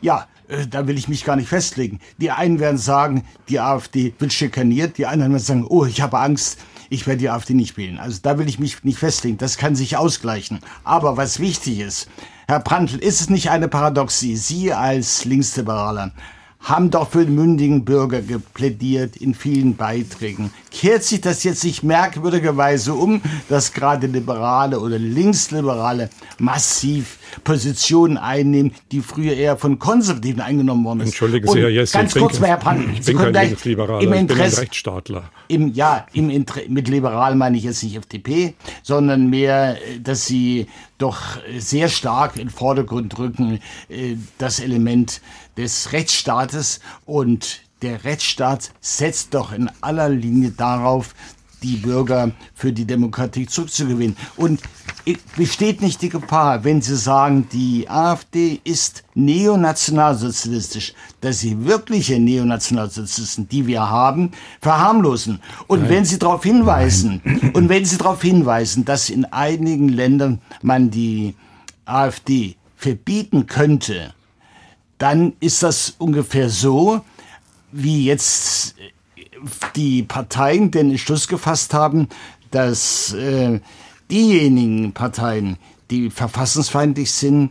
Ja, 0.00 0.26
äh, 0.48 0.66
da 0.66 0.86
will 0.86 0.96
ich 0.96 1.08
mich 1.08 1.24
gar 1.24 1.36
nicht 1.36 1.48
festlegen. 1.48 2.00
Die 2.18 2.30
einen 2.30 2.60
werden 2.60 2.78
sagen, 2.78 3.24
die 3.48 3.60
AfD 3.60 4.14
wird 4.18 4.32
schikaniert, 4.32 4.98
die 4.98 5.06
anderen 5.06 5.32
werden 5.32 5.42
sagen, 5.42 5.66
oh, 5.68 5.84
ich 5.84 6.00
habe 6.00 6.18
Angst, 6.18 6.58
ich 6.90 7.06
werde 7.06 7.18
die 7.18 7.30
AfD 7.30 7.54
nicht 7.54 7.76
wählen. 7.76 7.98
Also 7.98 8.18
da 8.22 8.38
will 8.38 8.48
ich 8.48 8.58
mich 8.58 8.82
nicht 8.84 8.98
festlegen. 8.98 9.38
Das 9.38 9.58
kann 9.58 9.76
sich 9.76 9.96
ausgleichen. 9.96 10.60
Aber 10.84 11.16
was 11.16 11.40
wichtig 11.40 11.80
ist, 11.80 12.08
Herr 12.46 12.60
Prantl, 12.60 12.96
ist 12.96 13.20
es 13.20 13.30
nicht 13.30 13.50
eine 13.50 13.68
Paradoxie? 13.68 14.36
Sie 14.36 14.72
als 14.72 15.24
Linksliberaler 15.24 16.12
haben 16.60 16.90
doch 16.90 17.10
für 17.10 17.24
den 17.24 17.34
mündigen 17.34 17.84
Bürger 17.84 18.20
geplädiert 18.20 19.16
in 19.16 19.34
vielen 19.34 19.76
Beiträgen. 19.76 20.50
Kehrt 20.70 21.04
sich 21.04 21.20
das 21.20 21.44
jetzt 21.44 21.64
nicht 21.64 21.82
merkwürdigerweise 21.82 22.94
um, 22.94 23.22
dass 23.48 23.72
gerade 23.72 24.06
Liberale 24.06 24.80
oder 24.80 24.98
Linksliberale 24.98 26.10
massiv 26.38 27.18
Positionen 27.44 28.16
einnehmen, 28.16 28.72
die 28.92 29.00
früher 29.00 29.34
eher 29.34 29.56
von 29.56 29.78
Konservativen 29.78 30.40
eingenommen 30.40 30.84
worden 30.84 31.00
sind? 31.00 31.08
Entschuldigen 31.08 31.48
Sie, 31.48 31.60
Herr 31.60 31.68
Jesse, 31.68 31.98
ganz 31.98 32.14
kurz, 32.14 32.38
bin, 32.38 32.44
Herr 32.46 32.56
Pan, 32.56 32.90
ich 32.92 33.04
bin 33.04 33.16
kein 33.18 33.32
Linksliberaler, 33.32 34.02
im 34.02 34.12
Interesse, 34.12 34.42
ich 34.42 34.50
bin 34.50 34.58
ein 34.58 34.60
Rechtsstaatler. 34.60 35.30
Im, 35.48 35.72
ja, 35.74 36.06
im 36.12 36.30
Inter 36.30 36.60
mit 36.68 36.88
liberal 36.88 37.34
meine 37.34 37.56
ich 37.56 37.64
jetzt 37.64 37.82
nicht 37.82 37.96
FDP, 37.96 38.54
sondern 38.82 39.30
mehr, 39.30 39.76
dass 40.02 40.26
sie 40.26 40.66
doch 40.98 41.38
sehr 41.58 41.88
stark 41.88 42.36
in 42.36 42.48
den 42.48 42.50
Vordergrund 42.50 43.18
rücken, 43.18 43.60
äh, 43.88 44.16
das 44.38 44.60
Element 44.60 45.20
des 45.56 45.92
Rechtsstaates 45.92 46.80
und 47.06 47.60
der 47.82 48.04
Rechtsstaat 48.04 48.72
setzt 48.80 49.34
doch 49.34 49.52
in 49.52 49.70
aller 49.80 50.08
Linie 50.08 50.50
darauf, 50.50 51.14
die 51.62 51.76
Bürger 51.76 52.32
für 52.54 52.72
die 52.72 52.84
Demokratie 52.84 53.46
zurückzugewinnen. 53.46 54.16
Und 54.36 54.60
besteht 55.36 55.80
nicht 55.80 56.02
die 56.02 56.08
Gefahr, 56.08 56.64
wenn 56.64 56.82
Sie 56.82 56.96
sagen, 56.96 57.48
die 57.52 57.88
AfD 57.88 58.60
ist 58.64 59.04
neonationalsozialistisch, 59.14 60.92
dass 61.20 61.40
Sie 61.40 61.64
wirkliche 61.64 62.18
Neonationalsozialisten, 62.18 63.48
die 63.48 63.66
wir 63.66 63.88
haben, 63.88 64.32
verharmlosen. 64.60 65.40
Und 65.66 65.82
Nein. 65.82 65.90
wenn 65.90 66.04
Sie 66.04 66.18
darauf 66.18 66.42
hinweisen, 66.42 67.20
Nein. 67.24 67.50
und 67.54 67.68
wenn 67.68 67.84
Sie 67.84 67.96
darauf 67.96 68.22
hinweisen, 68.22 68.84
dass 68.84 69.10
in 69.10 69.24
einigen 69.26 69.88
Ländern 69.88 70.40
man 70.62 70.90
die 70.90 71.34
AfD 71.84 72.56
verbieten 72.76 73.46
könnte, 73.46 74.12
dann 74.98 75.34
ist 75.40 75.62
das 75.62 75.94
ungefähr 75.98 76.50
so, 76.50 77.00
wie 77.70 78.04
jetzt 78.04 78.74
die 79.76 80.02
Parteien 80.02 80.70
den 80.70 80.90
Entschluss 80.90 81.28
gefasst 81.28 81.74
haben, 81.74 82.08
dass 82.50 83.12
äh, 83.12 83.60
diejenigen 84.10 84.92
Parteien, 84.92 85.58
die 85.90 86.10
verfassungsfeindlich 86.10 87.10
sind, 87.12 87.50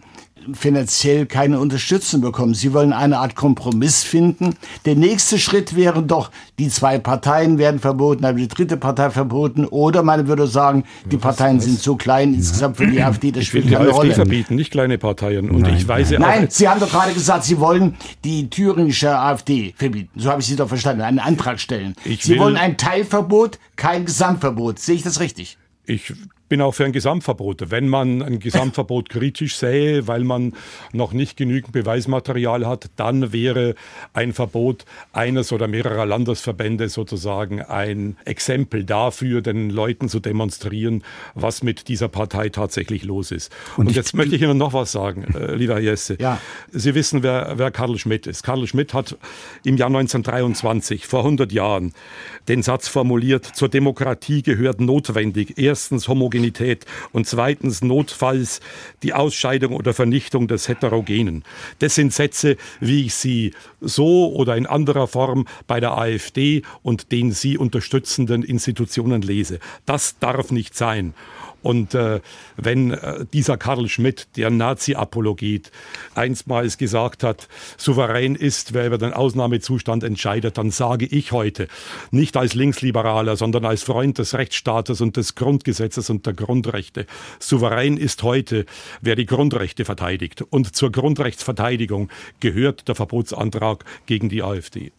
finanziell 0.55 1.25
keine 1.25 1.59
Unterstützung 1.59 2.21
bekommen. 2.21 2.53
Sie 2.53 2.73
wollen 2.73 2.93
eine 2.93 3.17
Art 3.19 3.35
Kompromiss 3.35 4.03
finden. 4.03 4.55
Der 4.85 4.95
nächste 4.95 5.39
Schritt 5.39 5.75
wäre 5.75 6.03
doch, 6.03 6.31
die 6.59 6.69
zwei 6.69 6.99
Parteien 6.99 7.57
werden 7.57 7.79
verboten, 7.79 8.25
aber 8.25 8.37
die 8.37 8.47
dritte 8.47 8.77
Partei 8.77 9.09
verboten. 9.09 9.65
Oder 9.65 10.03
man 10.03 10.27
würde 10.27 10.47
sagen, 10.47 10.83
die 11.05 11.17
Parteien 11.17 11.59
sind 11.59 11.79
so 11.79 11.95
klein 11.95 12.33
insgesamt 12.33 12.77
für 12.77 12.87
die 12.87 13.01
AfD, 13.01 13.31
das 13.31 13.45
spielt 13.45 13.69
keine 13.69 13.89
Rolle. 13.89 13.89
Ich 13.89 13.95
will 13.95 14.03
die 14.03 14.09
AfD 14.09 14.15
verbieten, 14.15 14.55
nicht 14.55 14.71
kleine 14.71 14.97
Parteien. 14.97 15.49
Und 15.49 15.61
nein, 15.61 15.75
ich 15.75 15.87
weiß 15.87 16.11
nein. 16.11 16.21
nein, 16.21 16.47
Sie 16.49 16.67
haben 16.67 16.79
doch 16.79 16.89
gerade 16.89 17.13
gesagt, 17.13 17.43
Sie 17.43 17.59
wollen 17.59 17.95
die 18.23 18.49
thüringische 18.49 19.17
AfD 19.17 19.73
verbieten. 19.77 20.09
So 20.15 20.29
habe 20.29 20.41
ich 20.41 20.47
Sie 20.47 20.55
doch 20.55 20.67
verstanden, 20.67 21.01
einen 21.01 21.19
Antrag 21.19 21.59
stellen. 21.59 21.95
Ich 22.05 22.23
Sie 22.23 22.39
wollen 22.39 22.57
ein 22.57 22.77
Teilverbot, 22.77 23.59
kein 23.75 24.05
Gesamtverbot. 24.05 24.79
Sehe 24.79 24.95
ich 24.95 25.03
das 25.03 25.19
richtig? 25.19 25.57
Ich 25.85 26.13
bin 26.49 26.61
auch 26.61 26.73
für 26.73 26.85
ein 26.85 26.91
Gesamtverbot. 26.91 27.71
Wenn 27.71 27.89
man 27.89 28.21
ein 28.21 28.39
Gesamtverbot 28.39 29.09
kritisch 29.09 29.57
sähe, 29.57 30.07
weil 30.07 30.23
man 30.23 30.53
noch 30.93 31.13
nicht 31.13 31.37
genügend 31.37 31.73
Beweismaterial 31.73 32.65
hat, 32.65 32.89
dann 32.95 33.33
wäre 33.33 33.75
ein 34.13 34.33
Verbot 34.33 34.85
eines 35.11 35.51
oder 35.51 35.67
mehrerer 35.67 36.05
Landesverbände 36.05 36.89
sozusagen 36.89 37.61
ein 37.61 38.17
Exempel 38.25 38.85
dafür, 38.85 39.41
den 39.41 39.69
Leuten 39.69 40.09
zu 40.09 40.19
demonstrieren, 40.19 41.03
was 41.35 41.63
mit 41.63 41.87
dieser 41.87 42.07
Partei 42.07 42.49
tatsächlich 42.49 43.03
los 43.03 43.31
ist. 43.31 43.51
Und, 43.75 43.87
Und 43.87 43.95
jetzt 43.95 44.13
möchte 44.13 44.35
ich 44.35 44.41
Ihnen 44.41 44.57
noch 44.57 44.73
was 44.73 44.91
sagen, 44.91 45.25
äh, 45.33 45.55
lieber 45.55 45.79
Jesse. 45.79 46.17
Ja. 46.19 46.39
Sie 46.71 46.95
wissen, 46.95 47.23
wer, 47.23 47.53
wer 47.57 47.71
Karl 47.71 47.97
Schmidt 47.97 48.27
ist. 48.27 48.43
Karl 48.43 48.65
Schmidt 48.67 48.93
hat 48.93 49.17
im 49.63 49.77
Jahr 49.77 49.87
1923, 49.87 51.05
vor 51.07 51.19
100 51.19 51.51
Jahren, 51.51 51.93
den 52.47 52.63
Satz 52.63 52.87
formuliert, 52.87 53.45
zur 53.45 53.67
Demokratie 53.67 54.41
gehört 54.41 54.79
notwendig 54.79 55.57
erstens 55.57 56.07
Homogenität 56.07 56.36
Homogenität 56.37 56.85
und 57.11 57.27
zweitens 57.27 57.81
notfalls 57.81 58.61
die 59.03 59.13
Ausscheidung 59.13 59.73
oder 59.73 59.93
Vernichtung 59.93 60.47
des 60.47 60.67
Heterogenen. 60.67 61.43
Das 61.79 61.95
sind 61.95 62.13
Sätze, 62.13 62.57
wie 62.79 63.05
ich 63.05 63.15
sie 63.15 63.53
so 63.81 64.33
oder 64.33 64.55
in 64.55 64.65
anderer 64.65 65.07
Form 65.07 65.47
bei 65.65 65.79
der 65.79 65.97
AfD 65.97 66.61
und 66.83 67.11
den 67.11 67.31
sie 67.31 67.57
unterstützenden 67.57 68.43
Institutionen 68.43 69.21
lese. 69.21 69.59
Das 69.85 70.19
darf 70.19 70.51
nicht 70.51 70.75
sein. 70.75 71.13
Und 71.67 71.93
äh, 71.95 72.21
wenn 72.55 72.91
äh, 72.91 73.25
dieser 73.33 73.57
Karl 73.57 73.89
Schmidt, 73.89 74.29
der 74.37 74.49
Nazi-Apologet, 74.49 75.69
einstmals 76.15 76.77
gesagt 76.77 77.23
hat, 77.23 77.49
souverän 77.75 78.35
ist, 78.35 78.73
wer 78.73 78.87
über 78.87 78.97
den 78.97 79.11
Ausnahmezustand 79.11 80.05
entscheidet, 80.05 80.57
dann 80.57 80.71
sage 80.71 81.05
ich 81.07 81.33
heute, 81.33 81.67
nicht 82.09 82.37
als 82.37 82.53
Linksliberaler, 82.53 83.35
sondern 83.35 83.65
als 83.65 83.83
Freund 83.83 84.17
des 84.17 84.33
Rechtsstaates 84.33 85.01
und 85.01 85.17
des 85.17 85.35
Grundgesetzes 85.35 86.09
und 86.09 86.25
der 86.25 86.35
Grundrechte, 86.35 87.05
souverän 87.37 87.97
ist 87.97 88.23
heute, 88.23 88.65
wer 89.01 89.17
die 89.17 89.25
Grundrechte 89.25 89.83
verteidigt. 89.83 90.43
Und 90.49 90.73
zur 90.73 90.89
Grundrechtsverteidigung 90.93 92.07
gehört 92.39 92.87
der 92.87 92.95
Verbotsantrag 92.95 93.83
gegen 94.05 94.29
die 94.29 94.41
AfD. 94.41 94.93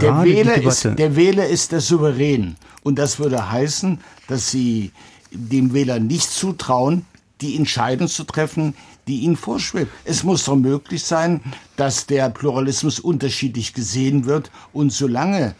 Der 0.00 0.22
Wähler, 0.22 0.62
ist, 0.62 0.84
der 0.84 1.16
Wähler 1.16 1.48
ist 1.48 1.72
der 1.72 1.80
Souverän. 1.80 2.54
Und 2.84 3.00
das 3.00 3.18
würde 3.18 3.50
heißen, 3.50 3.98
dass 4.28 4.52
sie 4.52 4.92
dem 5.30 5.72
Wähler 5.72 6.00
nicht 6.00 6.30
zutrauen, 6.30 7.06
die 7.40 7.56
Entscheidung 7.56 8.08
zu 8.08 8.24
treffen, 8.24 8.74
die 9.08 9.20
ihnen 9.20 9.36
vorschwebt. 9.36 9.90
Es 10.04 10.22
muss 10.22 10.44
doch 10.44 10.56
möglich 10.56 11.02
sein, 11.02 11.40
dass 11.76 12.06
der 12.06 12.30
Pluralismus 12.30 13.00
unterschiedlich 13.00 13.74
gesehen 13.74 14.26
wird 14.26 14.50
und 14.72 14.92
solange 14.92 15.54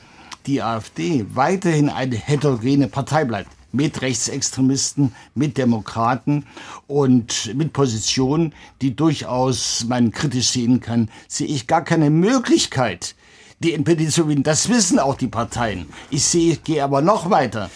die 0.47 0.63
AfD 0.63 1.27
weiterhin 1.35 1.89
eine 1.89 2.17
heterogene 2.17 2.89
Partei 2.89 3.25
bleibt, 3.25 3.51
mit 3.73 4.03
Rechtsextremisten, 4.03 5.15
mit 5.35 5.57
Demokraten 5.57 6.47
und 6.87 7.55
mit 7.55 7.73
Positionen, 7.73 8.53
die 8.83 8.97
durchaus 8.97 9.85
man 9.89 10.11
kritisch 10.11 10.49
sehen 10.49 10.81
kann, 10.81 11.09
sehe 11.29 11.47
ich 11.47 11.67
gar 11.67 11.85
keine 11.85 12.11
Möglichkeit, 12.11 13.15
die 13.61 13.75
NPD 13.75 14.09
zu 14.09 14.25
gewinnen. 14.25 14.43
Das 14.43 14.69
wissen 14.69 14.99
auch 14.99 15.15
die 15.15 15.29
Parteien. 15.29 15.87
Ich 16.11 16.25
sehe, 16.25 16.57
gehe 16.57 16.83
aber 16.83 17.01
noch 17.01 17.31
weiter. 17.31 17.71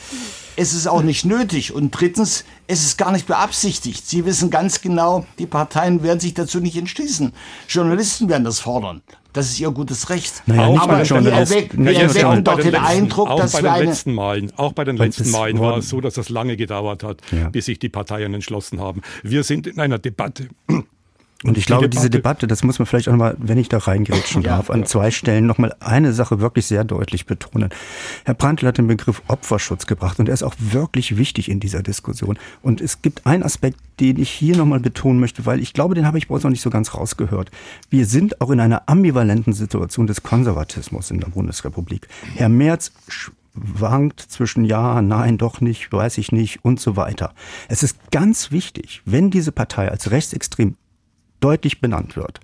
Es 0.57 0.75
ist 0.75 0.87
auch 0.87 1.03
nicht 1.03 1.25
nötig. 1.25 1.73
Und 1.73 1.91
drittens, 1.91 2.45
es 2.67 2.85
ist 2.85 2.99
gar 2.99 3.13
nicht 3.13 3.27
beabsichtigt. 3.27 4.07
Sie 4.07 4.25
wissen 4.25 4.51
ganz 4.51 4.81
genau, 4.81 5.27
die 5.39 5.47
Parteien 5.47 6.03
werden 6.03 6.21
sich 6.21 6.35
dazu 6.35 6.61
nicht 6.61 6.77
entschließen. 6.77 7.33
Journalisten 7.69 8.29
werden 8.29 8.45
das 8.45 8.61
fordern. 8.61 9.03
Das 9.33 9.47
ist 9.51 9.59
ihr 9.59 9.71
gutes 9.73 10.11
Recht. 10.11 10.45
Naja, 10.47 10.67
auch 10.67 10.79
aber 10.79 10.99
wir, 10.99 11.33
erweck, 11.33 11.77
wir 11.77 11.93
erwecken 11.93 12.45
doch 12.45 12.55
den 12.55 12.71
letzten, 12.71 12.87
Eindruck, 12.87 13.29
auch 13.29 13.41
dass 13.41 13.53
bei 13.53 13.59
wir 13.59 13.71
den 13.71 13.73
eine 13.73 13.85
letzten 13.87 14.15
Malen, 14.15 14.53
auch 14.57 14.73
bei 14.73 14.85
den 14.85 14.97
letzten 14.97 15.31
Malen 15.33 15.59
war 15.59 15.79
es 15.79 15.89
so, 15.89 16.01
dass 16.01 16.15
das 16.15 16.29
lange 16.29 16.57
gedauert 16.57 17.03
hat, 17.03 17.21
ja. 17.33 17.49
bis 17.49 17.65
sich 17.65 17.81
die 17.81 17.89
Parteien 17.89 18.33
entschlossen 18.33 18.81
haben. 18.81 19.03
Wir 19.25 19.43
sind 19.43 19.67
in 19.67 19.81
einer 19.81 19.99
Debatte. 19.99 20.49
Und 21.45 21.59
ich 21.59 21.65
die 21.65 21.69
glaube, 21.69 21.83
Debatte. 21.83 21.97
diese 21.97 22.11
Debatte, 22.11 22.47
das 22.47 22.65
muss 22.65 22.79
man 22.79 22.87
vielleicht 22.87 23.09
auch 23.09 23.17
mal, 23.17 23.37
wenn 23.39 23.59
ich 23.59 23.69
da 23.69 23.79
reingrätschen 23.79 24.43
ja, 24.43 24.57
darf, 24.57 24.71
an 24.71 24.81
ja. 24.81 24.87
zwei 24.87 25.11
Stellen 25.11 25.47
nochmal 25.47 25.75
eine 25.79 26.15
Sache 26.15 26.41
wirklich 26.41 26.67
sehr 26.67 26.85
deutlich 26.85 27.27
betonen. 27.27 27.69
Herr 28.25 28.35
Prantl 28.35 28.67
hat 28.67 28.79
den 28.79 28.87
Begriff 28.87 29.23
Opferschutz 29.29 29.87
gebracht 29.87 30.19
und 30.19 30.29
er 30.29 30.35
ist 30.35 30.43
auch 30.43 30.55
wirklich 30.59 31.19
wichtig 31.19 31.51
in 31.51 31.61
dieser 31.61 31.83
Diskussion. 31.83 32.39
Und 32.63 32.81
es 32.81 33.03
gibt 33.03 33.27
einen 33.27 33.43
Aspekt, 33.43 33.79
den 34.01 34.19
ich 34.19 34.31
hier 34.31 34.57
nochmal 34.57 34.81
betonen 34.81 35.21
möchte, 35.21 35.45
weil 35.45 35.61
ich 35.61 35.75
glaube, 35.75 35.95
den 35.95 36.07
habe 36.07 36.17
ich 36.17 36.29
bei 36.29 36.35
uns 36.35 36.45
noch 36.45 36.51
nicht 36.51 36.63
so 36.63 36.71
ganz 36.71 36.95
rausgehört. 36.95 37.51
Wir 37.91 38.07
sind 38.07 38.41
auch 38.41 38.51
in 38.51 38.61
einer 38.61 38.85
ambivalenten 38.87 39.53
Situation 39.53 40.07
des 40.07 40.23
Konservatismus 40.23 41.11
in 41.11 41.21
der 41.21 41.29
Bundesrepublik. 41.29 42.09
Herr 42.37 42.49
Merz 42.49 42.91
wankt 43.55 44.21
zwischen 44.21 44.65
ja, 44.65 45.01
nein, 45.01 45.39
doch 45.39 45.61
nicht, 45.61 45.93
weiß 45.93 46.19
ich 46.19 46.33
nicht 46.33 46.65
und 46.65 46.81
so 46.81 46.97
weiter. 46.97 47.35
Es 47.69 47.83
ist 47.83 48.11
ganz 48.11 48.51
wichtig, 48.51 49.03
wenn 49.05 49.31
diese 49.31 49.53
Partei 49.53 49.91
als 49.91 50.11
rechtsextrem 50.11 50.77
deutlich 51.45 51.83
benannt 51.83 52.17
wird, 52.17 52.41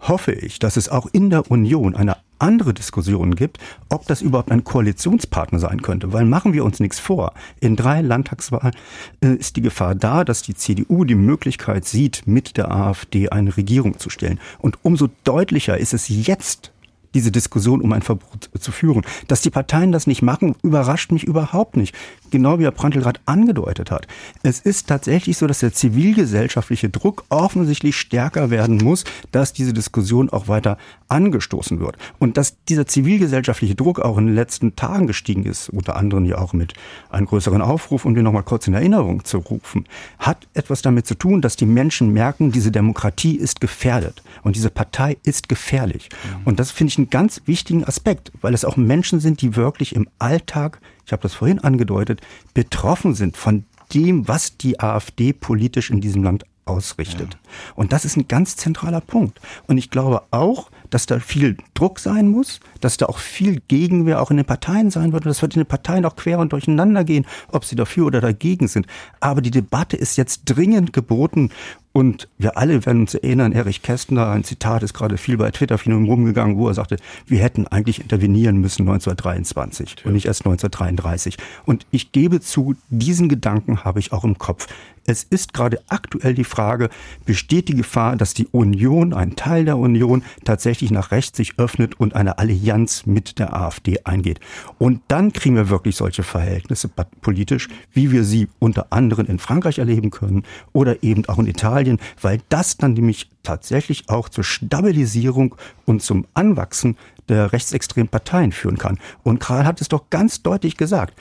hoffe 0.00 0.32
ich, 0.32 0.58
dass 0.58 0.78
es 0.78 0.88
auch 0.88 1.06
in 1.12 1.28
der 1.28 1.50
Union 1.50 1.94
eine 1.94 2.16
andere 2.38 2.72
Diskussion 2.72 3.36
gibt, 3.36 3.58
ob 3.90 4.06
das 4.06 4.22
überhaupt 4.22 4.50
ein 4.50 4.64
Koalitionspartner 4.64 5.58
sein 5.58 5.82
könnte. 5.82 6.14
Weil 6.14 6.24
machen 6.24 6.54
wir 6.54 6.64
uns 6.64 6.80
nichts 6.80 6.98
vor. 6.98 7.34
In 7.60 7.76
drei 7.76 8.00
Landtagswahlen 8.00 8.74
äh, 9.22 9.34
ist 9.34 9.56
die 9.56 9.60
Gefahr 9.60 9.94
da, 9.94 10.24
dass 10.24 10.40
die 10.40 10.54
CDU 10.54 11.04
die 11.04 11.16
Möglichkeit 11.16 11.84
sieht, 11.84 12.22
mit 12.26 12.56
der 12.56 12.70
AfD 12.70 13.28
eine 13.28 13.58
Regierung 13.58 13.98
zu 13.98 14.08
stellen. 14.08 14.40
Und 14.58 14.78
umso 14.82 15.10
deutlicher 15.24 15.76
ist 15.76 15.92
es 15.92 16.08
jetzt, 16.08 16.72
diese 17.14 17.32
Diskussion 17.32 17.80
um 17.80 17.92
ein 17.92 18.02
Verbot 18.02 18.50
zu 18.58 18.72
führen. 18.72 19.02
Dass 19.28 19.42
die 19.42 19.50
Parteien 19.50 19.92
das 19.92 20.06
nicht 20.06 20.22
machen, 20.22 20.54
überrascht 20.62 21.12
mich 21.12 21.24
überhaupt 21.24 21.76
nicht. 21.76 21.94
Genau 22.30 22.58
wie 22.58 22.64
Herr 22.64 22.70
Prantl 22.70 23.00
gerade 23.00 23.20
angedeutet 23.26 23.90
hat. 23.90 24.06
Es 24.42 24.60
ist 24.60 24.88
tatsächlich 24.88 25.36
so, 25.36 25.46
dass 25.46 25.60
der 25.60 25.72
zivilgesellschaftliche 25.72 26.88
Druck 26.88 27.24
offensichtlich 27.28 27.96
stärker 27.96 28.50
werden 28.50 28.78
muss, 28.78 29.04
dass 29.32 29.52
diese 29.52 29.72
Diskussion 29.72 30.30
auch 30.30 30.48
weiter 30.48 30.78
angestoßen 31.08 31.80
wird. 31.80 31.96
Und 32.18 32.36
dass 32.36 32.62
dieser 32.64 32.86
zivilgesellschaftliche 32.86 33.74
Druck 33.74 34.00
auch 34.00 34.18
in 34.18 34.26
den 34.26 34.34
letzten 34.34 34.76
Tagen 34.76 35.06
gestiegen 35.06 35.44
ist, 35.44 35.68
unter 35.68 35.96
anderem 35.96 36.24
ja 36.24 36.38
auch 36.38 36.52
mit 36.52 36.74
einem 37.10 37.26
größeren 37.26 37.62
Aufruf, 37.62 38.04
um 38.04 38.14
den 38.14 38.24
nochmal 38.24 38.42
kurz 38.42 38.66
in 38.66 38.74
Erinnerung 38.74 39.24
zu 39.24 39.38
rufen, 39.38 39.86
hat 40.18 40.46
etwas 40.54 40.82
damit 40.82 41.06
zu 41.06 41.14
tun, 41.14 41.40
dass 41.40 41.56
die 41.56 41.66
Menschen 41.66 42.12
merken, 42.12 42.52
diese 42.52 42.70
Demokratie 42.70 43.36
ist 43.36 43.60
gefährdet 43.60 44.22
und 44.42 44.56
diese 44.56 44.70
Partei 44.70 45.16
ist 45.22 45.48
gefährlich. 45.48 46.08
Mhm. 46.10 46.46
Und 46.46 46.60
das 46.60 46.70
finde 46.70 46.92
ich 46.92 46.98
einen 46.98 47.10
ganz 47.10 47.42
wichtigen 47.46 47.84
Aspekt, 47.84 48.32
weil 48.40 48.54
es 48.54 48.64
auch 48.64 48.76
Menschen 48.76 49.20
sind, 49.20 49.42
die 49.42 49.56
wirklich 49.56 49.94
im 49.94 50.08
Alltag, 50.18 50.80
ich 51.10 51.12
habe 51.12 51.22
das 51.22 51.34
vorhin 51.34 51.58
angedeutet, 51.58 52.20
betroffen 52.54 53.16
sind 53.16 53.36
von 53.36 53.64
dem, 53.92 54.28
was 54.28 54.56
die 54.56 54.78
AfD 54.78 55.32
politisch 55.32 55.90
in 55.90 56.00
diesem 56.00 56.22
Land 56.22 56.44
ausrichtet. 56.66 57.34
Ja. 57.34 57.50
Und 57.74 57.92
das 57.92 58.04
ist 58.04 58.16
ein 58.16 58.28
ganz 58.28 58.54
zentraler 58.54 59.00
Punkt. 59.00 59.40
Und 59.66 59.76
ich 59.76 59.90
glaube 59.90 60.22
auch, 60.30 60.70
dass 60.88 61.06
da 61.06 61.18
viel 61.18 61.56
Druck 61.74 61.98
sein 61.98 62.28
muss, 62.28 62.60
dass 62.80 62.96
da 62.96 63.06
auch 63.06 63.18
viel 63.18 63.60
Gegenwehr 63.66 64.22
auch 64.22 64.30
in 64.30 64.36
den 64.36 64.46
Parteien 64.46 64.92
sein 64.92 65.12
wird. 65.12 65.24
Und 65.24 65.30
das 65.30 65.42
wird 65.42 65.56
in 65.56 65.62
den 65.62 65.66
Parteien 65.68 66.04
auch 66.04 66.14
quer 66.14 66.38
und 66.38 66.52
durcheinander 66.52 67.02
gehen, 67.02 67.26
ob 67.50 67.64
sie 67.64 67.74
dafür 67.74 68.06
oder 68.06 68.20
dagegen 68.20 68.68
sind. 68.68 68.86
Aber 69.18 69.40
die 69.40 69.50
Debatte 69.50 69.96
ist 69.96 70.16
jetzt 70.16 70.44
dringend 70.44 70.92
geboten. 70.92 71.50
Und 71.92 72.28
wir 72.38 72.56
alle 72.56 72.86
werden 72.86 73.02
uns 73.02 73.14
erinnern, 73.14 73.50
Erich 73.52 73.82
Kästner, 73.82 74.28
ein 74.30 74.44
Zitat 74.44 74.84
ist 74.84 74.94
gerade 74.94 75.18
viel 75.18 75.36
bei 75.36 75.50
Twitter 75.50 75.76
viel 75.76 75.92
rumgegangen, 75.92 76.56
wo 76.56 76.68
er 76.68 76.74
sagte, 76.74 76.96
wir 77.26 77.40
hätten 77.40 77.66
eigentlich 77.66 78.00
intervenieren 78.00 78.58
müssen 78.58 78.82
1923 78.82 79.96
ja. 79.98 80.06
und 80.06 80.12
nicht 80.12 80.26
erst 80.26 80.42
1933. 80.42 81.36
Und 81.66 81.86
ich 81.90 82.12
gebe 82.12 82.40
zu, 82.40 82.76
diesen 82.90 83.28
Gedanken 83.28 83.84
habe 83.84 83.98
ich 83.98 84.12
auch 84.12 84.22
im 84.22 84.38
Kopf. 84.38 84.68
Es 85.06 85.24
ist 85.24 85.54
gerade 85.54 85.80
aktuell 85.88 86.34
die 86.34 86.44
Frage, 86.44 86.90
besteht 87.24 87.68
die 87.68 87.74
Gefahr, 87.74 88.16
dass 88.16 88.34
die 88.34 88.46
Union, 88.46 89.12
ein 89.12 89.34
Teil 89.34 89.64
der 89.64 89.78
Union, 89.78 90.22
tatsächlich 90.44 90.90
nach 90.92 91.10
rechts 91.10 91.36
sich 91.36 91.58
öffnet 91.58 91.98
und 91.98 92.14
eine 92.14 92.38
Allianz 92.38 93.06
mit 93.06 93.38
der 93.38 93.56
AfD 93.56 94.00
eingeht. 94.04 94.38
Und 94.78 95.00
dann 95.08 95.32
kriegen 95.32 95.56
wir 95.56 95.70
wirklich 95.70 95.96
solche 95.96 96.22
Verhältnisse 96.22 96.88
politisch, 96.88 97.68
wie 97.92 98.12
wir 98.12 98.22
sie 98.24 98.48
unter 98.60 98.92
anderem 98.92 99.26
in 99.26 99.38
Frankreich 99.38 99.78
erleben 99.78 100.10
können 100.10 100.44
oder 100.72 101.02
eben 101.02 101.24
auch 101.28 101.38
in 101.38 101.46
Italien, 101.46 101.79
weil 102.20 102.40
das 102.48 102.76
dann 102.76 102.94
nämlich 102.94 103.30
tatsächlich 103.42 104.08
auch 104.08 104.28
zur 104.28 104.44
Stabilisierung 104.44 105.54
und 105.86 106.02
zum 106.02 106.26
Anwachsen 106.34 106.96
der 107.28 107.52
rechtsextremen 107.52 108.08
Parteien 108.08 108.52
führen 108.52 108.78
kann. 108.78 108.98
Und 109.22 109.38
Karl 109.38 109.64
hat 109.64 109.80
es 109.80 109.88
doch 109.88 110.10
ganz 110.10 110.42
deutlich 110.42 110.76
gesagt. 110.76 111.14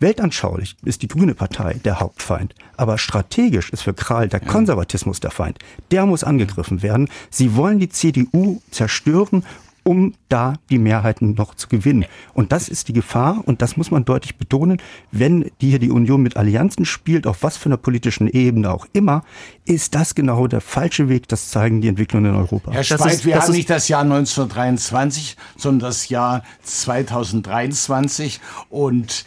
Weltanschaulich 0.00 0.76
ist 0.82 1.02
die 1.02 1.08
Grüne 1.08 1.34
Partei 1.34 1.74
der 1.84 2.00
Hauptfeind, 2.00 2.54
aber 2.78 2.96
strategisch 2.96 3.68
ist 3.68 3.82
für 3.82 3.92
Kral 3.92 4.28
der 4.28 4.40
Konservatismus 4.40 5.20
der 5.20 5.30
Feind. 5.30 5.58
Der 5.90 6.06
muss 6.06 6.24
angegriffen 6.24 6.82
werden. 6.82 7.08
Sie 7.28 7.54
wollen 7.54 7.78
die 7.78 7.90
CDU 7.90 8.62
zerstören 8.70 9.44
um 9.90 10.14
da 10.28 10.54
die 10.70 10.78
Mehrheiten 10.78 11.34
noch 11.34 11.56
zu 11.56 11.66
gewinnen. 11.66 12.04
Und 12.32 12.52
das 12.52 12.68
ist 12.68 12.86
die 12.86 12.92
Gefahr, 12.92 13.42
und 13.44 13.60
das 13.60 13.76
muss 13.76 13.90
man 13.90 14.04
deutlich 14.04 14.36
betonen, 14.36 14.80
wenn 15.10 15.50
die 15.60 15.70
hier 15.70 15.80
die 15.80 15.90
Union 15.90 16.22
mit 16.22 16.36
Allianzen 16.36 16.84
spielt, 16.84 17.26
auf 17.26 17.42
was 17.42 17.56
für 17.56 17.66
einer 17.66 17.76
politischen 17.76 18.28
Ebene 18.28 18.70
auch 18.70 18.86
immer, 18.92 19.24
ist 19.64 19.96
das 19.96 20.14
genau 20.14 20.46
der 20.46 20.60
falsche 20.60 21.08
Weg, 21.08 21.26
das 21.26 21.50
zeigen 21.50 21.80
die 21.80 21.88
Entwicklungen 21.88 22.30
in 22.34 22.38
Europa. 22.38 22.70
Herr 22.70 22.84
Speit, 22.84 23.24
wir 23.24 23.42
haben 23.42 23.52
nicht 23.52 23.68
das 23.68 23.88
Jahr 23.88 24.02
1923, 24.02 25.36
sondern 25.56 25.88
das 25.88 26.08
Jahr 26.08 26.44
2023 26.62 28.40
und 28.68 29.24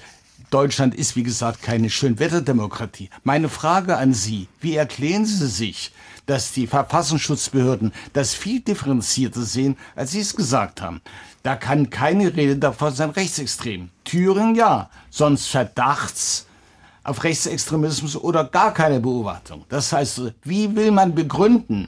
Deutschland 0.50 0.96
ist, 0.96 1.18
wie 1.18 1.24
gesagt, 1.24 1.62
keine 1.62 1.90
Schönwetterdemokratie. 1.90 3.10
Meine 3.26 3.50
Frage 3.50 3.98
an 3.98 4.14
Sie, 4.14 4.48
wie 4.62 4.78
erklären 4.78 5.26
Sie 5.26 5.48
sich, 5.48 5.92
dass 6.26 6.52
die 6.52 6.68
Verfassungsschutzbehörden 6.68 7.94
das 8.14 8.34
viel 8.34 8.62
differenzierter 8.62 9.42
sehen, 9.42 9.78
als 9.96 10.12
Sie 10.12 10.20
es 10.20 10.36
gesagt 10.36 10.82
haben. 10.82 11.02
Da 11.44 11.56
kann 11.56 11.90
keine 11.90 12.36
Rede 12.36 12.58
davon 12.58 12.94
sein, 12.94 13.10
rechtsextrem. 13.10 13.90
Thüringen 14.04 14.56
ja, 14.56 14.90
sonst 15.10 15.48
Verdachts 15.48 16.48
auf 17.04 17.24
Rechtsextremismus 17.24 18.16
oder 18.16 18.46
gar 18.46 18.74
keine 18.74 19.00
Beobachtung. 19.00 19.66
Das 19.70 19.92
heißt, 19.92 20.34
wie 20.44 20.74
will 20.76 20.92
man 20.92 21.14
begründen 21.14 21.88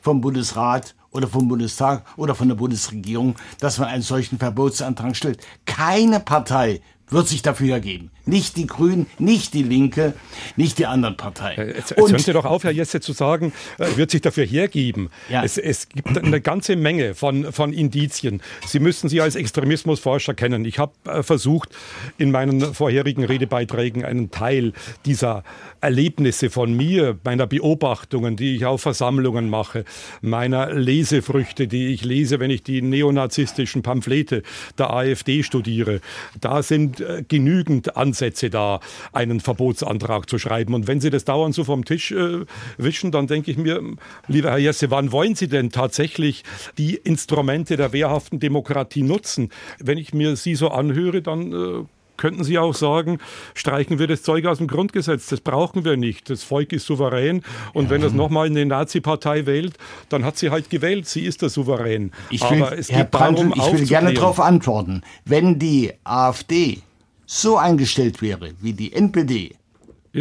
vom 0.00 0.20
Bundesrat 0.20 0.94
oder 1.10 1.26
vom 1.26 1.48
Bundestag 1.48 2.04
oder 2.16 2.34
von 2.34 2.48
der 2.48 2.54
Bundesregierung, 2.54 3.34
dass 3.58 3.78
man 3.78 3.88
einen 3.88 4.02
solchen 4.02 4.38
Verbotsantrag 4.38 5.16
stellt? 5.16 5.44
Keine 5.66 6.20
Partei 6.20 6.80
wird 7.08 7.28
sich 7.28 7.42
dafür 7.42 7.74
ergeben. 7.74 8.10
Nicht 8.24 8.56
die 8.56 8.66
Grünen, 8.66 9.06
nicht 9.18 9.52
die 9.52 9.64
Linke, 9.64 10.14
nicht 10.56 10.78
die 10.78 10.86
anderen 10.86 11.16
Parteien. 11.16 11.58
Äh, 11.58 11.66
jetzt, 11.76 11.90
jetzt 11.90 11.98
hören 11.98 12.18
Sie 12.18 12.32
doch 12.32 12.44
auf, 12.44 12.62
Herr 12.62 12.70
Jesse, 12.70 13.00
zu 13.00 13.12
sagen, 13.12 13.52
äh, 13.78 13.96
wird 13.96 14.12
sich 14.12 14.20
dafür 14.20 14.44
hergeben. 14.44 15.10
Ja. 15.28 15.42
Es, 15.42 15.58
es, 15.58 15.88
gibt 15.88 16.16
eine 16.16 16.40
ganze 16.40 16.76
Menge 16.76 17.14
von, 17.14 17.52
von 17.52 17.72
Indizien. 17.72 18.40
Sie 18.66 18.78
müssen 18.78 19.08
sie 19.08 19.20
als 19.20 19.34
Extremismusforscher 19.34 20.34
kennen. 20.34 20.64
Ich 20.64 20.78
habe 20.78 20.92
äh, 21.04 21.22
versucht, 21.22 21.70
in 22.16 22.30
meinen 22.30 22.74
vorherigen 22.74 23.24
Redebeiträgen 23.24 24.04
einen 24.04 24.30
Teil 24.30 24.72
dieser 25.04 25.42
Erlebnisse 25.80 26.48
von 26.48 26.76
mir, 26.76 27.18
meiner 27.24 27.48
Beobachtungen, 27.48 28.36
die 28.36 28.54
ich 28.54 28.66
auf 28.66 28.82
Versammlungen 28.82 29.50
mache, 29.50 29.84
meiner 30.20 30.72
Lesefrüchte, 30.72 31.66
die 31.66 31.88
ich 31.88 32.04
lese, 32.04 32.38
wenn 32.38 32.50
ich 32.50 32.62
die 32.62 32.82
neonazistischen 32.82 33.82
Pamphlete 33.82 34.44
der 34.78 34.92
AfD 34.92 35.42
studiere. 35.42 36.00
Da 36.40 36.62
sind 36.62 37.02
genügend 37.28 37.96
Ansätze 38.12 38.50
da, 38.50 38.80
einen 39.12 39.40
Verbotsantrag 39.40 40.28
zu 40.28 40.38
schreiben. 40.38 40.74
Und 40.74 40.86
wenn 40.86 41.00
Sie 41.00 41.08
das 41.08 41.24
dauernd 41.24 41.54
so 41.54 41.64
vom 41.64 41.84
Tisch 41.86 42.12
äh, 42.12 42.44
wischen, 42.76 43.10
dann 43.10 43.26
denke 43.26 43.50
ich 43.50 43.56
mir, 43.56 43.82
lieber 44.28 44.50
Herr 44.50 44.58
Jesse, 44.58 44.90
wann 44.90 45.12
wollen 45.12 45.34
Sie 45.34 45.48
denn 45.48 45.70
tatsächlich 45.70 46.44
die 46.76 46.96
Instrumente 46.96 47.76
der 47.76 47.92
wehrhaften 47.94 48.38
Demokratie 48.38 49.02
nutzen? 49.02 49.48
Wenn 49.78 49.96
ich 49.96 50.12
mir 50.12 50.36
Sie 50.36 50.54
so 50.54 50.68
anhöre, 50.68 51.22
dann 51.22 51.52
äh, 51.52 51.84
könnten 52.18 52.44
Sie 52.44 52.58
auch 52.58 52.74
sagen, 52.74 53.18
streichen 53.54 53.98
wir 53.98 54.06
das 54.06 54.22
Zeug 54.22 54.44
aus 54.44 54.58
dem 54.58 54.66
Grundgesetz. 54.66 55.26
Das 55.28 55.40
brauchen 55.40 55.86
wir 55.86 55.96
nicht. 55.96 56.28
Das 56.28 56.42
Volk 56.42 56.72
ist 56.72 56.84
souverän. 56.84 57.42
Und 57.72 57.84
ja. 57.84 57.90
wenn 57.90 58.02
es 58.02 58.12
nochmal 58.12 58.46
eine 58.46 58.66
Nazi-Partei 58.66 59.46
wählt, 59.46 59.78
dann 60.10 60.22
hat 60.24 60.36
sie 60.36 60.50
halt 60.50 60.68
gewählt. 60.68 61.08
Sie 61.08 61.22
ist 61.22 61.40
der 61.40 61.48
Souverän. 61.48 62.12
Ich 62.28 62.42
will, 62.42 62.62
Aber 62.62 62.78
es 62.78 62.90
Herr 62.90 63.04
geht 63.04 63.10
Brandl, 63.10 63.48
darum, 63.48 63.54
ich 63.56 63.80
will 63.80 63.86
gerne 63.86 64.12
darauf 64.12 64.38
antworten. 64.38 65.02
Wenn 65.24 65.58
die 65.58 65.92
AfD 66.04 66.82
so 67.26 67.56
eingestellt 67.56 68.20
wäre 68.22 68.52
wie 68.60 68.72
die 68.72 68.92
NPD, 68.92 69.56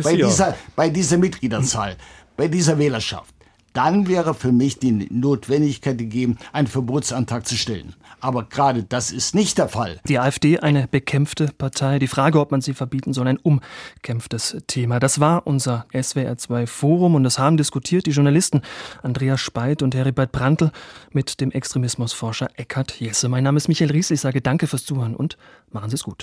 bei, 0.04 0.16
dieser, 0.16 0.56
bei 0.76 0.90
dieser 0.90 1.18
Mitgliederzahl, 1.18 1.98
bei 2.38 2.48
dieser 2.48 2.78
Wählerschaft, 2.78 3.34
dann 3.74 4.08
wäre 4.08 4.34
für 4.34 4.52
mich 4.52 4.80
die 4.80 5.08
Notwendigkeit 5.10 5.98
gegeben, 5.98 6.38
einen 6.52 6.68
Verbotsantrag 6.68 7.48
zu 7.48 7.56
stellen. 7.56 7.96
Aber 8.20 8.44
gerade 8.44 8.84
das 8.84 9.12
ist 9.12 9.34
nicht 9.34 9.58
der 9.58 9.70
Fall. 9.70 10.00
Die 10.08 10.20
AfD 10.20 10.60
eine 10.60 10.88
bekämpfte 10.88 11.50
Partei. 11.58 11.98
Die 11.98 12.08
Frage, 12.08 12.40
ob 12.40 12.52
man 12.52 12.62
sie 12.62 12.74
verbieten 12.74 13.14
soll, 13.14 13.28
ein 13.28 13.40
umkämpftes 13.40 14.58
Thema. 14.68 15.00
Das 15.00 15.20
war 15.20 15.48
unser 15.48 15.86
SWR2 15.94 16.68
Forum 16.68 17.16
und 17.16 17.24
das 17.24 17.40
haben 17.40 17.58
diskutiert 17.58 18.06
die 18.06 18.12
Journalisten 18.12 18.62
Andreas 19.02 19.40
Speit 19.40 19.82
und 19.82 19.96
Heribert 19.96 20.32
Brandl 20.32 20.72
mit 21.12 21.42
dem 21.42 21.52
Extremismusforscher 21.52 22.50
Eckhard 22.56 23.00
Jesse. 23.00 23.30
Mein 23.30 23.44
Name 23.44 23.58
ist 23.58 23.70
Michael 23.70 23.92
Ries. 23.92 24.12
Ich 24.12 24.22
sage 24.22 24.42
danke 24.42 24.68
fürs 24.68 24.86
Zuhören 24.86 25.16
und 25.16 25.38
machen 25.72 25.90
Sie 25.90 25.96
es 25.96 26.04
gut. 26.04 26.20